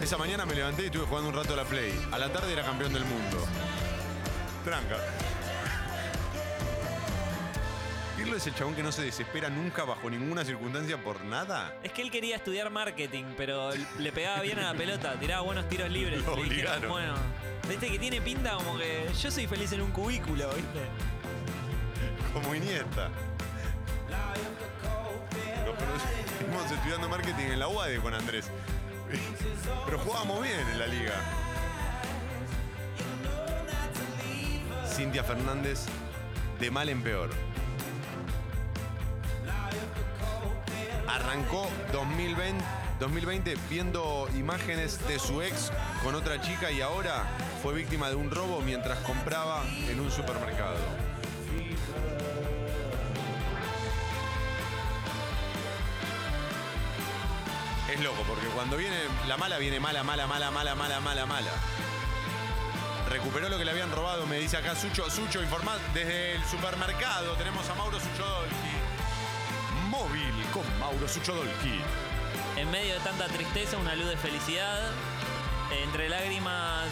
Esa 0.00 0.16
mañana 0.16 0.46
me 0.46 0.54
levanté 0.54 0.84
y 0.84 0.86
estuve 0.86 1.04
jugando 1.04 1.28
un 1.28 1.34
rato 1.34 1.52
a 1.52 1.56
la 1.56 1.64
Play. 1.64 1.92
A 2.12 2.18
la 2.18 2.32
tarde 2.32 2.52
era 2.52 2.62
campeón 2.62 2.92
del 2.92 3.04
mundo. 3.04 3.44
Tranca. 4.64 4.96
Pirlo 8.16 8.36
es 8.36 8.46
el 8.46 8.54
chabón 8.54 8.74
que 8.76 8.82
no 8.84 8.92
se 8.92 9.02
desespera 9.02 9.50
nunca 9.50 9.84
bajo 9.84 10.08
ninguna 10.08 10.44
circunstancia 10.44 10.96
por 10.96 11.22
nada. 11.24 11.74
Es 11.82 11.90
que 11.92 12.02
él 12.02 12.10
quería 12.10 12.36
estudiar 12.36 12.70
marketing, 12.70 13.24
pero 13.36 13.70
le 13.98 14.12
pegaba 14.12 14.40
bien 14.42 14.60
a 14.60 14.72
la 14.72 14.78
pelota, 14.78 15.18
tiraba 15.18 15.42
buenos 15.42 15.68
tiros 15.68 15.90
libres. 15.90 16.24
Lo 16.24 16.36
dijeron, 16.36 16.48
obligaron. 16.48 16.90
bueno, 16.90 17.14
viste 17.68 17.90
que 17.90 17.98
tiene 17.98 18.20
pinta 18.20 18.54
como 18.54 18.78
que 18.78 19.08
yo 19.20 19.30
soy 19.30 19.48
feliz 19.48 19.72
en 19.72 19.80
un 19.82 19.90
cubículo, 19.90 20.48
¿viste? 20.54 20.80
Como 22.32 22.54
Iniesta. 22.54 23.10
Estudiando 26.80 27.10
marketing 27.10 27.52
en 27.52 27.58
la 27.58 27.68
UADE 27.68 27.98
con 27.98 28.14
Andrés. 28.14 28.46
Pero 29.86 29.98
jugábamos 29.98 30.42
bien 30.42 30.58
en 30.72 30.78
la 30.78 30.86
liga. 30.86 31.12
Cintia 34.88 35.22
Fernández, 35.22 35.84
de 36.58 36.70
mal 36.70 36.88
en 36.88 37.02
peor. 37.02 37.28
Arrancó 41.06 41.68
2020, 41.92 42.64
2020 42.98 43.56
viendo 43.68 44.26
imágenes 44.34 45.06
de 45.06 45.18
su 45.18 45.42
ex 45.42 45.70
con 46.02 46.14
otra 46.14 46.40
chica 46.40 46.70
y 46.70 46.80
ahora 46.80 47.26
fue 47.62 47.74
víctima 47.74 48.08
de 48.08 48.14
un 48.14 48.30
robo 48.30 48.62
mientras 48.62 48.98
compraba 49.00 49.62
en 49.86 50.00
un 50.00 50.10
supermercado. 50.10 50.76
Es 57.92 58.00
loco, 58.00 58.22
porque 58.22 58.46
cuando 58.46 58.76
viene 58.76 58.96
la 59.26 59.36
mala, 59.36 59.58
viene 59.58 59.80
mala, 59.80 60.04
mala, 60.04 60.26
mala, 60.28 60.50
mala, 60.52 60.74
mala, 60.76 61.00
mala, 61.00 61.26
mala. 61.26 61.50
Recuperó 63.08 63.48
lo 63.48 63.58
que 63.58 63.64
le 63.64 63.72
habían 63.72 63.90
robado, 63.90 64.26
me 64.26 64.38
dice 64.38 64.56
acá 64.56 64.76
Sucho. 64.76 65.10
Sucho, 65.10 65.42
informa 65.42 65.76
desde 65.92 66.36
el 66.36 66.44
supermercado. 66.44 67.32
Tenemos 67.34 67.68
a 67.68 67.74
Mauro 67.74 67.98
Suchodolki. 67.98 68.54
Móvil 69.88 70.32
con 70.52 70.78
Mauro 70.78 71.08
Suchodolki. 71.08 71.80
En 72.56 72.70
medio 72.70 72.94
de 72.94 73.00
tanta 73.00 73.26
tristeza, 73.26 73.76
una 73.76 73.96
luz 73.96 74.06
de 74.06 74.16
felicidad. 74.16 74.92
Entre 75.70 76.08
lágrimas, 76.08 76.88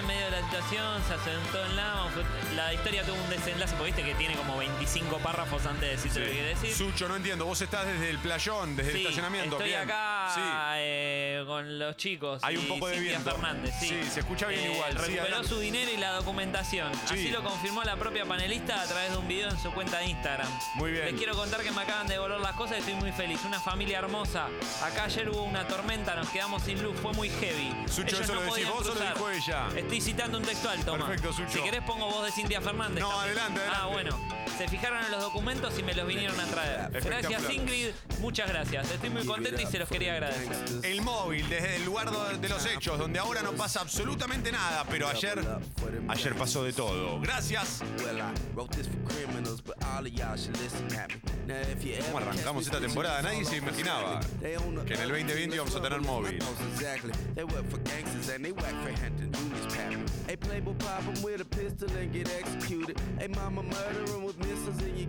en 0.00 0.06
medio 0.06 0.24
de 0.26 0.30
la 0.32 0.42
situación, 0.42 1.02
se 1.06 1.14
asentó 1.14 1.64
en 1.64 1.76
la. 1.76 1.90
La 2.56 2.74
historia 2.74 3.04
tuvo 3.04 3.14
un 3.22 3.30
desenlace, 3.30 3.74
porque 3.76 3.92
viste 3.92 4.02
que 4.02 4.14
tiene 4.16 4.34
como 4.34 4.56
25 4.58 5.18
párrafos 5.18 5.64
antes 5.66 5.82
de 5.82 5.88
decirte 5.90 6.18
lo 6.20 6.26
que 6.26 6.32
quiere 6.32 6.48
decir. 6.48 6.74
Sucho, 6.74 7.08
no 7.08 7.16
entiendo. 7.16 7.44
Vos 7.46 7.60
estás 7.62 7.86
desde 7.86 8.10
el 8.10 8.18
playón, 8.18 8.74
desde 8.76 8.90
el 8.90 8.96
Sí, 8.96 9.02
estacionamiento. 9.02 9.56
Estoy 9.56 9.68
Bien. 9.68 9.80
acá 9.82 10.32
Sí. 10.34 10.40
eh, 10.78 11.44
con 11.46 11.78
los 11.78 11.96
chicos. 11.96 12.42
Hay 12.42 12.56
un 12.56 12.66
poco 12.66 12.88
de 12.88 12.94
Cintia 12.96 13.10
viento. 13.12 13.30
Fernández, 13.30 13.74
sí. 13.78 13.88
Sí, 13.88 14.10
se 14.10 14.20
escucha 14.20 14.46
bien 14.48 14.60
Eh, 14.60 14.72
igual. 14.74 14.92
Sí, 14.92 15.12
Recuperó 15.14 15.44
su 15.44 15.58
dinero 15.60 15.90
y 15.92 15.96
la 15.96 16.12
documentación. 16.12 16.92
Sí. 17.06 17.14
Así 17.14 17.28
lo 17.30 17.42
confirmó 17.44 17.82
la 17.84 17.96
propia 17.96 18.24
panelista 18.26 18.82
a 18.82 18.86
través 18.86 19.12
de 19.12 19.18
un 19.18 19.28
video 19.28 19.48
en 19.48 19.58
su 19.58 19.72
cuenta 19.72 19.98
de 19.98 20.06
Instagram. 20.06 20.48
Muy 20.74 20.90
bien. 20.90 21.04
Les 21.06 21.14
quiero 21.14 21.34
contar 21.36 21.62
que 21.62 21.70
me 21.70 21.82
acaban 21.82 22.06
de 22.08 22.14
devolver 22.14 22.40
las 22.40 22.54
cosas 22.56 22.76
y 22.78 22.80
estoy 22.80 22.94
muy 22.94 23.12
feliz. 23.12 23.40
Una 23.44 23.60
familia 23.60 23.98
hermosa. 23.98 24.48
Acá 24.82 25.04
ayer 25.04 25.28
hubo 25.30 25.42
una 25.44 25.66
tormenta, 25.68 26.14
nos 26.16 26.28
quedamos 26.30 26.62
sin 26.64 26.82
luz, 26.82 26.96
fue 27.00 27.12
muy 27.12 27.30
heavy. 27.30 27.72
Sucho, 28.00 28.16
Ellos 28.16 28.20
¿eso 28.20 28.34
no 28.34 28.40
lo 28.40 28.46
decís 28.54 28.66
podían 28.66 28.70
vos 28.72 28.80
o 28.80 28.88
lo 28.88 28.94
cruzar. 28.94 29.14
dijo 29.14 29.30
ella? 29.30 29.68
Estoy 29.76 30.00
citando 30.00 30.38
un 30.38 30.44
textual, 30.44 30.84
toma. 30.84 31.06
Perfecto, 31.06 31.32
Sucho. 31.32 31.50
Si 31.52 31.60
querés 31.62 31.82
pongo 31.82 32.06
voz 32.10 32.24
de 32.26 32.32
Cintia 32.32 32.60
Fernández. 32.60 33.00
No, 33.00 33.08
también. 33.10 33.38
adelante, 33.38 33.60
Ah, 33.68 33.84
adelante. 33.84 34.10
bueno. 34.14 34.40
Se 34.58 34.68
fijaron 34.68 35.02
en 35.04 35.10
los 35.10 35.22
documentos 35.22 35.78
y 35.78 35.82
me 35.82 35.94
los 35.94 36.06
vinieron 36.06 36.38
a 36.38 36.44
traer. 36.44 36.80
Espectacular. 36.94 37.22
Gracias, 37.30 37.50
Ingrid. 37.54 37.88
Muchas 38.20 38.46
gracias. 38.48 38.90
Estoy 38.90 39.08
muy 39.10 39.24
contento 39.24 39.60
y 39.62 39.66
se 39.66 39.78
los 39.78 39.88
quería 39.88 40.12
agradecer. 40.12 40.84
El 40.84 41.00
móvil, 41.00 41.48
desde 41.48 41.76
el 41.76 41.84
lugar 41.86 42.10
do- 42.10 42.24
de 42.36 42.48
los 42.48 42.66
hechos, 42.66 42.98
donde 42.98 43.18
ahora 43.18 43.40
no 43.42 43.52
pasa 43.52 43.80
absolutamente 43.80 44.52
nada, 44.52 44.84
pero 44.90 45.08
ayer, 45.08 45.42
ayer 46.08 46.34
pasó 46.34 46.62
de 46.62 46.72
todo. 46.74 47.18
Gracias. 47.20 47.82
¿Cómo 52.06 52.18
arrancamos 52.18 52.64
esta 52.66 52.80
temporada? 52.80 53.22
Nadie 53.22 53.44
se 53.44 53.56
imaginaba 53.56 54.20
que 54.40 54.94
en 54.94 55.00
el 55.00 55.08
2020 55.08 55.54
íbamos 55.56 55.74
a 55.74 55.82
tener 55.82 56.00
móvil. 56.00 56.38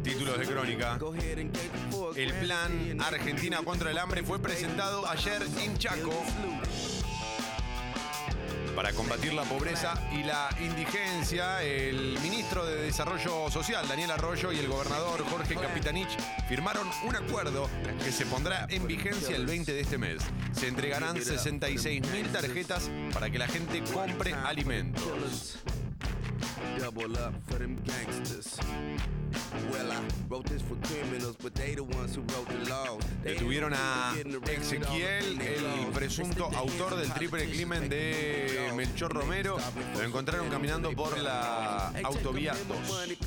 Títulos 0.04 0.40
de 0.40 0.46
crónica. 0.46 1.00
El 2.16 2.34
plan 2.34 3.02
Argentina 3.02 3.60
contra 3.64 3.92
el 3.92 3.98
hambre 3.98 4.24
fue 4.24 4.40
presentado 4.40 5.08
ayer 5.08 5.44
en 5.64 5.78
Chaco 5.78 6.24
para 8.76 8.94
combatir 8.94 9.34
la 9.34 9.44
pobreza 9.44 9.94
y 10.12 10.24
la 10.24 10.50
indigencia. 10.60 11.62
El 11.64 12.20
ministro 12.22 12.66
de 12.66 12.76
Desarrollo 12.84 13.50
Social, 13.50 13.88
Daniel 13.88 14.12
Arroyo, 14.12 14.52
y 14.52 14.60
el 14.60 14.68
gobernador 14.68 15.24
Jorge 15.30 15.56
Capitanich 15.56 16.10
firmaron 16.48 16.88
un 17.06 17.16
acuerdo 17.16 17.70
que 18.04 18.12
se 18.12 18.26
pondrá 18.26 18.66
en 18.70 18.88
vigencia 18.88 19.36
el 19.36 19.46
20 19.46 19.74
de 19.74 19.82
este 19.82 19.98
mes. 19.98 20.22
Se 20.54 20.68
entregarán 20.68 21.22
66 21.22 22.02
mil 22.12 22.28
tarjetas 22.32 22.90
para 23.14 23.30
que 23.30 23.38
la 23.38 23.48
gente 23.48 23.82
compre 23.94 24.34
alimentos. 24.34 25.58
Double 26.80 27.16
up 27.18 27.34
for 27.48 27.60
them 27.60 27.78
gangsters. 27.86 28.58
Well, 29.72 29.92
I 29.92 30.00
wrote 30.30 30.50
this 30.50 30.62
for 30.62 30.76
criminals, 30.88 31.36
but 31.42 31.54
they 31.54 31.76
the 31.76 31.84
ones 31.84 32.16
who 32.16 32.22
wrote 32.22 32.48
the 32.50 32.70
laws. 32.70 33.04
Detuvieron 33.24 33.74
a 33.74 34.14
Ezequiel, 34.48 35.40
el 35.42 35.92
presunto 35.94 36.50
autor 36.56 36.96
del 36.96 37.14
triple 37.14 37.50
crimen 37.50 37.88
de 37.90 38.72
Melchor 38.76 39.14
Romero. 39.14 39.58
Lo 39.94 40.04
encontraron 40.04 40.50
caminando 40.50 40.92
por 40.94 41.18
la 41.20 41.94
autovía 42.04 42.54
2. 42.68 43.18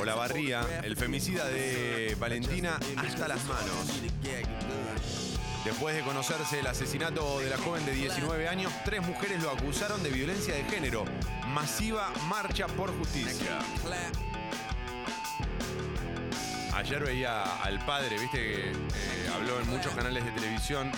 Hola 0.00 0.14
Barría, 0.14 0.80
el 0.82 0.96
femicida 0.96 1.46
de 1.48 2.16
Valentina 2.18 2.78
hasta 2.96 3.28
las 3.28 3.44
manos. 3.44 4.00
Después 5.64 5.94
de 5.94 6.02
conocerse 6.02 6.58
el 6.58 6.66
asesinato 6.66 7.38
de 7.38 7.48
la 7.48 7.56
joven 7.56 7.86
de 7.86 7.92
19 7.92 8.48
años, 8.48 8.72
tres 8.84 9.00
mujeres 9.00 9.40
lo 9.40 9.50
acusaron 9.50 10.02
de 10.02 10.10
violencia 10.10 10.54
de 10.54 10.64
género. 10.64 11.04
Masiva 11.54 12.12
marcha 12.28 12.66
por 12.66 12.96
justicia. 12.98 13.60
Ayer 16.74 17.04
veía 17.04 17.62
al 17.62 17.78
padre, 17.86 18.18
viste 18.18 18.38
que 18.38 18.70
eh, 18.70 18.74
habló 19.32 19.60
en 19.60 19.70
muchos 19.70 19.94
canales 19.94 20.24
de 20.24 20.32
televisión. 20.32 20.90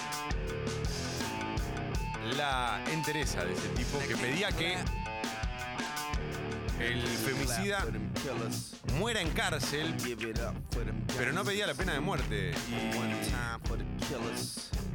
La 2.37 2.83
entereza 2.91 3.45
de 3.45 3.53
ese 3.53 3.69
tipo 3.71 3.99
que 3.99 4.17
pedía 4.17 4.49
que 4.51 4.79
el 6.81 7.03
femicida 7.03 7.85
muera 8.99 9.21
en 9.21 9.31
cárcel, 9.31 9.95
pero 11.19 11.33
no 11.33 11.45
pedía 11.45 11.67
la 11.67 11.75
pena 11.75 11.93
de 11.95 12.01
muerte. 12.01 12.53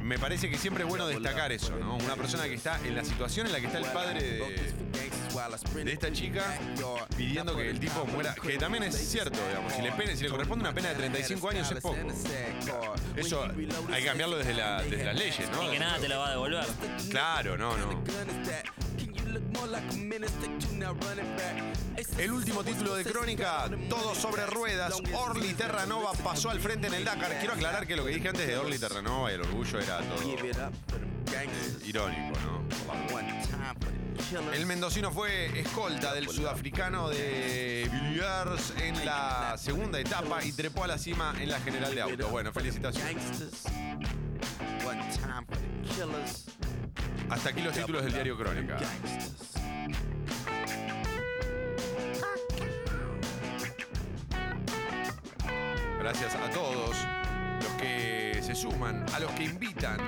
Y 0.00 0.04
me 0.04 0.18
parece 0.18 0.48
que 0.50 0.56
siempre 0.58 0.84
es 0.84 0.88
bueno 0.88 1.06
destacar 1.06 1.52
eso, 1.52 1.76
¿no? 1.76 1.96
Una 1.96 2.16
persona 2.16 2.44
que 2.44 2.54
está 2.54 2.78
en 2.86 2.96
la 2.96 3.04
situación 3.04 3.46
en 3.46 3.52
la 3.52 3.60
que 3.60 3.66
está 3.66 3.78
el 3.78 3.84
padre 3.86 4.20
de, 4.22 4.38
de 5.84 5.92
esta 5.92 6.12
chica 6.12 6.42
pidiendo 7.16 7.54
que 7.56 7.70
el 7.70 7.78
tipo 7.80 8.04
muera, 8.06 8.34
que 8.34 8.56
también 8.58 8.84
es 8.84 8.96
cierto, 8.96 9.38
digamos, 9.48 9.72
si 9.74 9.82
le, 9.82 10.16
si 10.16 10.22
le 10.24 10.30
corresponde 10.30 10.62
una 10.64 10.74
pena 10.74 10.88
de 10.90 10.94
35 10.96 11.50
años 11.50 11.70
es 11.70 11.80
poco. 11.80 11.96
Eso 13.16 13.44
hay 13.92 14.00
que 14.02 14.06
cambiarlo 14.06 14.38
desde, 14.38 14.54
la- 14.54 14.82
desde 14.82 15.04
las 15.04 15.14
leyes, 15.16 15.50
¿no? 15.50 15.62
Y 15.64 15.70
que 15.72 15.78
nada 15.78 15.98
te 15.98 16.08
lo 16.08 16.18
va 16.18 16.28
a 16.28 16.30
devolver. 16.30 16.66
Claro, 17.10 17.56
no, 17.58 17.76
no. 17.76 18.02
El 22.18 22.32
último 22.32 22.62
título 22.62 22.94
de 22.94 23.04
crónica, 23.04 23.70
todo 23.88 24.14
sobre 24.14 24.44
ruedas. 24.46 24.92
Orly 25.14 25.54
Terranova 25.54 26.12
pasó 26.22 26.50
al 26.50 26.60
frente 26.60 26.88
en 26.88 26.94
el 26.94 27.04
Dakar. 27.04 27.38
Quiero 27.38 27.54
aclarar 27.54 27.86
que 27.86 27.96
lo 27.96 28.04
que 28.04 28.10
dije 28.10 28.28
antes 28.28 28.46
de 28.46 28.58
Orly 28.58 28.78
Terranova 28.78 29.30
y 29.30 29.34
el 29.34 29.40
orgullo 29.40 29.78
era 29.78 30.00
todo 30.00 30.22
irónico, 31.84 32.38
¿no? 32.40 32.60
El 34.52 34.66
mendocino 34.66 35.10
fue 35.10 35.58
escolta 35.58 36.12
del 36.12 36.28
sudafricano 36.28 37.08
de 37.08 37.88
Villiers 37.90 38.74
en 38.78 39.04
la 39.04 39.56
segunda 39.56 39.98
etapa 39.98 40.44
y 40.44 40.52
trepó 40.52 40.84
a 40.84 40.86
la 40.88 40.98
cima 40.98 41.34
en 41.40 41.50
la 41.50 41.60
general 41.60 41.94
de 41.94 42.02
autos. 42.02 42.30
Bueno, 42.30 42.52
felicitaciones. 42.52 43.16
Hasta 47.28 47.50
aquí 47.50 47.62
los 47.62 47.72
títulos 47.74 48.02
del 48.04 48.12
diario 48.12 48.36
Crónica. 48.36 48.78
Gracias 56.00 56.34
a 56.34 56.50
todos 56.50 56.96
los 57.62 57.72
que 57.80 58.40
se 58.42 58.54
suman, 58.54 59.06
a 59.14 59.20
los 59.20 59.30
que 59.32 59.44
invitan. 59.44 59.98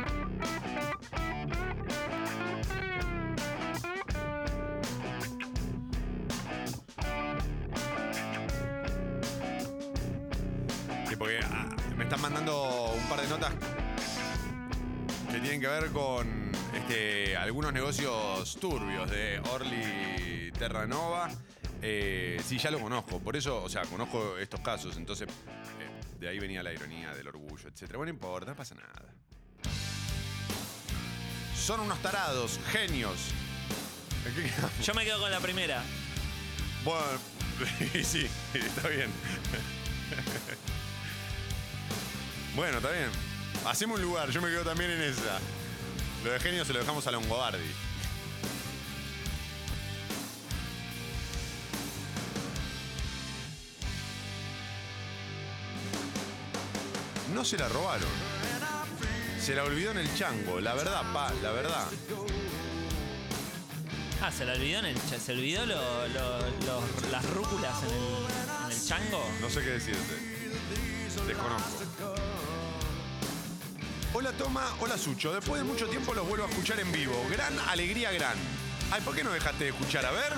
Que 15.62 15.68
ver 15.68 15.90
con 15.92 16.50
este, 16.74 17.36
algunos 17.36 17.72
negocios 17.72 18.56
turbios 18.60 19.08
de 19.08 19.40
Orly 19.52 20.50
Terranova. 20.58 21.30
Eh, 21.80 22.40
sí, 22.44 22.58
ya 22.58 22.72
lo 22.72 22.80
conozco, 22.80 23.20
por 23.20 23.36
eso, 23.36 23.62
o 23.62 23.68
sea, 23.68 23.82
conozco 23.82 24.36
estos 24.38 24.58
casos, 24.58 24.96
entonces 24.96 25.28
eh, 25.28 26.18
de 26.18 26.28
ahí 26.28 26.40
venía 26.40 26.64
la 26.64 26.72
ironía 26.72 27.14
del 27.14 27.28
orgullo, 27.28 27.68
etc. 27.68 27.90
Bueno, 27.90 28.06
no 28.06 28.10
importa, 28.10 28.50
no 28.50 28.56
pasa 28.56 28.74
nada. 28.74 29.14
Son 31.54 31.78
unos 31.78 32.02
tarados, 32.02 32.58
genios. 32.72 33.28
Yo 34.82 34.94
me 34.94 35.04
quedo 35.04 35.20
con 35.20 35.30
la 35.30 35.38
primera. 35.38 35.80
Bueno, 36.82 37.20
sí, 38.02 38.26
está 38.52 38.88
bien. 38.88 39.10
Bueno, 42.54 42.76
está 42.76 42.90
bien. 42.90 43.31
Hacemos 43.66 43.98
un 43.98 44.04
lugar, 44.06 44.30
yo 44.30 44.40
me 44.42 44.48
quedo 44.48 44.64
también 44.64 44.90
en 44.90 45.02
esa. 45.02 45.38
Lo 46.24 46.32
de 46.32 46.40
genio 46.40 46.64
se 46.64 46.72
lo 46.72 46.80
dejamos 46.80 47.06
a 47.06 47.10
Longobardi. 47.10 47.58
No 57.34 57.44
se 57.44 57.56
la 57.56 57.68
robaron. 57.68 58.08
Se 59.40 59.54
la 59.54 59.64
olvidó 59.64 59.90
en 59.92 59.98
el 59.98 60.14
chango, 60.16 60.60
la 60.60 60.74
verdad, 60.74 61.02
pa, 61.12 61.32
la 61.42 61.50
verdad. 61.50 61.86
Ah, 64.20 64.30
se 64.30 64.44
la 64.44 64.52
olvidó 64.52 64.78
en 64.80 64.86
el 64.86 64.94
cha- 65.10 65.18
se 65.18 65.32
olvidó 65.32 65.66
lo- 65.66 66.06
lo- 66.08 66.38
los- 66.40 67.10
las 67.10 67.24
rúculas 67.30 67.82
en 67.82 67.88
el, 67.90 68.66
en 68.66 68.70
el 68.78 68.86
chango. 68.86 69.24
No 69.40 69.50
sé 69.50 69.60
qué 69.62 69.70
decirte. 69.70 70.14
Desconozco. 71.26 72.14
Hola 74.14 74.32
Toma, 74.32 74.74
hola 74.80 74.98
Sucho. 74.98 75.32
Después 75.34 75.60
de 75.62 75.64
mucho 75.66 75.88
tiempo 75.88 76.12
los 76.14 76.26
vuelvo 76.28 76.44
a 76.44 76.48
escuchar 76.48 76.78
en 76.80 76.92
vivo. 76.92 77.14
Gran 77.30 77.58
alegría, 77.68 78.10
gran. 78.12 78.34
Ay, 78.90 79.00
¿por 79.02 79.14
qué 79.14 79.24
no 79.24 79.30
dejaste 79.32 79.64
de 79.64 79.70
escuchar? 79.70 80.04
A 80.04 80.10
ver. 80.10 80.32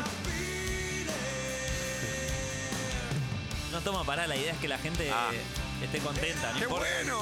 No 3.73 3.81
toma 3.81 4.05
para, 4.05 4.27
la 4.29 4.37
idea 4.37 4.53
es 4.53 4.59
que 4.59 4.69
la 4.69 4.79
gente 4.79 5.11
Ah. 5.13 5.31
esté 5.83 5.99
contenta. 5.99 6.53
No 6.53 6.59
¡Qué 6.59 6.65
importa. 6.65 6.87
bueno! 7.03 7.19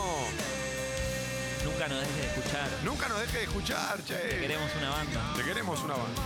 Nunca 1.64 1.88
nos 1.88 2.00
dejes 2.00 2.16
de 2.16 2.26
escuchar. 2.26 2.68
Nunca 2.84 3.08
nos 3.08 3.20
deje 3.20 3.38
de 3.38 3.44
escuchar, 3.44 4.04
che. 4.04 4.14
Te 4.14 4.40
queremos 4.40 4.70
una 4.76 4.90
banda. 4.90 5.32
Te 5.36 5.42
queremos 5.44 5.80
una 5.80 5.94
banda. 5.94 6.22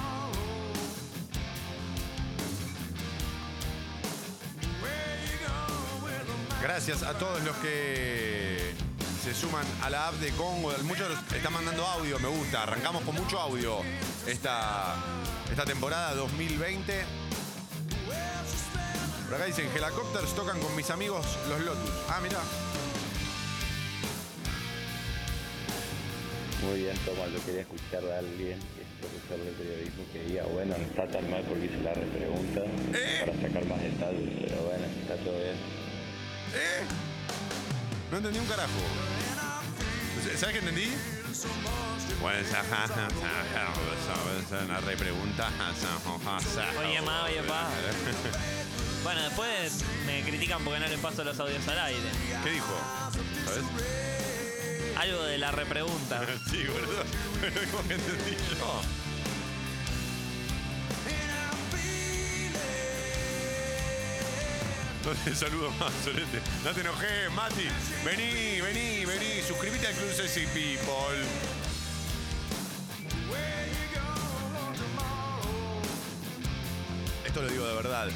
Gracias 6.62 7.03
a 7.03 7.14
todos 7.14 7.43
los 7.45 7.57
que 7.59 8.46
se 9.27 9.35
suman 9.35 9.66
a 9.83 9.91
la 9.91 10.07
app 10.07 10.14
de 10.20 10.31
Congo. 10.31 10.72
Muchos 10.85 11.09
están 11.35 11.53
mandando 11.53 11.85
audio, 11.85 12.16
me 12.20 12.29
gusta. 12.29 12.62
Arrancamos 12.62 13.03
con 13.03 13.16
mucho 13.16 13.41
audio 13.41 13.79
esta, 14.24 14.95
esta 15.51 15.64
temporada 15.64 16.14
2020. 16.14 17.05
Por 19.24 19.35
acá 19.35 19.47
dicen, 19.47 19.68
Helicopters 19.74 20.33
tocan 20.33 20.61
con 20.61 20.77
mis 20.77 20.89
amigos 20.91 21.27
los 21.49 21.61
Lotus. 21.61 21.91
Ah, 22.09 22.20
mirá. 22.22 22.39
Muy 26.62 26.83
bien, 26.83 26.97
Tomás, 26.99 27.29
yo 27.33 27.45
quería 27.45 27.62
escuchar 27.62 28.05
a 28.07 28.18
alguien, 28.20 28.61
que 28.61 28.83
es 28.83 29.11
profesor 29.11 29.45
de 29.45 29.51
periodismo, 29.59 30.05
que 30.12 30.22
diga, 30.22 30.45
bueno, 30.45 30.77
no 30.79 30.85
está 30.85 31.09
tan 31.09 31.29
mal 31.29 31.43
porque 31.49 31.64
hice 31.64 31.81
la 31.83 31.95
repregunta 31.95 32.61
para 33.18 33.33
sacar 33.43 33.66
más 33.66 33.83
detalles, 33.83 34.31
pero 34.47 34.62
bueno, 34.62 34.87
está 35.03 35.16
todo 35.16 35.37
bien. 35.37 35.57
¿Eh? 36.55 37.16
No 38.11 38.19
entendí 38.19 38.39
un 38.39 38.47
carajo. 38.47 38.71
¿Sabes 40.39 40.55
qué 40.55 40.59
entendí? 40.59 40.93
Bueno, 42.21 42.39
esa 42.39 42.63
una 44.65 44.81
repregunta. 44.81 45.51
Oye, 46.79 47.01
ma, 47.03 47.25
oye, 47.25 47.43
pa. 47.43 47.69
Bueno, 49.03 49.23
después 49.23 49.85
me 50.05 50.23
critican 50.23 50.65
porque 50.65 50.81
no 50.81 50.89
le 50.89 50.99
paso 50.99 51.23
los 51.23 51.39
audios 51.39 51.67
al 51.69 51.79
aire. 51.79 52.11
¿Qué 52.43 52.51
dijo? 52.51 52.77
¿Sabes? 53.45 53.63
Algo 54.97 55.23
de 55.23 55.39
la 55.39 55.53
repregunta. 55.53 56.27
Sí, 56.51 56.65
boludo. 56.67 57.05
Mismo 57.61 57.87
que 57.87 57.95
entendí 57.95 58.37
yo. 58.59 59.06
No 65.07 65.15
saludo 65.37 65.71
más, 65.79 65.93
Solete. 66.03 66.41
No 66.65 66.73
te 66.73 66.81
enojes, 66.81 67.31
Mati. 67.33 67.69
Vení, 68.05 68.61
vení, 68.61 69.05
vení. 69.05 69.41
Suscríbete 69.47 69.87
al 69.87 69.95
Club 69.95 70.13
Sexy 70.13 70.47
People. 70.47 71.23
Esto 77.25 77.43
lo 77.43 77.49
digo 77.49 77.69
de 77.69 77.75
verdad. 77.75 78.09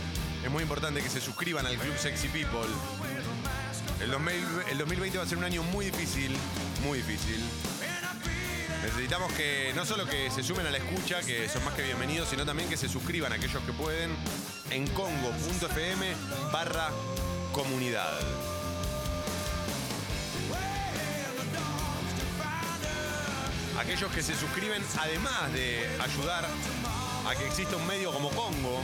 Es 0.45 0.51
muy 0.51 0.64
importante 0.64 1.01
que 1.01 1.09
se 1.09 1.20
suscriban 1.20 1.64
al 1.64 1.76
Club 1.78 1.97
Sexy 1.97 2.26
People. 2.26 2.66
El, 4.01 4.11
2000 4.11 4.34
el 4.72 4.78
2020 4.78 5.18
va 5.18 5.24
a 5.24 5.26
ser 5.28 5.38
un 5.38 5.45
año 5.45 5.62
muy 5.62 5.84
difícil, 5.84 6.36
muy 6.82 6.99
difícil. 6.99 7.38
Necesitamos 8.83 9.31
que 9.35 9.72
no 9.76 9.85
solo 9.85 10.07
que 10.07 10.31
se 10.31 10.43
sumen 10.43 10.66
a 10.66 10.70
la 10.70 10.78
escucha, 10.78 11.20
que 11.20 11.49
son 11.49 11.62
más 11.64 11.74
que 11.74 11.83
bienvenidos, 11.83 12.28
sino 12.31 12.47
también 12.47 12.68
que 12.68 12.78
se 12.78 12.89
suscriban 12.89 13.33
aquellos 13.33 13.62
que 13.64 13.72
pueden 13.72 14.11
en 14.70 14.87
congo.fm 14.89 16.07
barra 16.51 16.89
comunidad. 17.53 18.18
Aquellos 23.78 24.11
que 24.12 24.22
se 24.22 24.35
suscriben, 24.35 24.83
además 24.99 25.53
de 25.53 25.87
ayudar 26.01 26.47
a 27.26 27.35
que 27.35 27.47
exista 27.47 27.76
un 27.76 27.87
medio 27.87 28.12
como 28.12 28.31
Congo, 28.31 28.83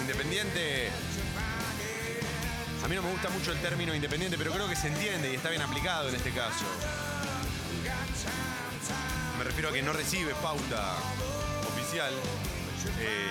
independiente. 0.00 0.88
A 2.82 2.88
mí 2.88 2.94
no 2.94 3.02
me 3.02 3.10
gusta 3.10 3.28
mucho 3.28 3.52
el 3.52 3.58
término 3.58 3.94
independiente, 3.94 4.38
pero 4.38 4.52
creo 4.52 4.68
que 4.68 4.76
se 4.76 4.88
entiende 4.88 5.32
y 5.32 5.36
está 5.36 5.50
bien 5.50 5.62
aplicado 5.62 6.08
en 6.08 6.14
este 6.14 6.30
caso. 6.30 6.64
Me 9.38 9.44
refiero 9.44 9.68
a 9.68 9.72
que 9.72 9.82
no 9.82 9.92
recibe 9.92 10.32
pauta 10.42 10.96
oficial. 11.68 12.12
Eh, 13.00 13.28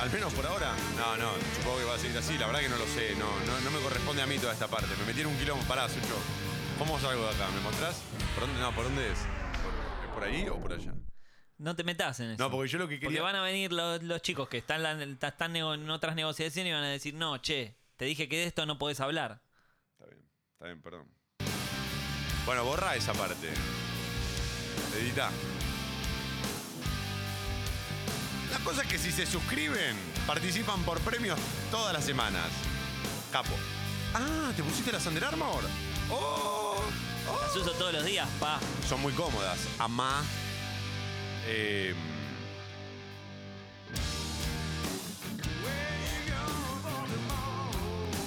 al 0.00 0.10
menos 0.10 0.32
por 0.32 0.46
ahora. 0.46 0.74
No, 0.96 1.16
no, 1.16 1.30
supongo 1.56 1.78
que 1.78 1.84
va 1.84 1.94
a 1.94 1.98
seguir 1.98 2.18
así. 2.18 2.36
La 2.38 2.46
verdad 2.46 2.60
que 2.60 2.68
no 2.68 2.76
lo 2.76 2.86
sé. 2.86 3.14
No, 3.16 3.28
no, 3.46 3.60
no 3.60 3.70
me 3.70 3.80
corresponde 3.80 4.22
a 4.22 4.26
mí 4.26 4.38
toda 4.38 4.52
esta 4.52 4.68
parte. 4.68 4.88
Me 5.00 5.06
metieron 5.06 5.32
un 5.32 5.38
quilombo. 5.38 5.62
Pará, 5.64 5.88
Sucho. 5.88 6.16
¿Cómo 6.78 6.98
salgo 6.98 7.22
de 7.24 7.30
acá? 7.30 7.48
¿Me 7.54 7.60
mostrás? 7.60 7.96
¿Por 8.34 8.46
dónde? 8.46 8.60
No, 8.60 8.74
¿por 8.74 8.84
dónde 8.84 9.12
es? 9.12 9.18
¿Por, 9.62 10.14
por 10.14 10.24
ahí 10.24 10.48
o 10.48 10.56
por 10.60 10.72
allá? 10.72 10.92
No 11.58 11.76
te 11.76 11.84
metas 11.84 12.18
en 12.18 12.30
eso. 12.30 12.42
No, 12.42 12.50
porque 12.50 12.68
yo 12.68 12.78
lo 12.78 12.88
que 12.88 12.96
Porque 12.96 13.06
quería. 13.06 13.22
van 13.22 13.36
a 13.36 13.42
venir 13.42 13.72
los, 13.72 14.02
los 14.02 14.20
chicos 14.22 14.48
que 14.48 14.58
están, 14.58 14.82
la- 14.82 15.00
están 15.28 15.54
en 15.54 15.88
otras 15.90 16.16
negociaciones 16.16 16.70
y 16.70 16.74
van 16.74 16.82
a 16.82 16.88
decir, 16.88 17.14
no, 17.14 17.38
che, 17.38 17.76
te 17.96 18.06
dije 18.06 18.28
que 18.28 18.38
de 18.38 18.44
esto 18.46 18.66
no 18.66 18.76
podés 18.76 18.98
hablar. 18.98 19.40
Está 19.92 20.06
bien, 20.06 20.28
está 20.54 20.64
bien, 20.66 20.82
perdón. 20.82 21.08
Bueno, 22.44 22.64
borra 22.64 22.96
esa 22.96 23.12
parte. 23.12 23.50
Edita. 24.98 25.30
La 28.50 28.58
cosa 28.60 28.82
es 28.82 28.88
que 28.88 28.98
si 28.98 29.10
se 29.10 29.26
suscriben, 29.26 29.96
participan 30.26 30.82
por 30.84 31.00
premios 31.00 31.38
todas 31.70 31.92
las 31.92 32.04
semanas. 32.04 32.48
Capo. 33.32 33.54
Ah, 34.14 34.52
¿te 34.56 34.62
pusiste 34.62 34.92
las 34.92 35.04
Under 35.06 35.24
Armour? 35.24 35.64
¡Oh! 36.10 36.82
Las 37.42 37.56
uso 37.56 37.72
todos 37.72 37.92
los 37.92 38.04
días, 38.04 38.28
pa. 38.38 38.60
Son 38.88 39.00
muy 39.00 39.12
cómodas. 39.12 39.58
Amá. 39.78 40.22
Eh, 41.46 41.94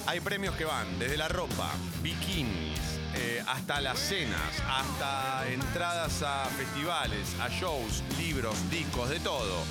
hay 0.06 0.20
premios 0.20 0.54
que 0.56 0.64
van 0.64 0.98
desde 0.98 1.16
la 1.16 1.28
ropa, 1.28 1.72
bikinis, 2.02 2.78
eh, 3.20 3.42
hasta 3.46 3.80
las 3.80 3.98
cenas, 3.98 4.40
hasta 4.68 5.46
entradas 5.48 6.22
a 6.22 6.44
festivales, 6.56 7.28
a 7.40 7.48
shows, 7.48 8.02
libros, 8.18 8.54
discos, 8.70 9.08
de 9.10 9.18
todo. 9.20 9.64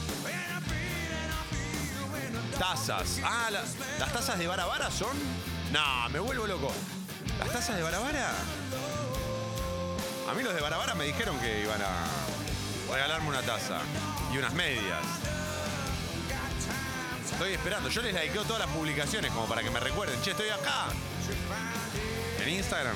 Tazas. 2.59 3.19
Ah, 3.23 3.49
la- 3.51 3.63
¿las 3.99 4.13
tazas 4.13 4.37
de 4.39 4.47
Barabara 4.47 4.89
son? 4.91 5.15
No, 5.71 6.09
me 6.09 6.19
vuelvo 6.19 6.47
loco. 6.47 6.71
¿Las 7.39 7.49
tazas 7.51 7.75
de 7.75 7.83
Barabara? 7.83 8.31
A 10.29 10.33
mí 10.33 10.43
los 10.43 10.53
de 10.53 10.61
Barabara 10.61 10.95
me 10.95 11.05
dijeron 11.05 11.39
que 11.39 11.61
iban 11.63 11.81
a 11.81 12.91
regalarme 12.93 13.29
una 13.29 13.41
taza 13.41 13.79
y 14.33 14.37
unas 14.37 14.53
medias. 14.53 15.03
Estoy 17.31 17.53
esperando. 17.53 17.89
Yo 17.89 18.01
les 18.01 18.13
likeo 18.13 18.43
todas 18.43 18.59
las 18.65 18.69
publicaciones 18.75 19.31
como 19.31 19.45
para 19.47 19.61
que 19.61 19.69
me 19.69 19.79
recuerden. 19.79 20.19
Che, 20.23 20.31
estoy 20.31 20.49
acá. 20.49 20.85
En 22.41 22.49
Instagram. 22.49 22.95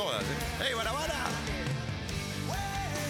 Todas. 0.00 0.22
¿eh? 0.22 0.66
¡Ey, 0.68 0.72
Barabara! 0.72 1.26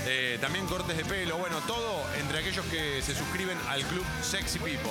Eh, 0.06 0.38
también 0.40 0.66
cortes 0.66 0.96
de 0.96 1.04
pelo. 1.04 1.36
Bueno, 1.36 1.60
todo 1.60 2.04
entre 2.18 2.40
aquellos 2.40 2.66
que 2.66 3.00
se 3.00 3.14
suscriben 3.14 3.56
al 3.68 3.84
club 3.84 4.04
Sexy 4.22 4.58
People. 4.58 4.90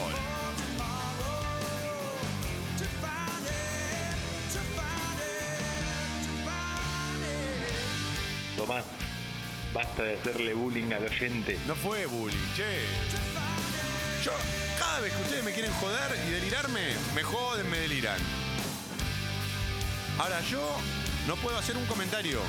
Tomás, 8.56 8.86
basta 9.74 10.04
de 10.04 10.14
hacerle 10.14 10.54
bullying 10.54 10.93
al 10.93 11.04
oyente. 11.04 11.60
No 11.68 11.76
fue 11.76 12.06
bullying, 12.06 12.38
che. 12.56 12.80
Yo, 14.24 14.32
cada 14.80 15.02
vez 15.02 15.12
que 15.12 15.22
ustedes 15.24 15.43
me 15.43 15.52
quieren 15.52 15.74
joder 15.74 16.18
y 16.26 16.32
delirarme, 16.32 16.93
me 17.14 17.24
joden, 17.24 17.70
me 17.70 17.78
deliran. 17.78 18.20
Ahora 20.18 20.39
yo 20.50 20.62
no 21.30 21.36
puedo 21.36 21.58
hacer 21.60 21.78
un 21.78 21.86
comentario 21.86 22.42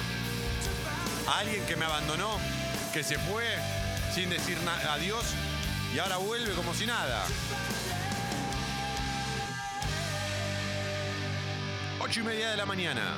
a 1.28 1.40
alguien 1.40 1.62
que 1.66 1.76
me 1.76 1.84
abandonó, 1.84 2.38
que 2.94 3.02
se 3.02 3.18
fue 3.18 3.44
sin 4.14 4.30
decir 4.30 4.56
adiós 4.88 5.22
y 5.94 5.98
ahora 5.98 6.16
vuelve 6.16 6.54
como 6.54 6.72
si 6.72 6.86
nada. 6.86 7.26
Ocho 12.00 12.20
y 12.20 12.22
media 12.22 12.52
de 12.52 12.56
la 12.56 12.64
mañana. 12.64 13.16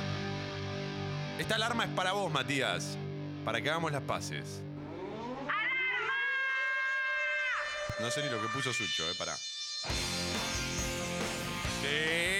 Esta 1.38 1.54
alarma 1.54 1.84
es 1.84 1.90
para 1.90 2.10
vos, 2.10 2.32
Matías, 2.32 2.98
para 3.44 3.62
que 3.62 3.70
hagamos 3.70 3.92
las 3.92 4.02
paces. 4.02 4.62
No 8.00 8.10
sé 8.10 8.20
ni 8.24 8.30
lo 8.30 8.42
que 8.42 8.48
puso 8.48 8.72
Sucho, 8.72 9.08
eh, 9.08 9.14
pará. 9.16 9.36
Sí. 11.80 12.31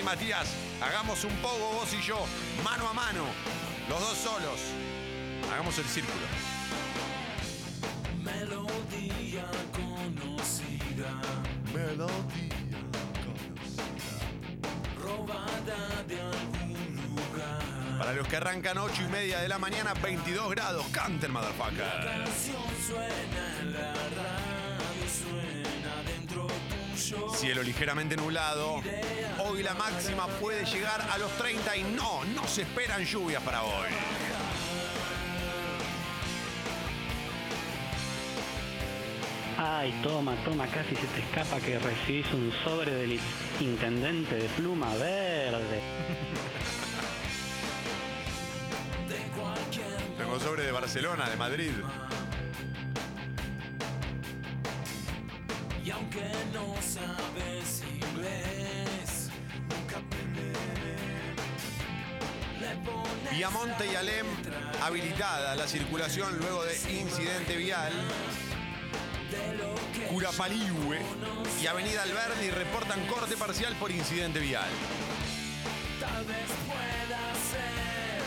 Vení, 0.00 0.02
Matías, 0.02 0.48
hagamos 0.80 1.24
un 1.24 1.34
poco 1.36 1.58
vos 1.74 1.92
y 1.92 2.00
yo, 2.02 2.24
mano 2.64 2.88
a 2.88 2.94
mano, 2.94 3.24
los 3.88 4.00
dos 4.00 4.16
solos. 4.16 4.60
Hagamos 5.52 5.76
el 5.78 5.84
círculo. 5.84 6.14
Melodía 8.22 9.46
conocida. 9.72 11.20
Melodía 11.74 12.10
Robada 15.02 16.02
de 16.06 16.20
algún 16.20 16.96
lugar. 17.14 17.98
Para 17.98 18.12
los 18.12 18.26
que 18.26 18.36
arrancan 18.36 18.78
8 18.78 19.02
y 19.02 19.08
media 19.08 19.40
de 19.40 19.48
la 19.48 19.58
mañana, 19.58 19.92
22 19.94 20.50
grados, 20.50 20.86
canten, 20.92 21.32
La 21.32 21.40
motherfucker. 21.40 22.04
canción 22.04 22.62
suena 22.86 23.60
en 23.60 23.72
la 23.74 23.92
radio, 23.92 24.29
Cielo 27.34 27.62
ligeramente 27.62 28.16
nublado. 28.16 28.82
Hoy 29.38 29.62
la 29.62 29.74
máxima 29.74 30.26
puede 30.26 30.64
llegar 30.64 31.00
a 31.10 31.18
los 31.18 31.30
30 31.38 31.76
y 31.76 31.82
no, 31.82 32.24
no 32.26 32.46
se 32.46 32.62
esperan 32.62 33.04
lluvias 33.04 33.42
para 33.42 33.62
hoy. 33.62 33.88
Ay, 39.58 39.92
toma, 40.02 40.36
toma, 40.44 40.66
casi 40.68 40.94
se 40.94 41.06
te 41.08 41.20
escapa 41.20 41.60
que 41.60 41.78
recibís 41.78 42.26
un 42.32 42.52
sobre 42.64 42.92
del 42.92 43.20
intendente 43.60 44.36
de 44.36 44.48
pluma 44.50 44.94
verde. 44.94 45.82
Tengo 50.16 50.38
sobre 50.38 50.62
de 50.64 50.72
Barcelona, 50.72 51.28
de 51.28 51.36
Madrid. 51.36 51.72
Y 55.90 55.92
aunque 55.92 56.22
no 56.54 56.76
sabes 56.80 57.82
inglés, 57.82 59.28
nunca 59.68 59.96
aprenderé. 59.96 60.94
Piamonte 63.30 63.90
y 63.90 63.96
Alem 63.96 64.26
habilitada 64.80 65.56
la 65.56 65.66
circulación 65.66 66.38
luego 66.38 66.62
de 66.62 66.74
incidente 66.92 67.56
vial. 67.56 67.92
Curapaligue 70.08 71.00
y 71.60 71.66
Avenida 71.66 72.04
Alberdi 72.04 72.50
reportan 72.50 73.04
corte 73.08 73.36
parcial 73.36 73.74
por 73.74 73.90
incidente 73.90 74.38
vial. 74.38 74.70
Tal 75.98 76.24
vez 76.24 76.50
pueda 76.68 77.34
ser 77.50 78.22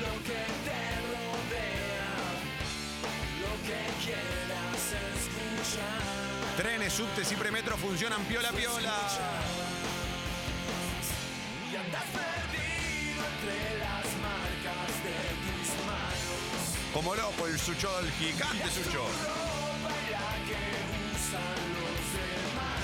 lo 0.00 0.14
que 0.24 0.46
te 0.64 0.80
rodea, 1.12 2.08
lo 3.42 3.52
que 3.66 3.80
quieras 4.02 4.94
escuchar. 5.12 6.37
Trenes, 6.58 6.92
subtes 6.92 7.30
y 7.30 7.36
premetro 7.36 7.76
funcionan 7.76 8.20
piola 8.24 8.50
piola. 8.50 8.92
Y 11.70 11.76
andas 11.76 12.02
perdido 12.02 13.22
entre 13.30 13.78
las 13.78 14.04
marcas 14.18 14.90
de 15.04 15.14
tus 15.46 15.68
manos. 15.86 16.74
Como 16.92 17.14
loco 17.14 17.46
el 17.46 17.60
Sucho 17.60 18.02
del 18.02 18.10
gigante 18.10 18.68
Sucho. 18.70 19.04
Ropa 19.04 19.94
y 20.02 20.10
la 20.10 20.34
que 20.48 20.58
usan 21.14 21.62
los 21.78 22.02
demás. 22.18 22.82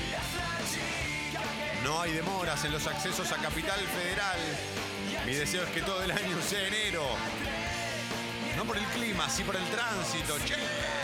Y 0.00 0.16
es 0.16 0.30
la 0.40 0.48
chica 0.72 1.42
que 1.42 1.84
No 1.86 2.00
hay 2.00 2.12
demoras 2.12 2.64
en 2.64 2.72
los 2.72 2.86
accesos 2.86 3.30
a 3.32 3.36
Capital 3.36 3.80
Federal. 3.80 4.38
Mi 5.26 5.34
deseo 5.34 5.62
es 5.64 5.70
que 5.72 5.82
todo 5.82 6.02
el 6.02 6.10
año 6.10 6.40
sea 6.40 6.66
enero. 6.66 7.04
No 8.56 8.64
por 8.64 8.78
el 8.78 8.84
clima, 8.84 9.28
sí 9.28 9.44
por 9.44 9.56
el 9.56 9.64
tránsito. 9.64 10.38
Che. 10.46 11.03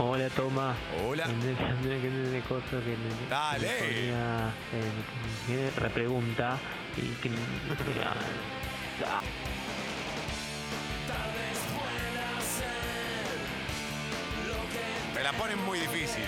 Hola, 0.00 0.28
toma. 0.30 0.76
Hola. 1.04 1.26
Dale. 3.28 3.66
eh, 5.48 5.72
repregunta 5.76 6.56
y 6.96 7.08
que. 7.20 7.30
Me 15.14 15.22
la 15.24 15.32
ponen 15.32 15.58
muy 15.64 15.80
difícil. 15.80 16.22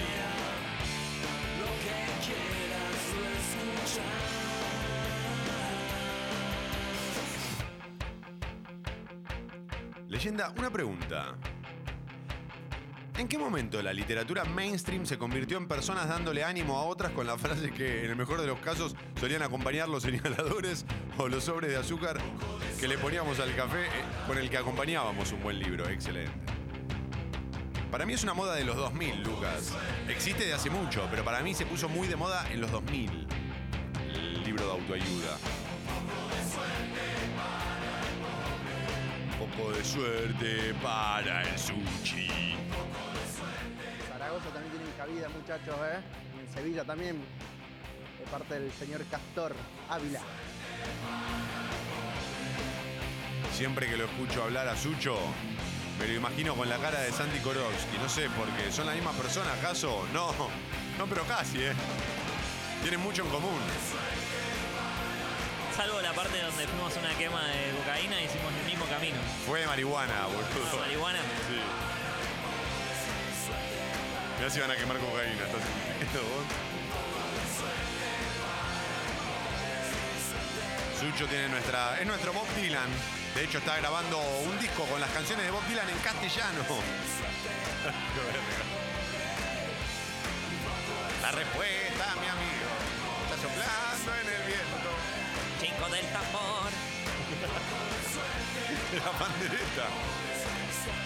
Leyenda, 10.08 10.52
una 10.58 10.70
pregunta. 10.70 11.36
¿En 13.20 13.28
qué 13.28 13.36
momento 13.36 13.82
la 13.82 13.92
literatura 13.92 14.46
mainstream 14.46 15.04
se 15.04 15.18
convirtió 15.18 15.58
en 15.58 15.68
personas 15.68 16.08
dándole 16.08 16.42
ánimo 16.42 16.78
a 16.78 16.84
otras 16.84 17.12
con 17.12 17.26
la 17.26 17.36
frase 17.36 17.70
que 17.70 18.02
en 18.06 18.12
el 18.12 18.16
mejor 18.16 18.40
de 18.40 18.46
los 18.46 18.58
casos 18.60 18.96
solían 19.20 19.42
acompañar 19.42 19.90
los 19.90 20.04
señaladores 20.04 20.86
o 21.18 21.28
los 21.28 21.44
sobres 21.44 21.70
de 21.70 21.76
azúcar 21.76 22.16
que 22.80 22.88
le 22.88 22.96
poníamos 22.96 23.38
al 23.38 23.54
café 23.54 23.84
eh, 23.84 23.88
con 24.26 24.38
el 24.38 24.48
que 24.48 24.56
acompañábamos 24.56 25.32
un 25.32 25.42
buen 25.42 25.58
libro? 25.58 25.86
Excelente. 25.90 26.32
Para 27.90 28.06
mí 28.06 28.14
es 28.14 28.22
una 28.22 28.32
moda 28.32 28.54
de 28.54 28.64
los 28.64 28.74
2000, 28.76 29.22
Lucas. 29.22 29.76
Existe 30.08 30.46
de 30.46 30.54
hace 30.54 30.70
mucho, 30.70 31.06
pero 31.10 31.22
para 31.22 31.42
mí 31.42 31.52
se 31.52 31.66
puso 31.66 31.90
muy 31.90 32.08
de 32.08 32.16
moda 32.16 32.50
en 32.50 32.62
los 32.62 32.70
2000. 32.70 33.26
El 34.14 34.44
libro 34.44 34.64
de 34.64 34.72
autoayuda. 34.72 35.36
Un 39.38 39.50
poco 39.50 39.72
de 39.72 39.84
suerte 39.84 40.74
para 40.82 41.42
el 41.42 41.58
sushi. 41.58 42.50
Zaragoza 44.30 44.50
también 44.50 44.72
tiene 44.76 44.92
cabida, 44.96 45.28
muchachos, 45.28 45.76
¿eh? 45.90 46.00
Y 46.36 46.46
en 46.46 46.54
Sevilla 46.54 46.84
también, 46.84 47.16
de 47.16 48.30
parte 48.30 48.60
del 48.60 48.72
señor 48.72 49.04
Castor 49.10 49.56
Ávila. 49.88 50.20
Siempre 53.52 53.88
que 53.88 53.96
lo 53.96 54.04
escucho 54.04 54.44
hablar 54.44 54.68
a 54.68 54.76
Sucho, 54.76 55.18
me 55.98 56.06
lo 56.06 56.14
imagino 56.14 56.54
con 56.54 56.68
la 56.68 56.78
cara 56.78 57.00
de 57.00 57.10
Sandy 57.10 57.40
Korowski. 57.40 57.98
No 58.00 58.08
sé, 58.08 58.28
porque 58.38 58.70
son 58.70 58.86
la 58.86 58.92
misma 58.92 59.10
persona, 59.12 59.52
¿acaso? 59.54 60.06
No, 60.12 60.32
no, 60.96 61.06
pero 61.08 61.24
casi, 61.24 61.62
¿eh? 61.62 61.72
Tienen 62.82 63.00
mucho 63.00 63.24
en 63.24 63.30
común. 63.30 63.58
Salvo 65.76 66.00
la 66.02 66.12
parte 66.12 66.40
donde 66.40 66.68
fuimos 66.68 66.96
a 66.96 67.00
una 67.00 67.18
quema 67.18 67.44
de 67.48 67.72
cocaína 67.78 68.20
y 68.20 68.26
hicimos 68.26 68.52
el 68.60 68.66
mismo 68.66 68.84
camino. 68.84 69.16
Fue 69.44 69.60
de 69.60 69.66
marihuana, 69.66 70.26
boludo. 70.26 70.78
¿Marihuana? 70.78 71.18
Sí. 71.18 71.99
Mirá 74.40 74.48
si 74.48 74.58
van 74.58 74.70
a 74.70 74.74
quemar 74.74 74.96
cocaína. 74.96 75.44
¿Estás 75.44 75.60
entendiendo 75.60 76.22
vos? 76.32 76.48
Sucho 80.98 81.26
tiene 81.28 81.50
nuestra. 81.50 82.00
Es 82.00 82.06
nuestro 82.06 82.32
Bob 82.32 82.48
Dylan. 82.56 82.88
De 83.34 83.44
hecho, 83.44 83.58
está 83.58 83.76
grabando 83.76 84.18
un 84.18 84.58
disco 84.58 84.86
con 84.86 84.98
las 84.98 85.10
canciones 85.10 85.44
de 85.44 85.50
Bob 85.50 85.62
Dylan 85.68 85.90
en 85.90 85.98
castellano. 85.98 86.64
La 91.20 91.32
respuesta, 91.32 92.06
mi 92.16 92.28
amigo. 92.32 92.72
Está 93.28 93.36
soplando 93.44 94.14
en 94.24 94.28
el 94.40 94.42
viento. 94.48 94.88
Chico 95.60 95.84
del 95.92 96.06
tambor. 96.16 96.72
La 99.04 99.12
pandereta. 99.20 99.84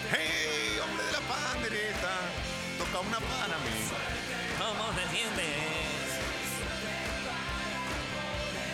¡Hey, 0.09 0.79
hombre 0.81 1.03
de 1.03 1.11
la 1.11 1.19
pandereta! 1.19 2.44
Toca 2.91 3.07
una 3.07 3.19
para 3.19 3.57
mí. 3.59 3.87
¿Cómo 4.57 4.89
te 4.91 5.07
sientes? 5.15 5.45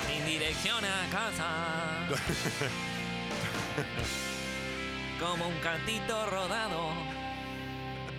Sin 0.08 0.26
dirección 0.26 0.86
a 0.86 1.10
casa. 1.10 2.08
Como 5.20 5.48
un 5.48 5.60
cantito 5.60 6.26
rodado. 6.30 6.94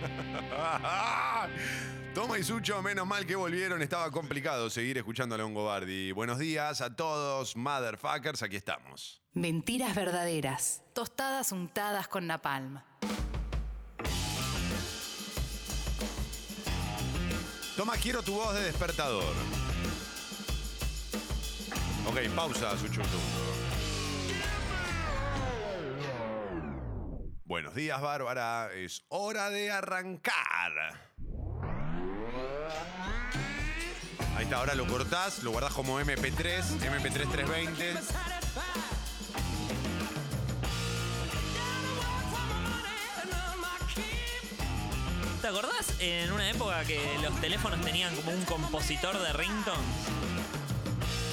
Toma 2.13 2.37
y 2.37 2.43
Sucho, 2.43 2.81
menos 2.81 3.07
mal 3.07 3.25
que 3.25 3.35
volvieron. 3.35 3.81
Estaba 3.81 4.11
complicado 4.11 4.69
seguir 4.69 4.97
escuchando 4.97 5.35
a 5.35 5.37
Longobardi. 5.37 6.11
Buenos 6.11 6.39
días 6.39 6.81
a 6.81 6.95
todos, 6.95 7.55
motherfuckers. 7.55 8.43
Aquí 8.43 8.55
estamos. 8.55 9.21
Mentiras 9.33 9.95
verdaderas. 9.95 10.83
Tostadas 10.93 11.51
untadas 11.51 12.07
con 12.07 12.27
napalm. 12.27 12.79
Toma, 17.75 17.97
quiero 17.97 18.21
tu 18.21 18.33
voz 18.33 18.53
de 18.53 18.65
despertador. 18.65 19.33
Ok, 22.05 22.29
pausa, 22.35 22.77
segundo. 22.77 23.17
Buenos 27.45 27.73
días, 27.73 27.99
Bárbara. 27.99 28.69
Es 28.73 29.03
hora 29.09 29.49
de 29.49 29.71
arrancar. 29.71 30.71
Ahí 34.35 34.43
está, 34.43 34.57
ahora 34.57 34.75
lo 34.75 34.85
cortás, 34.85 35.41
lo 35.41 35.51
guardás 35.51 35.73
como 35.73 35.99
MP3, 35.99 36.63
MP3 36.79 37.31
320. 37.31 37.93
¿Te 45.43 45.49
acordás 45.49 45.93
en 45.99 46.31
una 46.31 46.49
época 46.49 46.85
que 46.85 47.01
los 47.21 47.35
teléfonos 47.41 47.81
tenían 47.81 48.15
como 48.15 48.31
un 48.31 48.45
compositor 48.45 49.19
de 49.19 49.33
ringtones? 49.33 49.81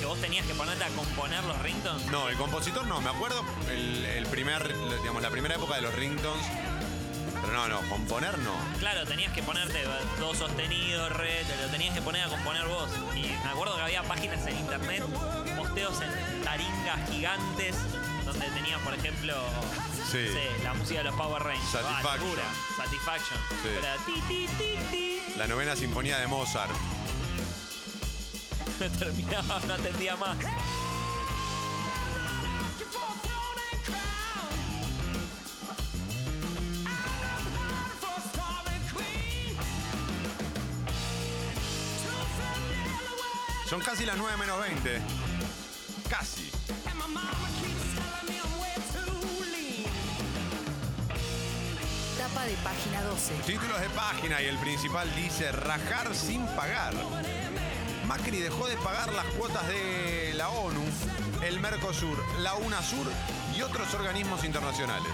Que 0.00 0.04
vos 0.04 0.20
tenías 0.20 0.44
que 0.46 0.54
ponerte 0.54 0.82
a 0.82 0.88
componer 0.88 1.44
los 1.44 1.56
ringtones. 1.62 2.06
No, 2.06 2.28
el 2.28 2.36
compositor 2.36 2.88
no, 2.88 3.00
me 3.00 3.08
acuerdo 3.08 3.44
el, 3.70 4.04
el 4.04 4.26
primer, 4.26 4.66
digamos, 4.98 5.22
la 5.22 5.30
primera 5.30 5.54
época 5.54 5.76
de 5.76 5.82
los 5.82 5.94
ringtones. 5.94 6.44
Pero 7.40 7.52
no, 7.52 7.68
no, 7.68 7.88
componer 7.88 8.36
no. 8.38 8.52
Claro, 8.80 9.06
tenías 9.06 9.32
que 9.32 9.44
ponerte 9.44 9.84
dos 10.18 10.38
sostenidos, 10.38 11.12
re, 11.12 11.44
te 11.44 11.56
lo 11.62 11.68
tenías 11.70 11.94
que 11.94 12.02
poner 12.02 12.24
a 12.24 12.28
componer 12.30 12.66
vos. 12.66 12.90
Y 13.14 13.28
me 13.28 13.50
acuerdo 13.50 13.76
que 13.76 13.82
había 13.82 14.02
páginas 14.02 14.44
en 14.44 14.58
internet, 14.58 15.04
posteos 15.56 16.00
en 16.02 16.42
taringas 16.42 17.08
gigantes, 17.08 17.76
donde 18.40 18.54
tenía, 18.60 18.78
por 18.78 18.94
ejemplo, 18.94 19.34
Sí. 20.10 20.18
no 20.26 20.32
sé, 20.32 20.64
la 20.64 20.74
música 20.74 20.98
de 20.98 21.04
los 21.04 21.14
Power 21.14 21.42
Rangers. 21.42 21.74
Ah, 21.74 21.82
Satisfaction. 21.82 22.20
locura. 22.28 22.42
Satisfaction. 22.76 23.38
Sí. 23.62 23.68
Era 23.78 23.96
ti, 24.06 24.22
ti, 24.28 24.48
ti. 24.90 25.22
La 25.36 25.46
novena 25.46 25.76
sinfonía 25.76 26.18
de 26.18 26.26
Mozart. 26.26 26.70
No 28.80 28.90
terminaba, 28.98 29.60
no 29.66 29.74
atendía 29.74 30.16
más. 30.16 30.36
Son 43.68 43.80
casi 43.80 44.04
las 44.04 44.16
9 44.16 44.36
menos 44.36 44.60
20. 44.60 45.00
Casi. 46.08 46.50
Tapa 52.32 52.44
de 52.46 52.54
página 52.56 53.02
12. 53.02 53.34
Títulos 53.46 53.80
de 53.80 53.88
página 53.90 54.40
y 54.42 54.46
el 54.46 54.56
principal 54.58 55.12
dice 55.16 55.50
rajar 55.50 56.14
sin 56.14 56.46
pagar. 56.48 56.94
Macri 58.06 58.38
dejó 58.38 58.68
de 58.68 58.76
pagar 58.76 59.12
las 59.12 59.24
cuotas 59.36 59.66
de 59.66 60.32
la 60.34 60.48
ONU, 60.50 60.82
el 61.42 61.58
Mercosur, 61.60 62.22
la 62.38 62.54
UNASUR 62.54 63.06
y 63.56 63.62
otros 63.62 63.92
organismos 63.94 64.44
internacionales. 64.44 65.10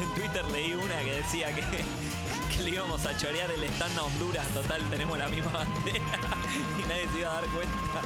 En 0.00 0.14
Twitter 0.14 0.44
leí 0.46 0.72
una 0.72 0.98
que 1.00 1.12
decía 1.12 1.54
que, 1.54 1.62
que 1.62 2.62
le 2.62 2.70
íbamos 2.70 3.04
a 3.06 3.16
chorear 3.16 3.50
el 3.50 3.62
stand 3.64 3.98
a 3.98 4.02
Honduras. 4.02 4.46
Total, 4.48 4.82
tenemos 4.90 5.18
la 5.18 5.28
misma 5.28 5.52
bandera 5.52 6.00
y 6.78 6.88
nadie 6.88 7.08
se 7.12 7.18
iba 7.18 7.30
a 7.30 7.34
dar 7.34 7.46
cuenta. 7.46 8.00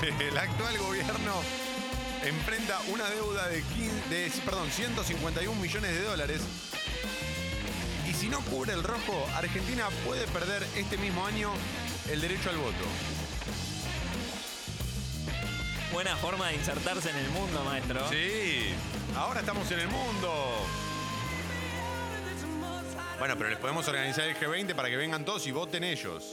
El 0.24 0.38
actual 0.38 0.78
gobierno 0.78 1.42
enfrenta 2.24 2.80
una 2.92 3.08
deuda 3.08 3.48
de, 3.48 3.62
15 3.62 4.08
de 4.08 4.30
perdón, 4.44 4.70
151 4.70 5.60
millones 5.60 5.92
de 5.92 6.02
dólares. 6.02 6.40
Y 8.08 8.12
si 8.12 8.28
no 8.28 8.40
cubre 8.42 8.72
el 8.72 8.82
rojo, 8.82 9.26
Argentina 9.36 9.88
puede 10.04 10.26
perder 10.28 10.66
este 10.76 10.96
mismo 10.98 11.24
año 11.26 11.52
el 12.10 12.20
derecho 12.20 12.50
al 12.50 12.56
voto. 12.56 12.84
Buena 15.92 16.16
forma 16.16 16.48
de 16.48 16.54
insertarse 16.54 17.10
en 17.10 17.16
el 17.16 17.28
mundo, 17.30 17.64
maestro. 17.64 18.08
Sí, 18.08 18.72
ahora 19.16 19.40
estamos 19.40 19.70
en 19.72 19.80
el 19.80 19.88
mundo. 19.88 20.66
Bueno, 23.18 23.36
pero 23.36 23.50
les 23.50 23.58
podemos 23.58 23.86
organizar 23.86 24.24
el 24.24 24.36
G20 24.36 24.74
para 24.74 24.88
que 24.88 24.96
vengan 24.96 25.24
todos 25.24 25.46
y 25.46 25.50
voten 25.50 25.84
ellos. 25.84 26.32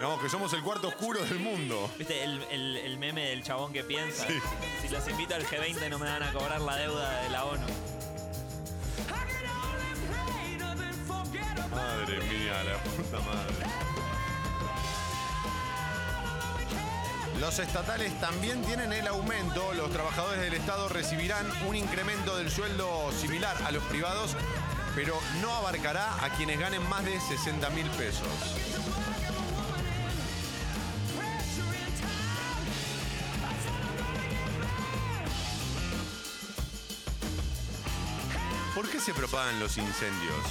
No, 0.00 0.18
que 0.18 0.30
somos 0.30 0.52
el 0.54 0.62
cuarto 0.62 0.88
oscuro 0.88 1.22
del 1.24 1.38
mundo. 1.40 1.90
¿Viste 1.98 2.24
el, 2.24 2.42
el- 2.50 2.76
el 2.78 2.98
meme 2.98 3.26
del 3.26 3.42
chabón 3.42 3.72
que 3.72 3.84
piensa? 3.84 4.26
Sí. 4.26 4.40
Si 4.80 4.88
los 4.88 5.06
invito 5.08 5.34
al 5.34 5.44
G20 5.46 5.90
no 5.90 5.98
me 5.98 6.06
van 6.06 6.22
a 6.22 6.32
cobrar 6.32 6.60
la 6.60 6.76
deuda 6.76 7.20
de 7.22 7.28
la 7.28 7.44
ONU. 7.44 7.66
Madre 11.70 12.18
mía, 12.24 12.62
la 12.64 12.78
puta 12.82 13.18
madre. 13.20 13.66
Los 17.38 17.58
estatales 17.58 18.18
también 18.20 18.62
tienen 18.62 18.92
el 18.92 19.06
aumento. 19.06 19.72
Los 19.74 19.90
trabajadores 19.90 20.40
del 20.40 20.54
Estado 20.54 20.88
recibirán 20.88 21.46
un 21.66 21.76
incremento 21.76 22.36
del 22.36 22.50
sueldo 22.50 23.12
similar 23.12 23.56
a 23.64 23.70
los 23.70 23.82
privados, 23.84 24.34
pero 24.94 25.18
no 25.40 25.54
abarcará 25.54 26.22
a 26.24 26.30
quienes 26.30 26.58
ganen 26.58 26.86
más 26.88 27.04
de 27.04 27.18
60 27.20 27.68
mil 27.70 27.86
pesos. 27.90 28.26
Se 39.00 39.14
propagan 39.14 39.58
los 39.58 39.78
incendios? 39.78 40.44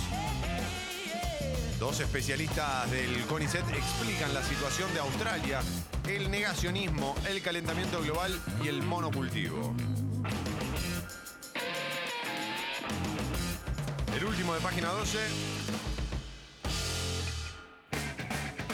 Dos 1.78 2.00
especialistas 2.00 2.90
del 2.90 3.26
CONICET 3.26 3.64
explican 3.70 4.34
la 4.34 4.44
situación 4.44 4.92
de 4.94 5.00
Australia, 5.02 5.62
el 6.08 6.32
negacionismo, 6.32 7.16
el 7.28 7.42
calentamiento 7.44 8.02
global 8.02 8.42
y 8.64 8.68
el 8.68 8.82
monocultivo. 8.82 9.76
El 14.16 14.26
último 14.26 14.56
de 14.56 14.62
página 14.62 14.90
12. 14.90 15.20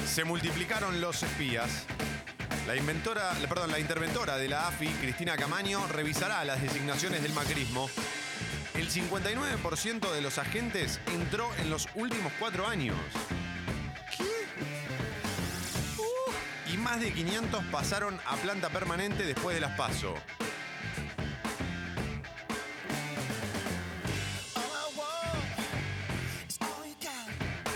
Se 0.08 0.24
multiplicaron 0.24 1.02
los 1.02 1.22
espías. 1.22 1.86
La 2.66 2.78
inventora, 2.78 3.32
perdón, 3.50 3.72
la 3.72 3.80
interventora 3.80 4.38
de 4.38 4.48
la 4.48 4.68
AFI, 4.70 4.88
Cristina 4.88 5.36
Camaño, 5.36 5.86
revisará 5.88 6.46
las 6.46 6.62
designaciones 6.62 7.22
del 7.22 7.34
macrismo. 7.34 7.90
El 8.86 8.92
59% 8.92 10.14
de 10.14 10.22
los 10.22 10.38
agentes 10.38 11.00
entró 11.12 11.50
en 11.58 11.72
los 11.72 11.88
últimos 11.96 12.32
cuatro 12.40 12.68
años. 12.68 12.96
¿Qué? 14.16 14.24
Y 16.72 16.78
más 16.78 17.02
de 17.02 17.12
500 17.12 17.66
pasaron 17.72 18.20
a 18.28 18.36
planta 18.36 18.70
permanente 18.70 19.24
después 19.24 19.56
de 19.56 19.62
las 19.62 19.76
PASO. 19.76 20.14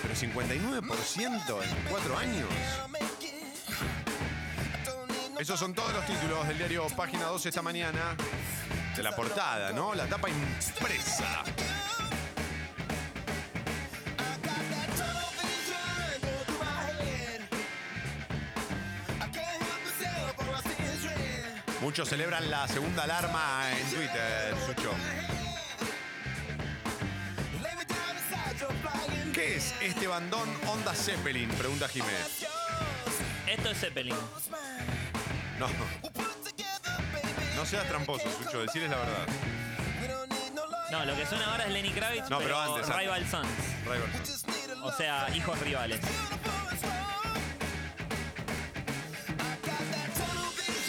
Pero 0.04 0.14
59% 0.14 1.64
en 1.64 1.90
cuatro 1.90 2.18
años. 2.20 2.50
Esos 5.40 5.60
son 5.60 5.74
todos 5.74 5.92
los 5.92 6.06
títulos 6.06 6.48
del 6.48 6.60
diario 6.60 6.86
Página 6.96 7.24
12 7.26 7.50
esta 7.50 7.64
mañana. 7.64 8.16
De 9.00 9.04
la 9.04 9.16
portada, 9.16 9.72
¿no? 9.72 9.96
La 9.96 10.08
tapa 10.08 10.28
impresa. 10.30 11.42
Muchos 21.80 22.10
celebran 22.10 22.52
la 22.52 22.68
segunda 22.68 23.04
alarma 23.04 23.72
en 23.72 23.90
Twitter, 23.90 24.54
Sucho. 24.66 24.92
¿Qué 29.34 29.56
es 29.56 29.76
este 29.82 30.08
bandón 30.08 30.50
Honda 30.68 30.94
Zeppelin? 30.94 31.48
Pregunta 31.52 31.88
Jiménez. 31.88 32.46
Esto 33.48 33.70
es 33.70 33.80
Zeppelin. 33.80 34.18
No. 35.58 35.68
No 37.60 37.66
seas 37.66 37.86
tramposo, 37.90 38.24
Sucho, 38.42 38.62
decirles 38.62 38.90
la 38.90 38.96
verdad. 38.96 39.28
No, 40.92 41.06
lo 41.06 41.14
que 41.14 41.26
suena 41.26 41.52
ahora 41.52 41.66
es 41.66 41.72
Lenny 41.74 41.92
Kravitz, 41.92 42.30
No, 42.30 42.38
pero 42.40 42.58
antes, 42.58 42.86
antes. 42.86 42.96
Rival 43.02 43.28
Sons. 43.30 43.50
Rival. 43.84 44.82
O 44.84 44.92
sea, 44.94 45.28
hijos 45.36 45.60
rivales. 45.60 46.00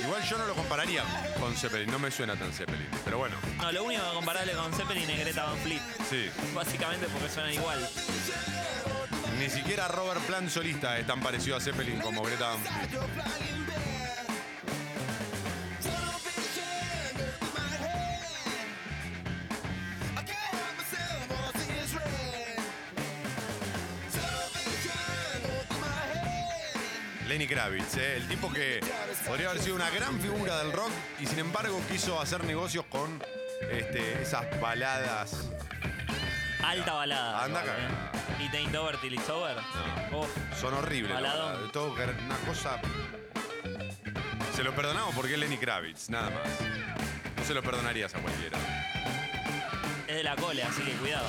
Igual 0.00 0.22
yo 0.22 0.38
no 0.38 0.46
lo 0.46 0.54
compararía 0.54 1.02
con 1.40 1.54
Zeppelin, 1.56 1.90
no 1.90 1.98
me 1.98 2.10
suena 2.12 2.36
tan 2.36 2.52
Zeppelin. 2.52 2.86
Pero 3.04 3.18
bueno, 3.18 3.34
No, 3.58 3.72
lo 3.72 3.82
único 3.84 4.02
comparable 4.14 4.52
con 4.52 4.72
Zeppelin 4.72 5.10
es 5.10 5.18
Greta 5.18 5.44
Van 5.46 5.58
Fleet. 5.58 5.82
sí. 6.08 6.30
Básicamente 6.54 7.06
porque 7.12 7.28
suenan 7.28 7.52
igual. 7.52 7.88
Ni 9.40 9.50
siquiera 9.50 9.88
Robert 9.88 10.20
Plant 10.22 10.50
solista 10.50 10.96
es 10.98 11.06
tan 11.06 11.20
parecido 11.20 11.56
a 11.56 11.60
Zeppelin 11.60 11.98
como 12.00 12.22
Greta 12.22 12.48
Van 12.50 12.58
Fleet. 12.60 13.89
Lenny 27.30 27.46
Kravitz, 27.46 27.96
¿eh? 27.96 28.16
el 28.16 28.26
tipo 28.26 28.52
que 28.52 28.80
podría 29.24 29.50
haber 29.50 29.62
sido 29.62 29.76
una 29.76 29.88
gran 29.90 30.18
figura 30.18 30.58
del 30.58 30.72
rock 30.72 30.90
y 31.20 31.26
sin 31.26 31.38
embargo 31.38 31.80
quiso 31.88 32.20
hacer 32.20 32.42
negocios 32.42 32.84
con 32.86 33.22
este, 33.70 34.20
esas 34.20 34.60
baladas. 34.60 35.48
Alta 36.60 36.92
balada. 36.92 37.44
Anda 37.44 37.60
acá. 37.60 37.72
¿eh? 37.78 38.44
It 38.44 38.54
ain't 38.54 38.74
over 38.74 38.96
till 38.96 39.14
it's 39.14 39.30
over. 39.30 39.56
Uf. 40.12 40.28
Son 40.60 40.74
horribles. 40.74 41.20
la 41.20 41.20
Baladón. 41.20 41.70
Todo 41.70 41.92
una 41.92 42.36
cosa. 42.48 42.80
Se 44.56 44.64
lo 44.64 44.74
perdonamos 44.74 45.14
porque 45.14 45.34
es 45.34 45.38
Lenny 45.38 45.56
Kravitz, 45.56 46.10
nada 46.10 46.30
más. 46.30 46.48
No 47.36 47.44
se 47.44 47.54
lo 47.54 47.62
perdonarías 47.62 48.12
a 48.12 48.18
cualquiera. 48.18 48.58
Es 50.08 50.16
de 50.16 50.24
la 50.24 50.34
cole, 50.34 50.64
así 50.64 50.82
que 50.82 50.90
cuidado. 50.94 51.28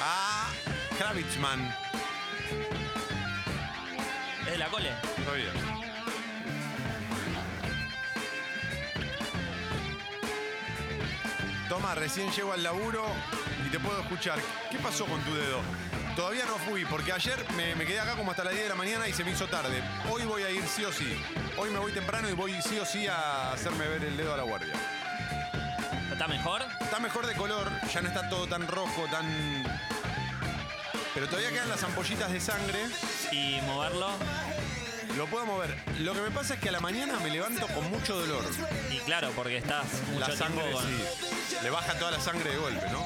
Ah, 0.00 0.48
Kravitzman. 0.96 1.89
La 4.60 4.68
cole. 4.68 4.90
Todavía. 5.24 5.52
Toma, 11.66 11.94
recién 11.94 12.30
llego 12.32 12.52
al 12.52 12.62
laburo 12.62 13.02
y 13.66 13.70
te 13.70 13.80
puedo 13.80 13.98
escuchar. 14.02 14.38
¿Qué 14.70 14.76
pasó 14.80 15.06
con 15.06 15.18
tu 15.22 15.34
dedo? 15.34 15.62
Todavía 16.14 16.44
no 16.44 16.56
fui, 16.58 16.84
porque 16.84 17.10
ayer 17.10 17.42
me, 17.56 17.74
me 17.74 17.86
quedé 17.86 18.00
acá 18.00 18.16
como 18.16 18.32
hasta 18.32 18.44
las 18.44 18.52
10 18.52 18.64
de 18.64 18.68
la 18.68 18.74
mañana 18.74 19.08
y 19.08 19.14
se 19.14 19.24
me 19.24 19.30
hizo 19.30 19.46
tarde. 19.46 19.82
Hoy 20.10 20.24
voy 20.26 20.42
a 20.42 20.50
ir 20.50 20.62
sí 20.64 20.84
o 20.84 20.92
sí. 20.92 21.16
Hoy 21.56 21.70
me 21.70 21.78
voy 21.78 21.92
temprano 21.92 22.28
y 22.28 22.34
voy 22.34 22.60
sí 22.60 22.78
o 22.78 22.84
sí 22.84 23.06
a 23.06 23.52
hacerme 23.52 23.88
ver 23.88 24.04
el 24.04 24.14
dedo 24.18 24.34
a 24.34 24.36
la 24.36 24.42
guardia. 24.42 24.74
¿Está 26.12 26.28
mejor? 26.28 26.60
Está 26.82 27.00
mejor 27.00 27.26
de 27.26 27.34
color, 27.34 27.66
ya 27.90 28.02
no 28.02 28.08
está 28.08 28.28
todo 28.28 28.46
tan 28.46 28.68
rojo, 28.68 29.06
tan. 29.10 29.64
Pero 31.20 31.28
todavía 31.32 31.50
quedan 31.52 31.68
las 31.68 31.82
ampollitas 31.84 32.32
de 32.32 32.40
sangre. 32.40 32.78
¿Y 33.30 33.60
moverlo? 33.66 34.08
Lo 35.18 35.26
puedo 35.26 35.44
mover. 35.44 35.76
Lo 35.98 36.14
que 36.14 36.22
me 36.22 36.30
pasa 36.30 36.54
es 36.54 36.60
que 36.60 36.70
a 36.70 36.72
la 36.72 36.80
mañana 36.80 37.18
me 37.20 37.28
levanto 37.28 37.66
con 37.66 37.90
mucho 37.90 38.18
dolor. 38.18 38.42
Y 38.90 38.96
claro, 39.00 39.30
porque 39.36 39.58
estás 39.58 39.84
mucho 40.08 40.20
La 40.20 40.26
tiempo 40.28 40.44
sangre, 40.46 40.72
con- 40.72 40.82
sí. 40.82 41.04
Le 41.62 41.68
baja 41.68 41.92
toda 41.98 42.12
la 42.12 42.20
sangre 42.20 42.50
de 42.50 42.56
golpe, 42.56 42.86
¿no? 42.90 43.04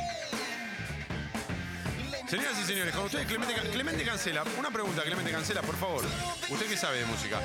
Señoras 2.30 2.56
y 2.62 2.64
señores, 2.64 2.94
con 2.94 3.06
ustedes 3.06 3.26
Clemente, 3.26 3.54
Clemente 3.72 4.04
Cancela. 4.04 4.44
Una 4.60 4.70
pregunta, 4.70 5.02
Clemente 5.02 5.32
Cancela, 5.32 5.62
por 5.62 5.76
favor. 5.76 6.04
Usted 6.48 6.66
que 6.68 6.76
sabe 6.76 6.98
de 6.98 7.06
música. 7.06 7.40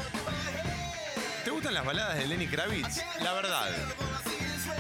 ¿Te 1.43 1.49
gustan 1.49 1.73
las 1.73 1.83
baladas 1.83 2.15
de 2.19 2.27
Lenny 2.27 2.45
Kravitz? 2.47 3.01
La 3.23 3.33
verdad. 3.33 3.71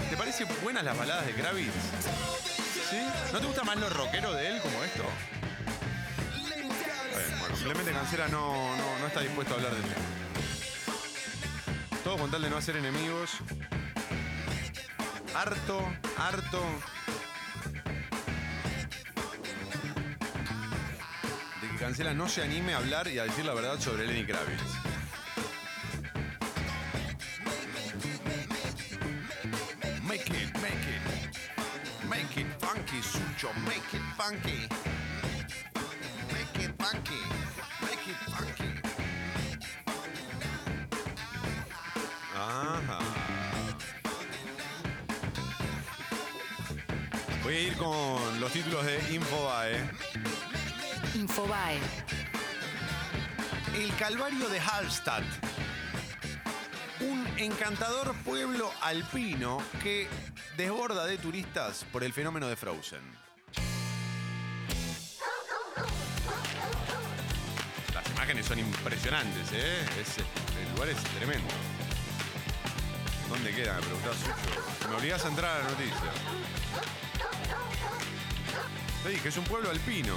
¿Te 0.07 0.15
parecen 0.15 0.47
buenas 0.61 0.83
las 0.83 0.95
baladas 0.95 1.25
de 1.25 1.33
Kravitz? 1.33 1.73
¿Sí? 2.91 2.97
¿No 3.33 3.39
te 3.39 3.45
gusta 3.47 3.63
más 3.63 3.77
lo 3.77 3.89
rockero 3.89 4.33
de 4.33 4.49
él 4.49 4.61
como 4.61 4.83
esto? 4.83 5.03
Clemente 7.63 7.91
Cancela 7.91 8.27
no, 8.29 8.75
no, 8.75 9.07
está 9.07 9.21
dispuesto 9.21 9.53
a 9.53 9.57
hablar 9.57 9.73
del 9.73 9.83
tema. 9.83 10.05
Todo 12.03 12.17
con 12.17 12.31
tal 12.31 12.41
de 12.41 12.49
no 12.49 12.57
hacer 12.57 12.77
enemigos. 12.77 13.31
Harto, 15.35 15.85
harto. 16.17 16.63
De 21.61 21.69
que 21.69 21.75
Cancela 21.77 22.13
no 22.13 22.29
se 22.29 22.43
anime 22.43 22.73
a 22.73 22.77
hablar 22.77 23.07
y 23.09 23.19
a 23.19 23.23
decir 23.25 23.45
la 23.45 23.53
verdad 23.53 23.79
sobre 23.79 24.07
Lenny 24.07 24.25
Kravitz. 24.25 24.61
Make 30.03 30.29
it, 30.29 30.53
make 30.61 30.87
it. 30.87 32.07
Make 32.09 32.41
it 32.41 32.47
funky, 32.59 33.01
Sucho. 33.01 33.49
Make 33.65 33.93
it 33.93 34.01
funky. 34.17 34.88
Voy 47.49 47.57
a 47.57 47.61
ir 47.61 47.77
con 47.77 48.39
los 48.39 48.51
títulos 48.51 48.85
de 48.85 48.99
Infobae. 49.11 49.89
Infobae. 51.15 51.79
El 53.75 53.91
Calvario 53.95 54.47
de 54.49 54.59
Hallstatt. 54.59 55.23
Un 56.99 57.27
encantador 57.37 58.13
pueblo 58.23 58.71
alpino 58.81 59.63
que 59.81 60.07
desborda 60.57 61.07
de 61.07 61.17
turistas 61.17 61.87
por 61.91 62.03
el 62.03 62.13
fenómeno 62.13 62.47
de 62.47 62.55
Frozen. 62.55 63.01
Las 67.95 68.07
imágenes 68.11 68.45
son 68.45 68.59
impresionantes, 68.59 69.47
¿eh? 69.53 69.85
Es- 69.99 70.19
el 70.19 70.71
lugar 70.75 70.89
es 70.89 70.97
tremendo. 71.17 71.51
¿Dónde 73.27 73.55
queda? 73.55 73.73
Me 73.73 73.81
preguntás. 73.81 74.17
Me 74.87 74.95
obligás 74.97 75.25
a 75.25 75.29
entrar 75.29 75.49
a 75.61 75.63
la 75.63 75.69
noticia. 75.71 76.11
Te 79.03 79.09
dije, 79.09 79.29
es 79.29 79.37
un 79.37 79.45
pueblo 79.45 79.69
alpino. 79.69 80.15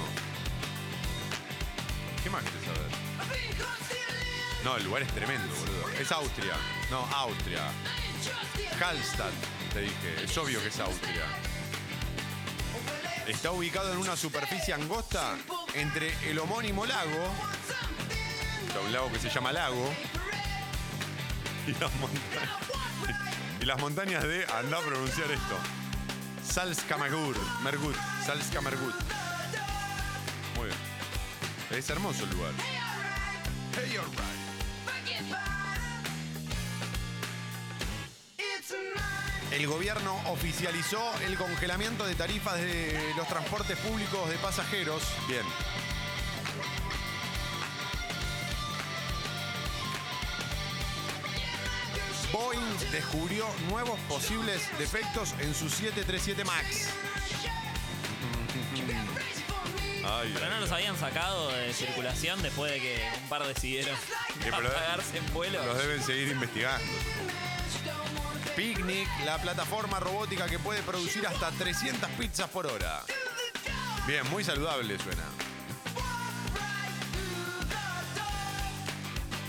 ¿Qué 2.23 2.29
más 2.29 2.43
querés 2.43 2.63
saber? 2.63 3.03
No, 4.63 4.77
el 4.77 4.83
lugar 4.83 5.01
es 5.01 5.11
tremendo, 5.13 5.53
boludo. 5.55 5.89
Es 5.99 6.11
Austria. 6.11 6.55
No, 6.89 6.99
Austria. 7.15 7.63
Hallstatt, 8.79 9.33
te 9.73 9.81
dije. 9.81 10.23
Es 10.23 10.37
obvio 10.37 10.61
que 10.61 10.67
es 10.67 10.79
Austria. 10.79 11.25
Está 13.27 13.51
ubicado 13.51 13.91
en 13.93 13.99
una 13.99 14.17
superficie 14.17 14.73
angosta 14.73 15.35
entre 15.75 16.13
el 16.29 16.39
homónimo 16.39 16.85
lago, 16.85 17.31
sea, 18.73 18.81
un 18.81 18.91
lago 18.91 19.11
que 19.11 19.19
se 19.19 19.29
llama 19.29 19.53
Lago, 19.53 19.93
y 21.67 21.71
las 21.71 21.93
montañas, 21.95 22.49
y 23.61 23.65
las 23.65 23.79
montañas 23.79 24.23
de, 24.23 24.45
anda 24.45 24.77
a 24.77 24.81
pronunciar 24.81 25.31
esto, 25.31 25.57
Salzkammergut, 26.45 27.37
Mergut, 27.63 27.95
Salzkammergut. 28.25 28.95
Muy 30.55 30.67
bien. 30.67 30.77
Es 31.71 31.89
hermoso 31.89 32.23
el 32.23 32.29
lugar. 32.31 32.53
Hey. 33.75 33.99
El 39.51 39.67
gobierno 39.67 40.15
oficializó 40.29 40.99
el 41.25 41.37
congelamiento 41.37 42.05
de 42.05 42.15
tarifas 42.15 42.55
de 42.55 43.13
los 43.15 43.27
transportes 43.27 43.77
públicos 43.79 44.29
de 44.29 44.35
pasajeros. 44.37 45.03
Bien. 45.27 45.45
Boeing 52.31 52.91
descubrió 52.91 53.45
nuevos 53.69 53.99
posibles 54.09 54.67
defectos 54.79 55.35
en 55.39 55.53
su 55.53 55.69
737 55.69 56.43
MAX. 56.43 56.89
Ay, 60.05 60.31
Pero 60.33 60.49
no 60.49 60.59
los 60.59 60.71
habían 60.71 60.97
sacado 60.97 61.49
de 61.51 61.73
circulación 61.73 62.41
después 62.41 62.71
de 62.71 62.79
que 62.79 63.09
un 63.21 63.29
par 63.29 63.45
decidieron 63.47 63.95
apagarse 64.53 65.17
en 65.17 65.33
vuelo. 65.33 65.63
Los 65.65 65.77
deben 65.77 66.03
seguir 66.03 66.27
investigando. 66.29 66.85
Picnic, 68.55 69.07
la 69.25 69.39
plataforma 69.39 69.99
robótica 69.99 70.45
que 70.47 70.59
puede 70.59 70.81
producir 70.83 71.25
hasta 71.25 71.49
300 71.51 72.09
pizzas 72.11 72.49
por 72.49 72.67
hora. 72.67 73.01
Bien, 74.05 74.29
muy 74.29 74.43
saludable 74.43 74.99
suena. 74.99 75.23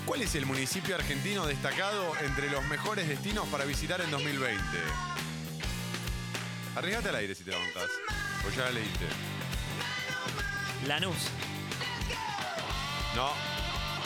¿Cuál 0.06 0.22
es 0.22 0.34
el 0.34 0.46
municipio 0.46 0.94
argentino 0.94 1.46
destacado 1.46 2.12
entre 2.20 2.50
los 2.50 2.64
mejores 2.66 3.08
destinos 3.08 3.46
para 3.48 3.64
visitar 3.64 4.00
en 4.00 4.10
2020? 4.10 4.60
Arriesgate 6.76 7.08
al 7.08 7.16
aire 7.16 7.34
si 7.34 7.44
te 7.44 7.50
la 7.50 7.58
bancás. 7.58 7.90
O 8.46 8.50
ya 8.50 8.64
la 8.64 8.70
leíste. 8.72 9.06
Lanús. 10.86 11.16
No. 13.14 13.30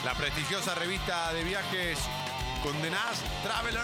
La 0.04 0.14
prestigiosa 0.14 0.74
revista 0.76 1.32
de 1.32 1.42
viajes 1.42 1.98
Condenás 2.62 3.20
Traveler 3.42 3.82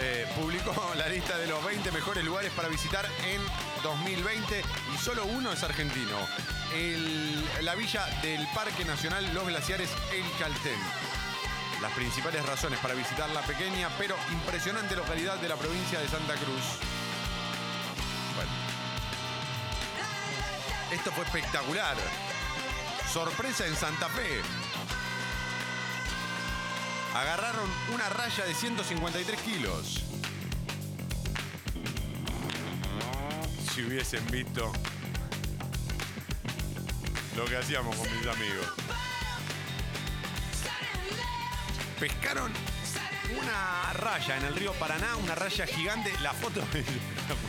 eh, 0.00 0.26
publicó 0.36 0.92
la 0.96 1.08
lista 1.08 1.38
de 1.38 1.46
los 1.46 1.64
20 1.64 1.90
mejores 1.92 2.24
lugares 2.24 2.52
para 2.52 2.68
visitar 2.68 3.06
en 3.24 3.40
2020 3.82 4.62
y 4.94 4.98
solo 4.98 5.24
uno 5.24 5.52
es 5.52 5.62
argentino. 5.62 6.16
El- 6.74 7.44
la 7.64 7.74
villa 7.74 8.04
del 8.22 8.46
Parque 8.54 8.84
Nacional 8.84 9.32
Los 9.32 9.46
Glaciares 9.46 9.88
El 10.12 10.24
Chaltén. 10.38 10.78
Las 11.80 11.92
principales 11.92 12.44
razones 12.44 12.78
para 12.80 12.94
visitar 12.94 13.28
la 13.30 13.40
pequeña 13.42 13.88
pero 13.98 14.16
impresionante 14.32 14.96
localidad 14.96 15.36
de 15.38 15.48
la 15.48 15.56
provincia 15.56 15.98
de 16.00 16.08
Santa 16.08 16.34
Cruz. 16.34 16.64
Esto 20.96 21.12
fue 21.12 21.24
espectacular. 21.24 21.94
Sorpresa 23.12 23.66
en 23.66 23.76
Santa 23.76 24.08
Fe. 24.08 24.40
Agarraron 27.14 27.68
una 27.92 28.08
raya 28.08 28.46
de 28.46 28.54
153 28.54 29.40
kilos. 29.42 30.02
Si 33.74 33.84
hubiesen 33.84 34.26
visto 34.30 34.72
lo 37.36 37.44
que 37.44 37.58
hacíamos 37.58 37.94
con 37.94 38.10
mis 38.16 38.26
amigos. 38.26 38.66
Pescaron 42.00 42.50
una 43.38 43.92
raya 43.94 44.36
en 44.36 44.44
el 44.44 44.54
río 44.54 44.72
Paraná, 44.74 45.16
una 45.16 45.34
raya 45.34 45.66
gigante. 45.66 46.12
La 46.20 46.32
foto. 46.32 46.62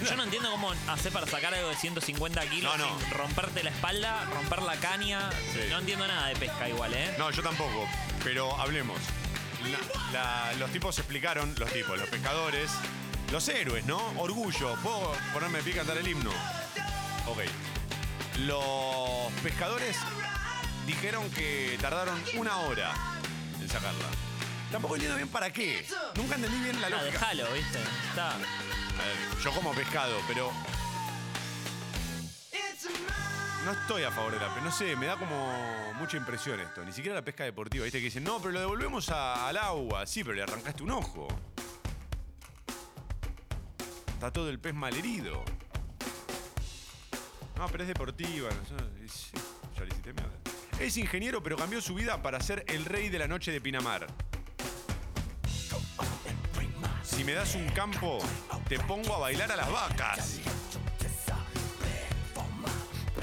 Yo 0.08 0.16
no 0.16 0.24
entiendo 0.24 0.50
cómo 0.52 0.72
hacer 0.88 1.12
para 1.12 1.28
sacar 1.28 1.54
algo 1.54 1.70
de 1.70 1.76
150 1.76 2.42
kilos 2.50 2.78
No, 2.78 2.86
no. 2.90 3.00
sin 3.00 3.10
romperte 3.12 3.64
la 3.64 3.70
espalda, 3.70 4.26
romper 4.34 4.62
la 4.64 4.76
caña. 4.78 5.30
Sí. 5.54 5.60
No 5.70 5.80
entiendo 5.80 6.08
nada 6.08 6.28
de 6.28 6.36
pesca 6.36 6.68
igual, 6.70 6.94
¿eh? 6.94 7.16
No, 7.18 7.30
yo 7.32 7.42
tampoco, 7.44 7.88
pero 8.24 8.56
hablemos. 8.60 8.98
La- 10.12 10.50
la- 10.52 10.54
los 10.54 10.72
tipos 10.72 10.98
explicaron, 11.00 11.54
los 11.58 11.72
tipos, 11.74 11.98
los 12.00 12.08
pescadores, 12.10 12.70
los 13.32 13.48
héroes, 13.50 13.86
¿no? 13.86 13.98
Orgullo. 14.18 14.76
¿Puedo 14.82 15.14
ponerme 15.34 15.58
de 15.60 15.64
pie 15.64 15.74
y 15.74 15.76
cantar 15.76 15.98
el 15.98 16.08
himno? 16.08 16.32
Ok. 17.28 17.40
Los 18.40 19.32
pescadores 19.44 19.98
dijeron 20.86 21.30
que 21.32 21.78
tardaron 21.82 22.22
una 22.36 22.58
hora 22.58 22.94
en 23.60 23.68
sacarla. 23.68 24.06
Tampoco 24.72 24.96
entiendo 24.96 25.16
bien 25.18 25.30
para 25.30 25.52
qué. 25.52 25.86
Nunca 26.16 26.36
entendí 26.36 26.60
bien 26.60 26.80
la 26.82 26.88
Ah, 26.88 26.90
lógica. 26.90 27.12
déjalo, 27.12 27.54
¿viste? 27.54 27.80
Está. 28.10 28.32
A 28.34 28.38
ver, 28.38 29.44
yo 29.44 29.52
como 29.54 29.74
pescado, 29.74 30.20
pero 30.28 30.52
No 33.66 33.74
estoy 33.74 34.04
a 34.04 34.12
favor 34.12 34.32
de 34.32 34.40
la 34.40 34.48
pesca. 34.48 34.62
No 34.62 34.72
sé, 34.72 34.96
me 34.96 35.08
da 35.08 35.18
como 35.18 35.94
mucha 35.96 36.16
impresión 36.16 36.58
esto. 36.62 36.86
Ni 36.86 36.94
siquiera 36.94 37.16
la 37.16 37.22
pesca 37.22 37.44
deportiva. 37.44 37.84
Viste 37.84 38.00
que 38.00 38.06
dicen, 38.06 38.24
no, 38.24 38.40
pero 38.40 38.52
lo 38.54 38.60
devolvemos 38.62 39.10
a- 39.10 39.46
al 39.50 39.58
agua. 39.58 40.06
Sí, 40.08 40.24
pero 40.24 40.36
le 40.38 40.44
arrancaste 40.44 40.84
un 40.84 40.92
ojo. 40.92 41.28
Está 44.14 44.32
todo 44.32 44.50
el 44.50 44.58
pez 44.60 44.74
malherido. 44.74 45.44
No, 47.58 47.68
pero 47.68 47.84
es 47.84 47.88
deportiva. 47.90 48.50
no 48.52 48.66
sé, 48.66 48.76
ya 49.76 49.82
le 49.84 49.88
hiciste 49.90 50.14
mierda. 50.14 50.32
Es 50.80 50.96
ingeniero, 50.96 51.44
pero 51.44 51.58
cambió 51.58 51.82
su 51.82 51.94
vida 51.94 52.22
para 52.22 52.40
ser 52.40 52.64
el 52.68 52.86
rey 52.86 53.10
de 53.10 53.20
la 53.20 53.28
noche 53.28 53.52
de 53.52 53.60
Pinamar. 53.60 54.08
Si 57.18 57.24
me 57.24 57.34
das 57.34 57.56
un 57.56 57.68
campo, 57.70 58.20
te 58.70 58.78
pongo 58.78 59.16
a 59.16 59.18
bailar 59.18 59.52
a 59.52 59.56
las 59.56 59.72
vacas. 59.72 60.40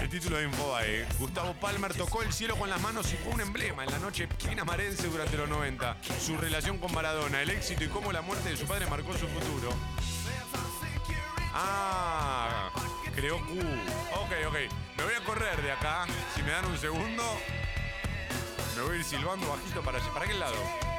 El 0.00 0.08
título 0.08 0.36
de 0.36 0.46
Infobae. 0.46 1.06
Gustavo 1.16 1.54
Palmer 1.54 1.94
tocó 1.94 2.22
el 2.22 2.32
cielo 2.32 2.56
con 2.56 2.68
las 2.68 2.80
manos 2.80 3.12
y 3.12 3.16
fue 3.16 3.32
un 3.32 3.40
emblema 3.40 3.84
en 3.84 3.92
la 3.92 4.00
noche 4.00 4.26
pinamarense 4.26 5.06
durante 5.06 5.36
los 5.36 5.48
90. 5.48 5.96
Su 6.18 6.36
relación 6.36 6.78
con 6.78 6.92
Maradona, 6.92 7.40
el 7.40 7.50
éxito 7.50 7.84
y 7.84 7.86
cómo 7.86 8.10
la 8.10 8.20
muerte 8.20 8.48
de 8.48 8.56
su 8.56 8.66
padre 8.66 8.86
marcó 8.86 9.12
su 9.12 9.28
futuro. 9.28 9.72
Ah, 11.52 12.70
creó 13.14 13.38
Q. 13.46 13.60
Ok, 14.16 14.32
ok. 14.48 14.56
Me 14.96 15.04
voy 15.04 15.14
a 15.14 15.24
correr 15.24 15.62
de 15.62 15.70
acá. 15.70 16.06
Si 16.34 16.42
me 16.42 16.50
dan 16.50 16.64
un 16.64 16.76
segundo, 16.78 17.22
me 18.74 18.82
voy 18.82 18.96
a 18.96 18.98
ir 18.98 19.04
silbando 19.04 19.48
bajito 19.48 19.82
para 19.82 19.98
allá. 19.98 20.12
¿Para 20.12 20.26
qué 20.26 20.34
lado? 20.34 20.93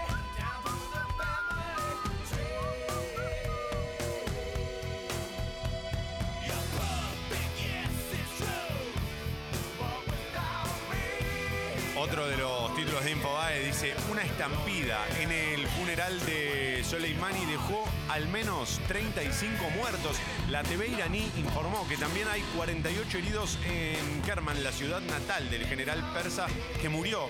Otro 12.05 12.27
de 12.27 12.37
los 12.37 12.75
títulos 12.75 13.03
de 13.03 13.11
Infobae 13.11 13.65
dice, 13.65 13.95
una 14.11 14.21
estampida 14.21 14.99
en 15.19 15.31
el 15.31 15.65
funeral 15.69 16.23
de 16.27 16.83
Soleimani 16.87 17.43
dejó 17.47 17.83
al 18.09 18.27
menos 18.27 18.79
35 18.87 19.71
muertos. 19.71 20.17
La 20.51 20.61
TV 20.61 20.87
iraní 20.87 21.31
informó 21.35 21.87
que 21.87 21.97
también 21.97 22.27
hay 22.27 22.41
48 22.55 23.17
heridos 23.17 23.57
en 23.65 24.21
Kerman, 24.21 24.63
la 24.63 24.71
ciudad 24.71 25.01
natal 25.01 25.49
del 25.49 25.65
general 25.65 26.03
persa 26.13 26.45
que 26.79 26.89
murió 26.89 27.27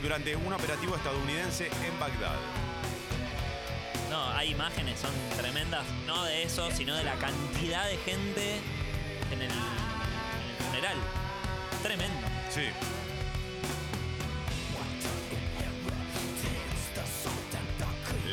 durante 0.00 0.34
un 0.36 0.54
operativo 0.54 0.96
estadounidense 0.96 1.66
en 1.66 2.00
Bagdad. 2.00 2.36
No, 4.08 4.30
hay 4.30 4.52
imágenes, 4.52 5.00
son 5.00 5.12
tremendas. 5.36 5.84
No 6.06 6.24
de 6.24 6.44
eso, 6.44 6.70
sino 6.70 6.96
de 6.96 7.04
la 7.04 7.16
cantidad 7.16 7.86
de 7.88 7.98
gente 7.98 8.56
en 9.30 9.42
el, 9.42 9.50
en 9.50 9.50
el 9.50 10.66
funeral. 10.66 10.96
Tremendo. 11.82 12.26
Sí. 12.48 12.62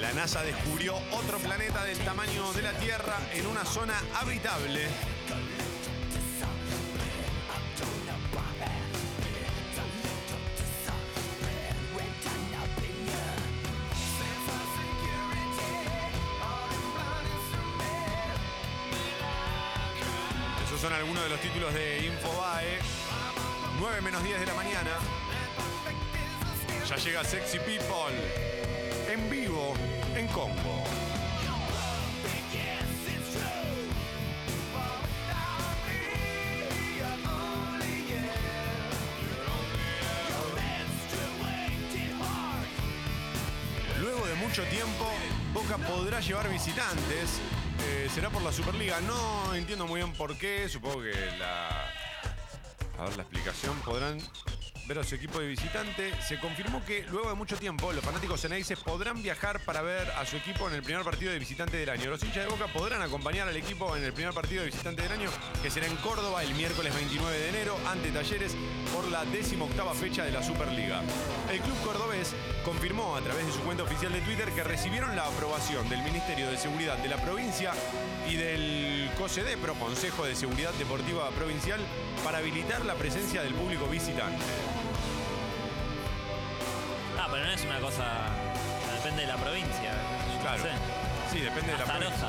La 0.01 0.11
NASA 0.13 0.41
descubrió 0.41 0.95
otro 1.11 1.37
planeta 1.37 1.83
del 1.85 1.99
tamaño 1.99 2.51
de 2.53 2.63
la 2.63 2.73
Tierra 2.73 3.19
en 3.33 3.45
una 3.45 3.63
zona 3.63 3.93
habitable. 4.15 4.87
Esos 20.65 20.81
son 20.81 20.93
algunos 20.93 21.23
de 21.23 21.29
los 21.29 21.39
títulos 21.41 21.71
de 21.75 22.07
Infobae. 22.07 22.79
9 23.79 24.01
menos 24.01 24.23
10 24.23 24.39
de 24.39 24.45
la 24.47 24.53
mañana. 24.55 24.91
Ya 26.89 26.95
llega 26.95 27.23
Sexy 27.23 27.59
People. 27.59 28.60
En 29.11 29.29
vivo, 29.29 29.73
en 30.15 30.25
Congo. 30.27 30.85
Luego 43.99 44.25
de 44.27 44.35
mucho 44.35 44.63
tiempo, 44.67 45.11
Boca 45.53 45.77
podrá 45.77 46.21
llevar 46.21 46.49
visitantes. 46.49 47.41
Eh, 47.83 48.07
será 48.15 48.29
por 48.29 48.41
la 48.41 48.53
Superliga. 48.53 49.01
No 49.01 49.53
entiendo 49.53 49.87
muy 49.87 49.99
bien 49.99 50.13
por 50.13 50.37
qué. 50.37 50.69
Supongo 50.69 51.01
que 51.01 51.11
la. 51.37 51.67
A 52.97 53.03
ver 53.03 53.17
la 53.17 53.23
explicación. 53.23 53.75
Podrán 53.81 54.19
ver 54.91 54.99
a 54.99 55.03
su 55.05 55.15
equipo 55.15 55.39
de 55.39 55.47
visitante. 55.47 56.11
Se 56.21 56.37
confirmó 56.37 56.83
que 56.83 57.05
luego 57.09 57.29
de 57.29 57.35
mucho 57.35 57.55
tiempo 57.55 57.93
los 57.93 58.03
fanáticos 58.03 58.41
ceneices 58.41 58.77
podrán 58.77 59.23
viajar 59.23 59.61
para 59.61 59.81
ver 59.81 60.11
a 60.11 60.25
su 60.25 60.35
equipo 60.35 60.67
en 60.67 60.75
el 60.75 60.83
primer 60.83 61.05
partido 61.05 61.31
de 61.31 61.39
visitante 61.39 61.77
del 61.77 61.89
año. 61.89 62.09
Los 62.09 62.21
hinchas 62.21 62.43
de 62.43 62.51
Boca 62.51 62.67
podrán 62.67 63.01
acompañar 63.01 63.47
al 63.47 63.55
equipo 63.55 63.95
en 63.95 64.03
el 64.03 64.11
primer 64.11 64.33
partido 64.33 64.63
de 64.63 64.69
visitante 64.69 65.01
del 65.03 65.13
año, 65.13 65.29
que 65.63 65.69
será 65.69 65.87
en 65.87 65.95
Córdoba 65.97 66.43
el 66.43 66.53
miércoles 66.55 66.93
29 66.93 67.39
de 67.39 67.49
enero 67.49 67.77
ante 67.87 68.11
Talleres 68.11 68.53
por 68.93 69.09
la 69.09 69.23
18 69.23 69.93
fecha 69.93 70.25
de 70.25 70.31
la 70.31 70.43
Superliga. 70.43 71.01
El 71.49 71.61
club 71.61 71.77
cordobés 71.85 72.35
confirmó 72.65 73.15
a 73.15 73.21
través 73.21 73.45
de 73.45 73.53
su 73.53 73.59
cuenta 73.61 73.83
oficial 73.83 74.11
de 74.11 74.19
Twitter 74.21 74.49
que 74.51 74.63
recibieron 74.63 75.15
la 75.15 75.25
aprobación 75.25 75.87
del 75.87 76.03
Ministerio 76.03 76.49
de 76.49 76.57
Seguridad 76.57 76.97
de 76.97 77.07
la 77.07 77.17
provincia 77.17 77.71
y 78.27 78.35
del 78.35 79.09
COSEDEPRO, 79.17 79.75
Consejo 79.75 80.25
de 80.25 80.35
Seguridad 80.35 80.73
Deportiva 80.73 81.29
Provincial, 81.29 81.79
para 82.25 82.39
habilitar 82.39 82.83
la 82.83 82.95
presencia 82.95 83.41
del 83.41 83.53
público 83.53 83.87
visitante. 83.87 84.43
Pero 87.31 87.45
no 87.45 87.51
es 87.51 87.63
una 87.65 87.79
cosa. 87.79 88.05
Depende 88.95 89.21
de 89.21 89.27
la 89.27 89.37
provincia. 89.37 89.91
no 90.35 90.41
Claro. 90.41 90.63
sé. 90.63 90.69
Sí, 91.31 91.39
depende 91.39 91.71
de 91.71 91.77
la 91.77 91.85
provincia. 91.85 92.27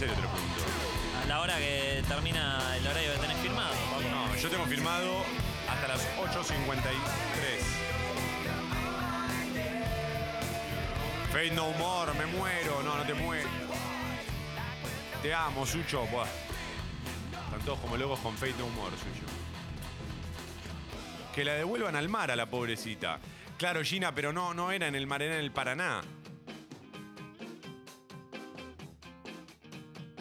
Serio 0.00 0.16
te 0.16 0.22
lo 0.22 0.28
pregunto. 0.30 0.62
A 1.22 1.26
la 1.26 1.40
hora 1.40 1.58
que 1.58 2.02
termina 2.08 2.74
el 2.74 2.86
horario 2.86 3.12
que 3.12 3.18
tenés 3.18 3.36
firmado. 3.36 3.74
No, 4.10 4.34
yo 4.34 4.48
tengo 4.48 4.64
firmado 4.64 5.24
hasta 5.68 5.88
las 5.88 6.00
8.53. 6.16 6.48
Fate 11.30 11.50
No 11.50 11.72
More, 11.72 12.14
me 12.14 12.24
muero. 12.24 12.82
No, 12.82 12.96
no 12.96 13.02
te 13.04 13.12
muero. 13.12 13.46
Te 15.20 15.34
amo, 15.34 15.66
Sucho. 15.66 16.06
Buah. 16.06 16.24
Están 17.44 17.60
todos 17.66 17.78
como 17.80 17.98
locos 17.98 18.20
con 18.20 18.34
Fate 18.38 18.54
No 18.58 18.68
More, 18.70 18.96
Sucho. 18.96 19.26
Que 21.34 21.44
la 21.44 21.52
devuelvan 21.52 21.94
al 21.94 22.08
mar 22.08 22.30
a 22.30 22.36
la 22.36 22.48
pobrecita. 22.48 23.20
Claro, 23.58 23.84
Gina, 23.84 24.14
pero 24.14 24.32
no, 24.32 24.54
no 24.54 24.72
era 24.72 24.86
en 24.86 24.94
el 24.94 25.06
mar, 25.06 25.20
era 25.20 25.34
en 25.34 25.40
el 25.40 25.52
Paraná. 25.52 26.00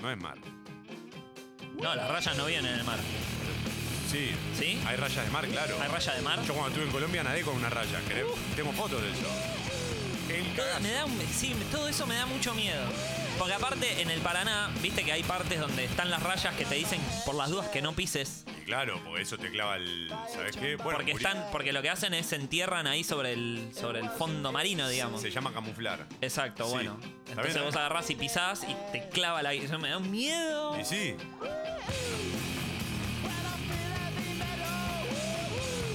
No 0.02 0.12
es 0.12 0.18
mar. 0.18 0.38
No, 1.82 1.96
las 1.96 2.10
rayas 2.10 2.38
no 2.38 2.46
vienen 2.46 2.74
en 2.74 2.80
el 2.80 2.86
mar. 2.86 3.00
Sí. 4.12 4.32
¿Sí? 4.58 4.80
Hay 4.88 4.96
rayas 4.98 5.26
de 5.26 5.32
mar, 5.32 5.48
claro. 5.48 5.76
¿Hay 5.82 5.90
raya 5.90 6.14
de 6.14 6.22
mar? 6.22 6.40
Yo 6.46 6.54
cuando 6.54 6.70
estuve 6.70 6.86
en 6.86 6.92
Colombia 6.92 7.24
nadé 7.24 7.42
con 7.42 7.56
una 7.56 7.70
raya. 7.70 8.00
¿querés? 8.08 8.26
Tengo 8.56 8.72
fotos 8.74 9.02
de 9.02 9.10
eso. 9.12 9.28
El 10.30 10.56
Todo, 10.56 10.80
me 10.82 10.92
da 10.92 11.06
un- 11.06 11.20
sí, 11.34 11.56
todo 11.72 11.88
eso 11.88 12.06
me 12.08 12.16
da 12.16 12.26
mucho 12.26 12.54
miedo. 12.54 12.84
Porque 13.38 13.54
aparte, 13.54 14.02
en 14.02 14.10
el 14.12 14.20
Paraná, 14.22 14.70
viste 14.82 15.04
que 15.04 15.12
hay 15.12 15.24
partes 15.24 15.60
donde 15.60 15.86
están 15.86 16.10
las 16.10 16.22
rayas 16.22 16.54
que 16.56 16.66
te 16.66 16.76
dicen 16.76 17.00
por 17.26 17.36
las 17.36 17.50
dudas 17.50 17.68
que 17.70 17.82
no 17.82 17.94
pises. 17.94 18.44
Claro, 18.70 19.02
porque 19.04 19.24
eso 19.24 19.36
te 19.38 19.50
clava 19.50 19.78
el. 19.78 20.14
¿Sabes 20.32 20.56
qué? 20.56 20.76
Bueno, 20.76 20.98
porque 21.00 21.14
muri- 21.14 21.26
están, 21.26 21.44
porque 21.52 21.74
lo 21.74 21.82
que 21.82 21.90
hacen 21.90 22.14
es 22.14 22.28
se 22.28 22.36
entierran 22.36 22.86
ahí 22.86 23.04
sobre 23.04 23.34
el, 23.34 23.72
sobre 23.74 24.00
el 24.00 24.10
fondo 24.12 24.52
marino, 24.52 24.88
digamos. 24.88 25.22
Se 25.22 25.32
llama 25.32 25.52
camuflar. 25.52 26.06
Exacto, 26.22 26.66
Sí. 26.66 26.72
bueno. 26.74 27.00
Entonces 27.28 27.54
bien, 27.56 27.66
vos 27.66 27.76
¿eh? 27.76 27.80
agarrás 27.80 28.08
y 28.12 28.16
pisás 28.16 28.64
y 28.64 28.76
te 28.91 29.10
clava 29.10 29.41
la. 29.41 29.54
Eso 29.54 29.80
me 29.80 29.90
da 29.90 29.98
un 29.98 30.12
miedo. 30.12 30.80
Y 30.80 30.86
sí. 30.86 31.16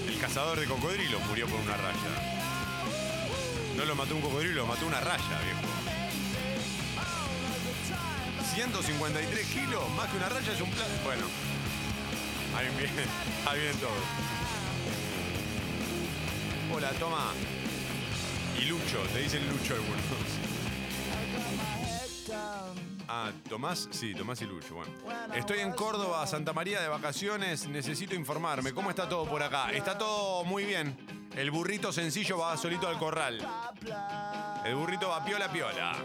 El 0.09 0.19
cazador 0.19 0.59
de 0.59 0.67
cocodrilos 0.67 1.25
murió 1.27 1.47
por 1.47 1.61
una 1.61 1.77
raya. 1.77 1.99
No 3.77 3.85
lo 3.85 3.95
mató 3.95 4.17
un 4.17 4.21
cocodrilo, 4.21 4.63
lo 4.63 4.67
mató 4.67 4.85
una 4.87 5.01
raya, 5.01 5.23
viejo. 5.45 5.61
153 8.55 9.47
kilos, 9.49 9.89
más 9.91 10.09
que 10.11 10.17
una 10.17 10.29
raya 10.29 10.53
es 10.53 10.61
un 10.61 10.71
plato. 10.71 10.91
Bueno, 11.05 11.27
ahí 12.57 12.67
viene, 12.79 13.03
ahí 13.47 13.61
viene 13.61 13.75
todo. 13.75 13.91
Hola, 16.75 16.91
toma. 16.99 17.33
Y 18.61 18.65
Lucho, 18.67 18.99
te 19.13 19.21
dicen 19.21 19.47
Lucho 19.49 19.75
algunos. 19.75 20.01
Ah, 23.09 23.31
Tomás, 23.49 23.89
sí, 23.91 24.15
Tomás 24.15 24.41
y 24.43 24.47
Lucho. 24.47 24.75
Bueno, 24.75 24.91
estoy 25.35 25.61
en 25.61 25.73
Córdoba, 25.73 26.27
Santa 26.27 26.53
María 26.53 26.81
de 26.81 26.89
vacaciones. 26.89 27.69
Necesito 27.69 28.15
informarme. 28.15 28.73
¿Cómo 28.73 28.91
está 28.91 29.09
todo 29.09 29.27
por 29.27 29.43
acá? 29.43 29.71
Está 29.71 29.99
todo 29.99 30.45
muy 30.45 30.65
bien. 30.65 30.97
El 31.37 31.51
burrito 31.51 31.93
sencillo 31.93 32.39
va 32.39 32.57
solito 32.57 32.89
al 32.89 32.99
corral. 32.99 33.47
El 34.65 34.75
burrito 34.75 35.09
va 35.09 35.25
piola 35.25 35.51
piola. 35.53 35.97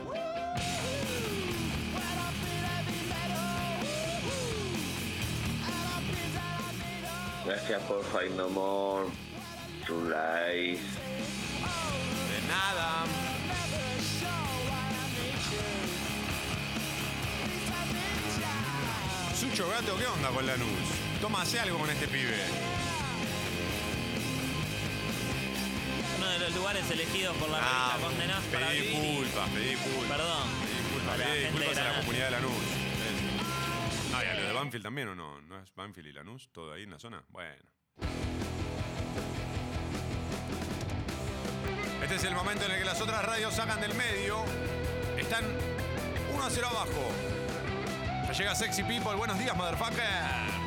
Gracias 7.50 7.82
por 7.86 8.04
Fight 8.04 8.32
No 8.36 8.48
More. 8.50 9.08
True 9.84 10.04
Lies. 10.04 10.80
De 12.30 12.48
nada. 12.48 13.06
Sucho 19.40 19.68
Gato, 19.70 19.98
¿qué 19.98 20.06
onda 20.06 20.30
con 20.30 20.46
Lanús? 20.46 20.68
Toma, 21.22 21.42
hace 21.42 21.60
algo 21.60 21.78
con 21.80 21.90
este 21.90 22.08
pibe. 22.08 22.36
Uno 26.18 26.28
de 26.28 26.40
los 26.40 26.56
lugares 26.56 26.92
elegidos 26.92 27.36
por 27.38 27.50
la 27.50 27.58
Ah, 27.62 27.92
revista 27.94 28.08
Condenados 28.08 28.44
para 28.52 28.68
pedí 28.68 28.82
vivir. 28.82 29.00
disculpas, 29.00 29.50
pedí 29.50 29.70
disculpas. 29.70 30.18
Perdón. 30.18 30.48
Pedí 30.62 30.78
disculpas, 30.84 31.14
A 31.14 31.18
la 31.18 31.24
pedí 31.26 31.42
gente 31.42 31.60
disculpas 31.60 31.76
de 31.76 31.82
a 31.82 31.92
la 31.94 32.00
comunidad 32.00 32.26
de 32.26 32.32
Lanús. 32.32 32.79
Ah, 34.14 34.24
y 34.24 34.28
a 34.28 34.34
lo 34.34 34.48
de 34.48 34.54
Banfield 34.54 34.84
también, 34.84 35.08
¿o 35.10 35.16
no? 35.16 35.42
¿No 35.42 35.60
es 35.60 35.74
Banfield 35.76 36.08
y 36.08 36.14
Lanús? 36.14 36.50
¿Todo 36.52 36.74
ahí 36.74 36.84
en 36.84 36.92
la 36.92 37.00
zona? 37.00 37.24
Bueno. 37.30 37.64
Este 42.02 42.16
es 42.16 42.24
el 42.24 42.34
momento 42.34 42.66
en 42.66 42.72
el 42.72 42.80
que 42.80 42.86
las 42.86 43.00
otras 43.02 43.24
radios 43.24 43.54
sacan 43.54 43.80
del 43.82 43.94
medio. 43.94 44.44
Están 45.18 45.44
1 46.34 46.44
a 46.44 46.50
0 46.50 46.68
abajo. 46.68 47.12
Ya 48.28 48.34
llega 48.34 48.56
Sexy 48.56 48.84
People. 48.84 49.16
Buenos 49.16 49.38
días, 49.38 49.56
motherfuckers. 49.56 50.59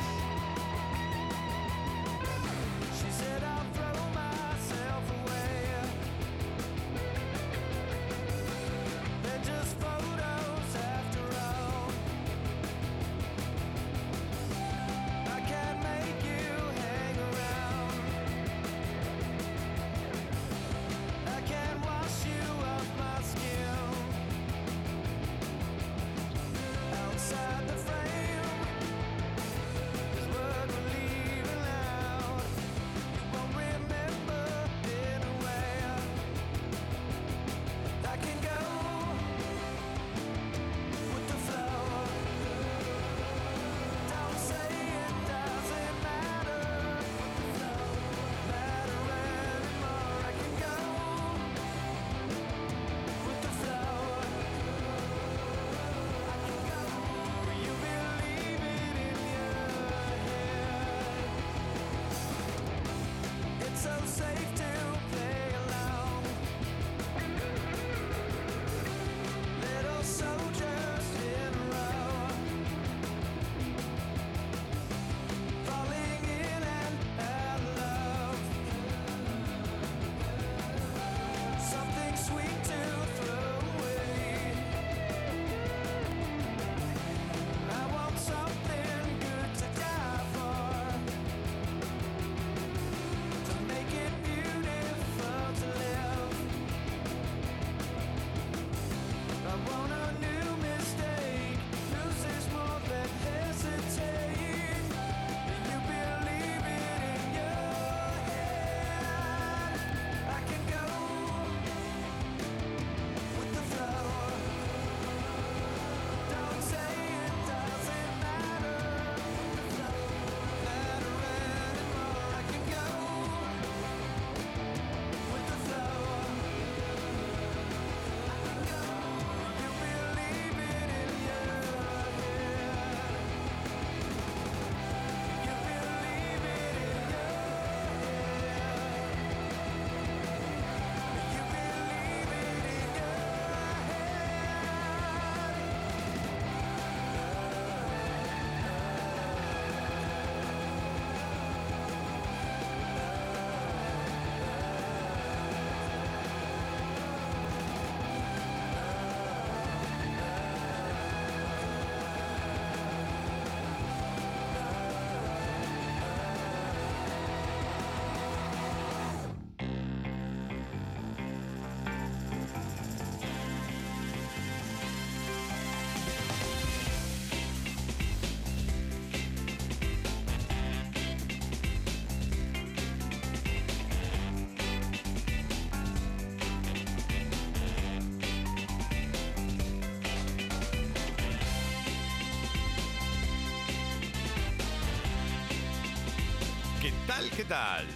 ¿Qué 197.37 197.45
tal? 197.45 197.87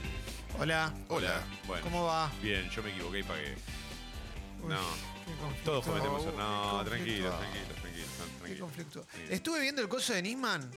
Hola. 0.58 0.92
Hola. 1.08 1.42
Bueno. 1.66 1.84
¿Cómo 1.84 2.04
va? 2.06 2.30
Bien, 2.42 2.68
yo 2.70 2.82
me 2.82 2.90
equivoqué 2.90 3.18
y 3.20 3.22
pagué. 3.22 3.54
Uy, 4.62 4.68
no. 4.72 4.78
qué 5.26 5.32
conflicto. 5.40 5.64
Todos 5.64 5.84
cometemos 5.86 6.22
Uy, 6.22 6.28
errores. 6.28 6.46
No, 6.46 6.78
qué 6.84 6.90
tranquilo, 6.90 7.30
conflicto. 7.30 7.38
tranquilo, 7.38 7.74
tranquilo, 7.74 8.06
Qué 8.06 8.38
tranquilo. 8.38 8.64
conflicto. 8.66 9.06
Estuve 9.30 9.60
viendo 9.60 9.82
el 9.82 9.88
coso 9.88 10.12
de 10.14 10.22
Nisman 10.22 10.70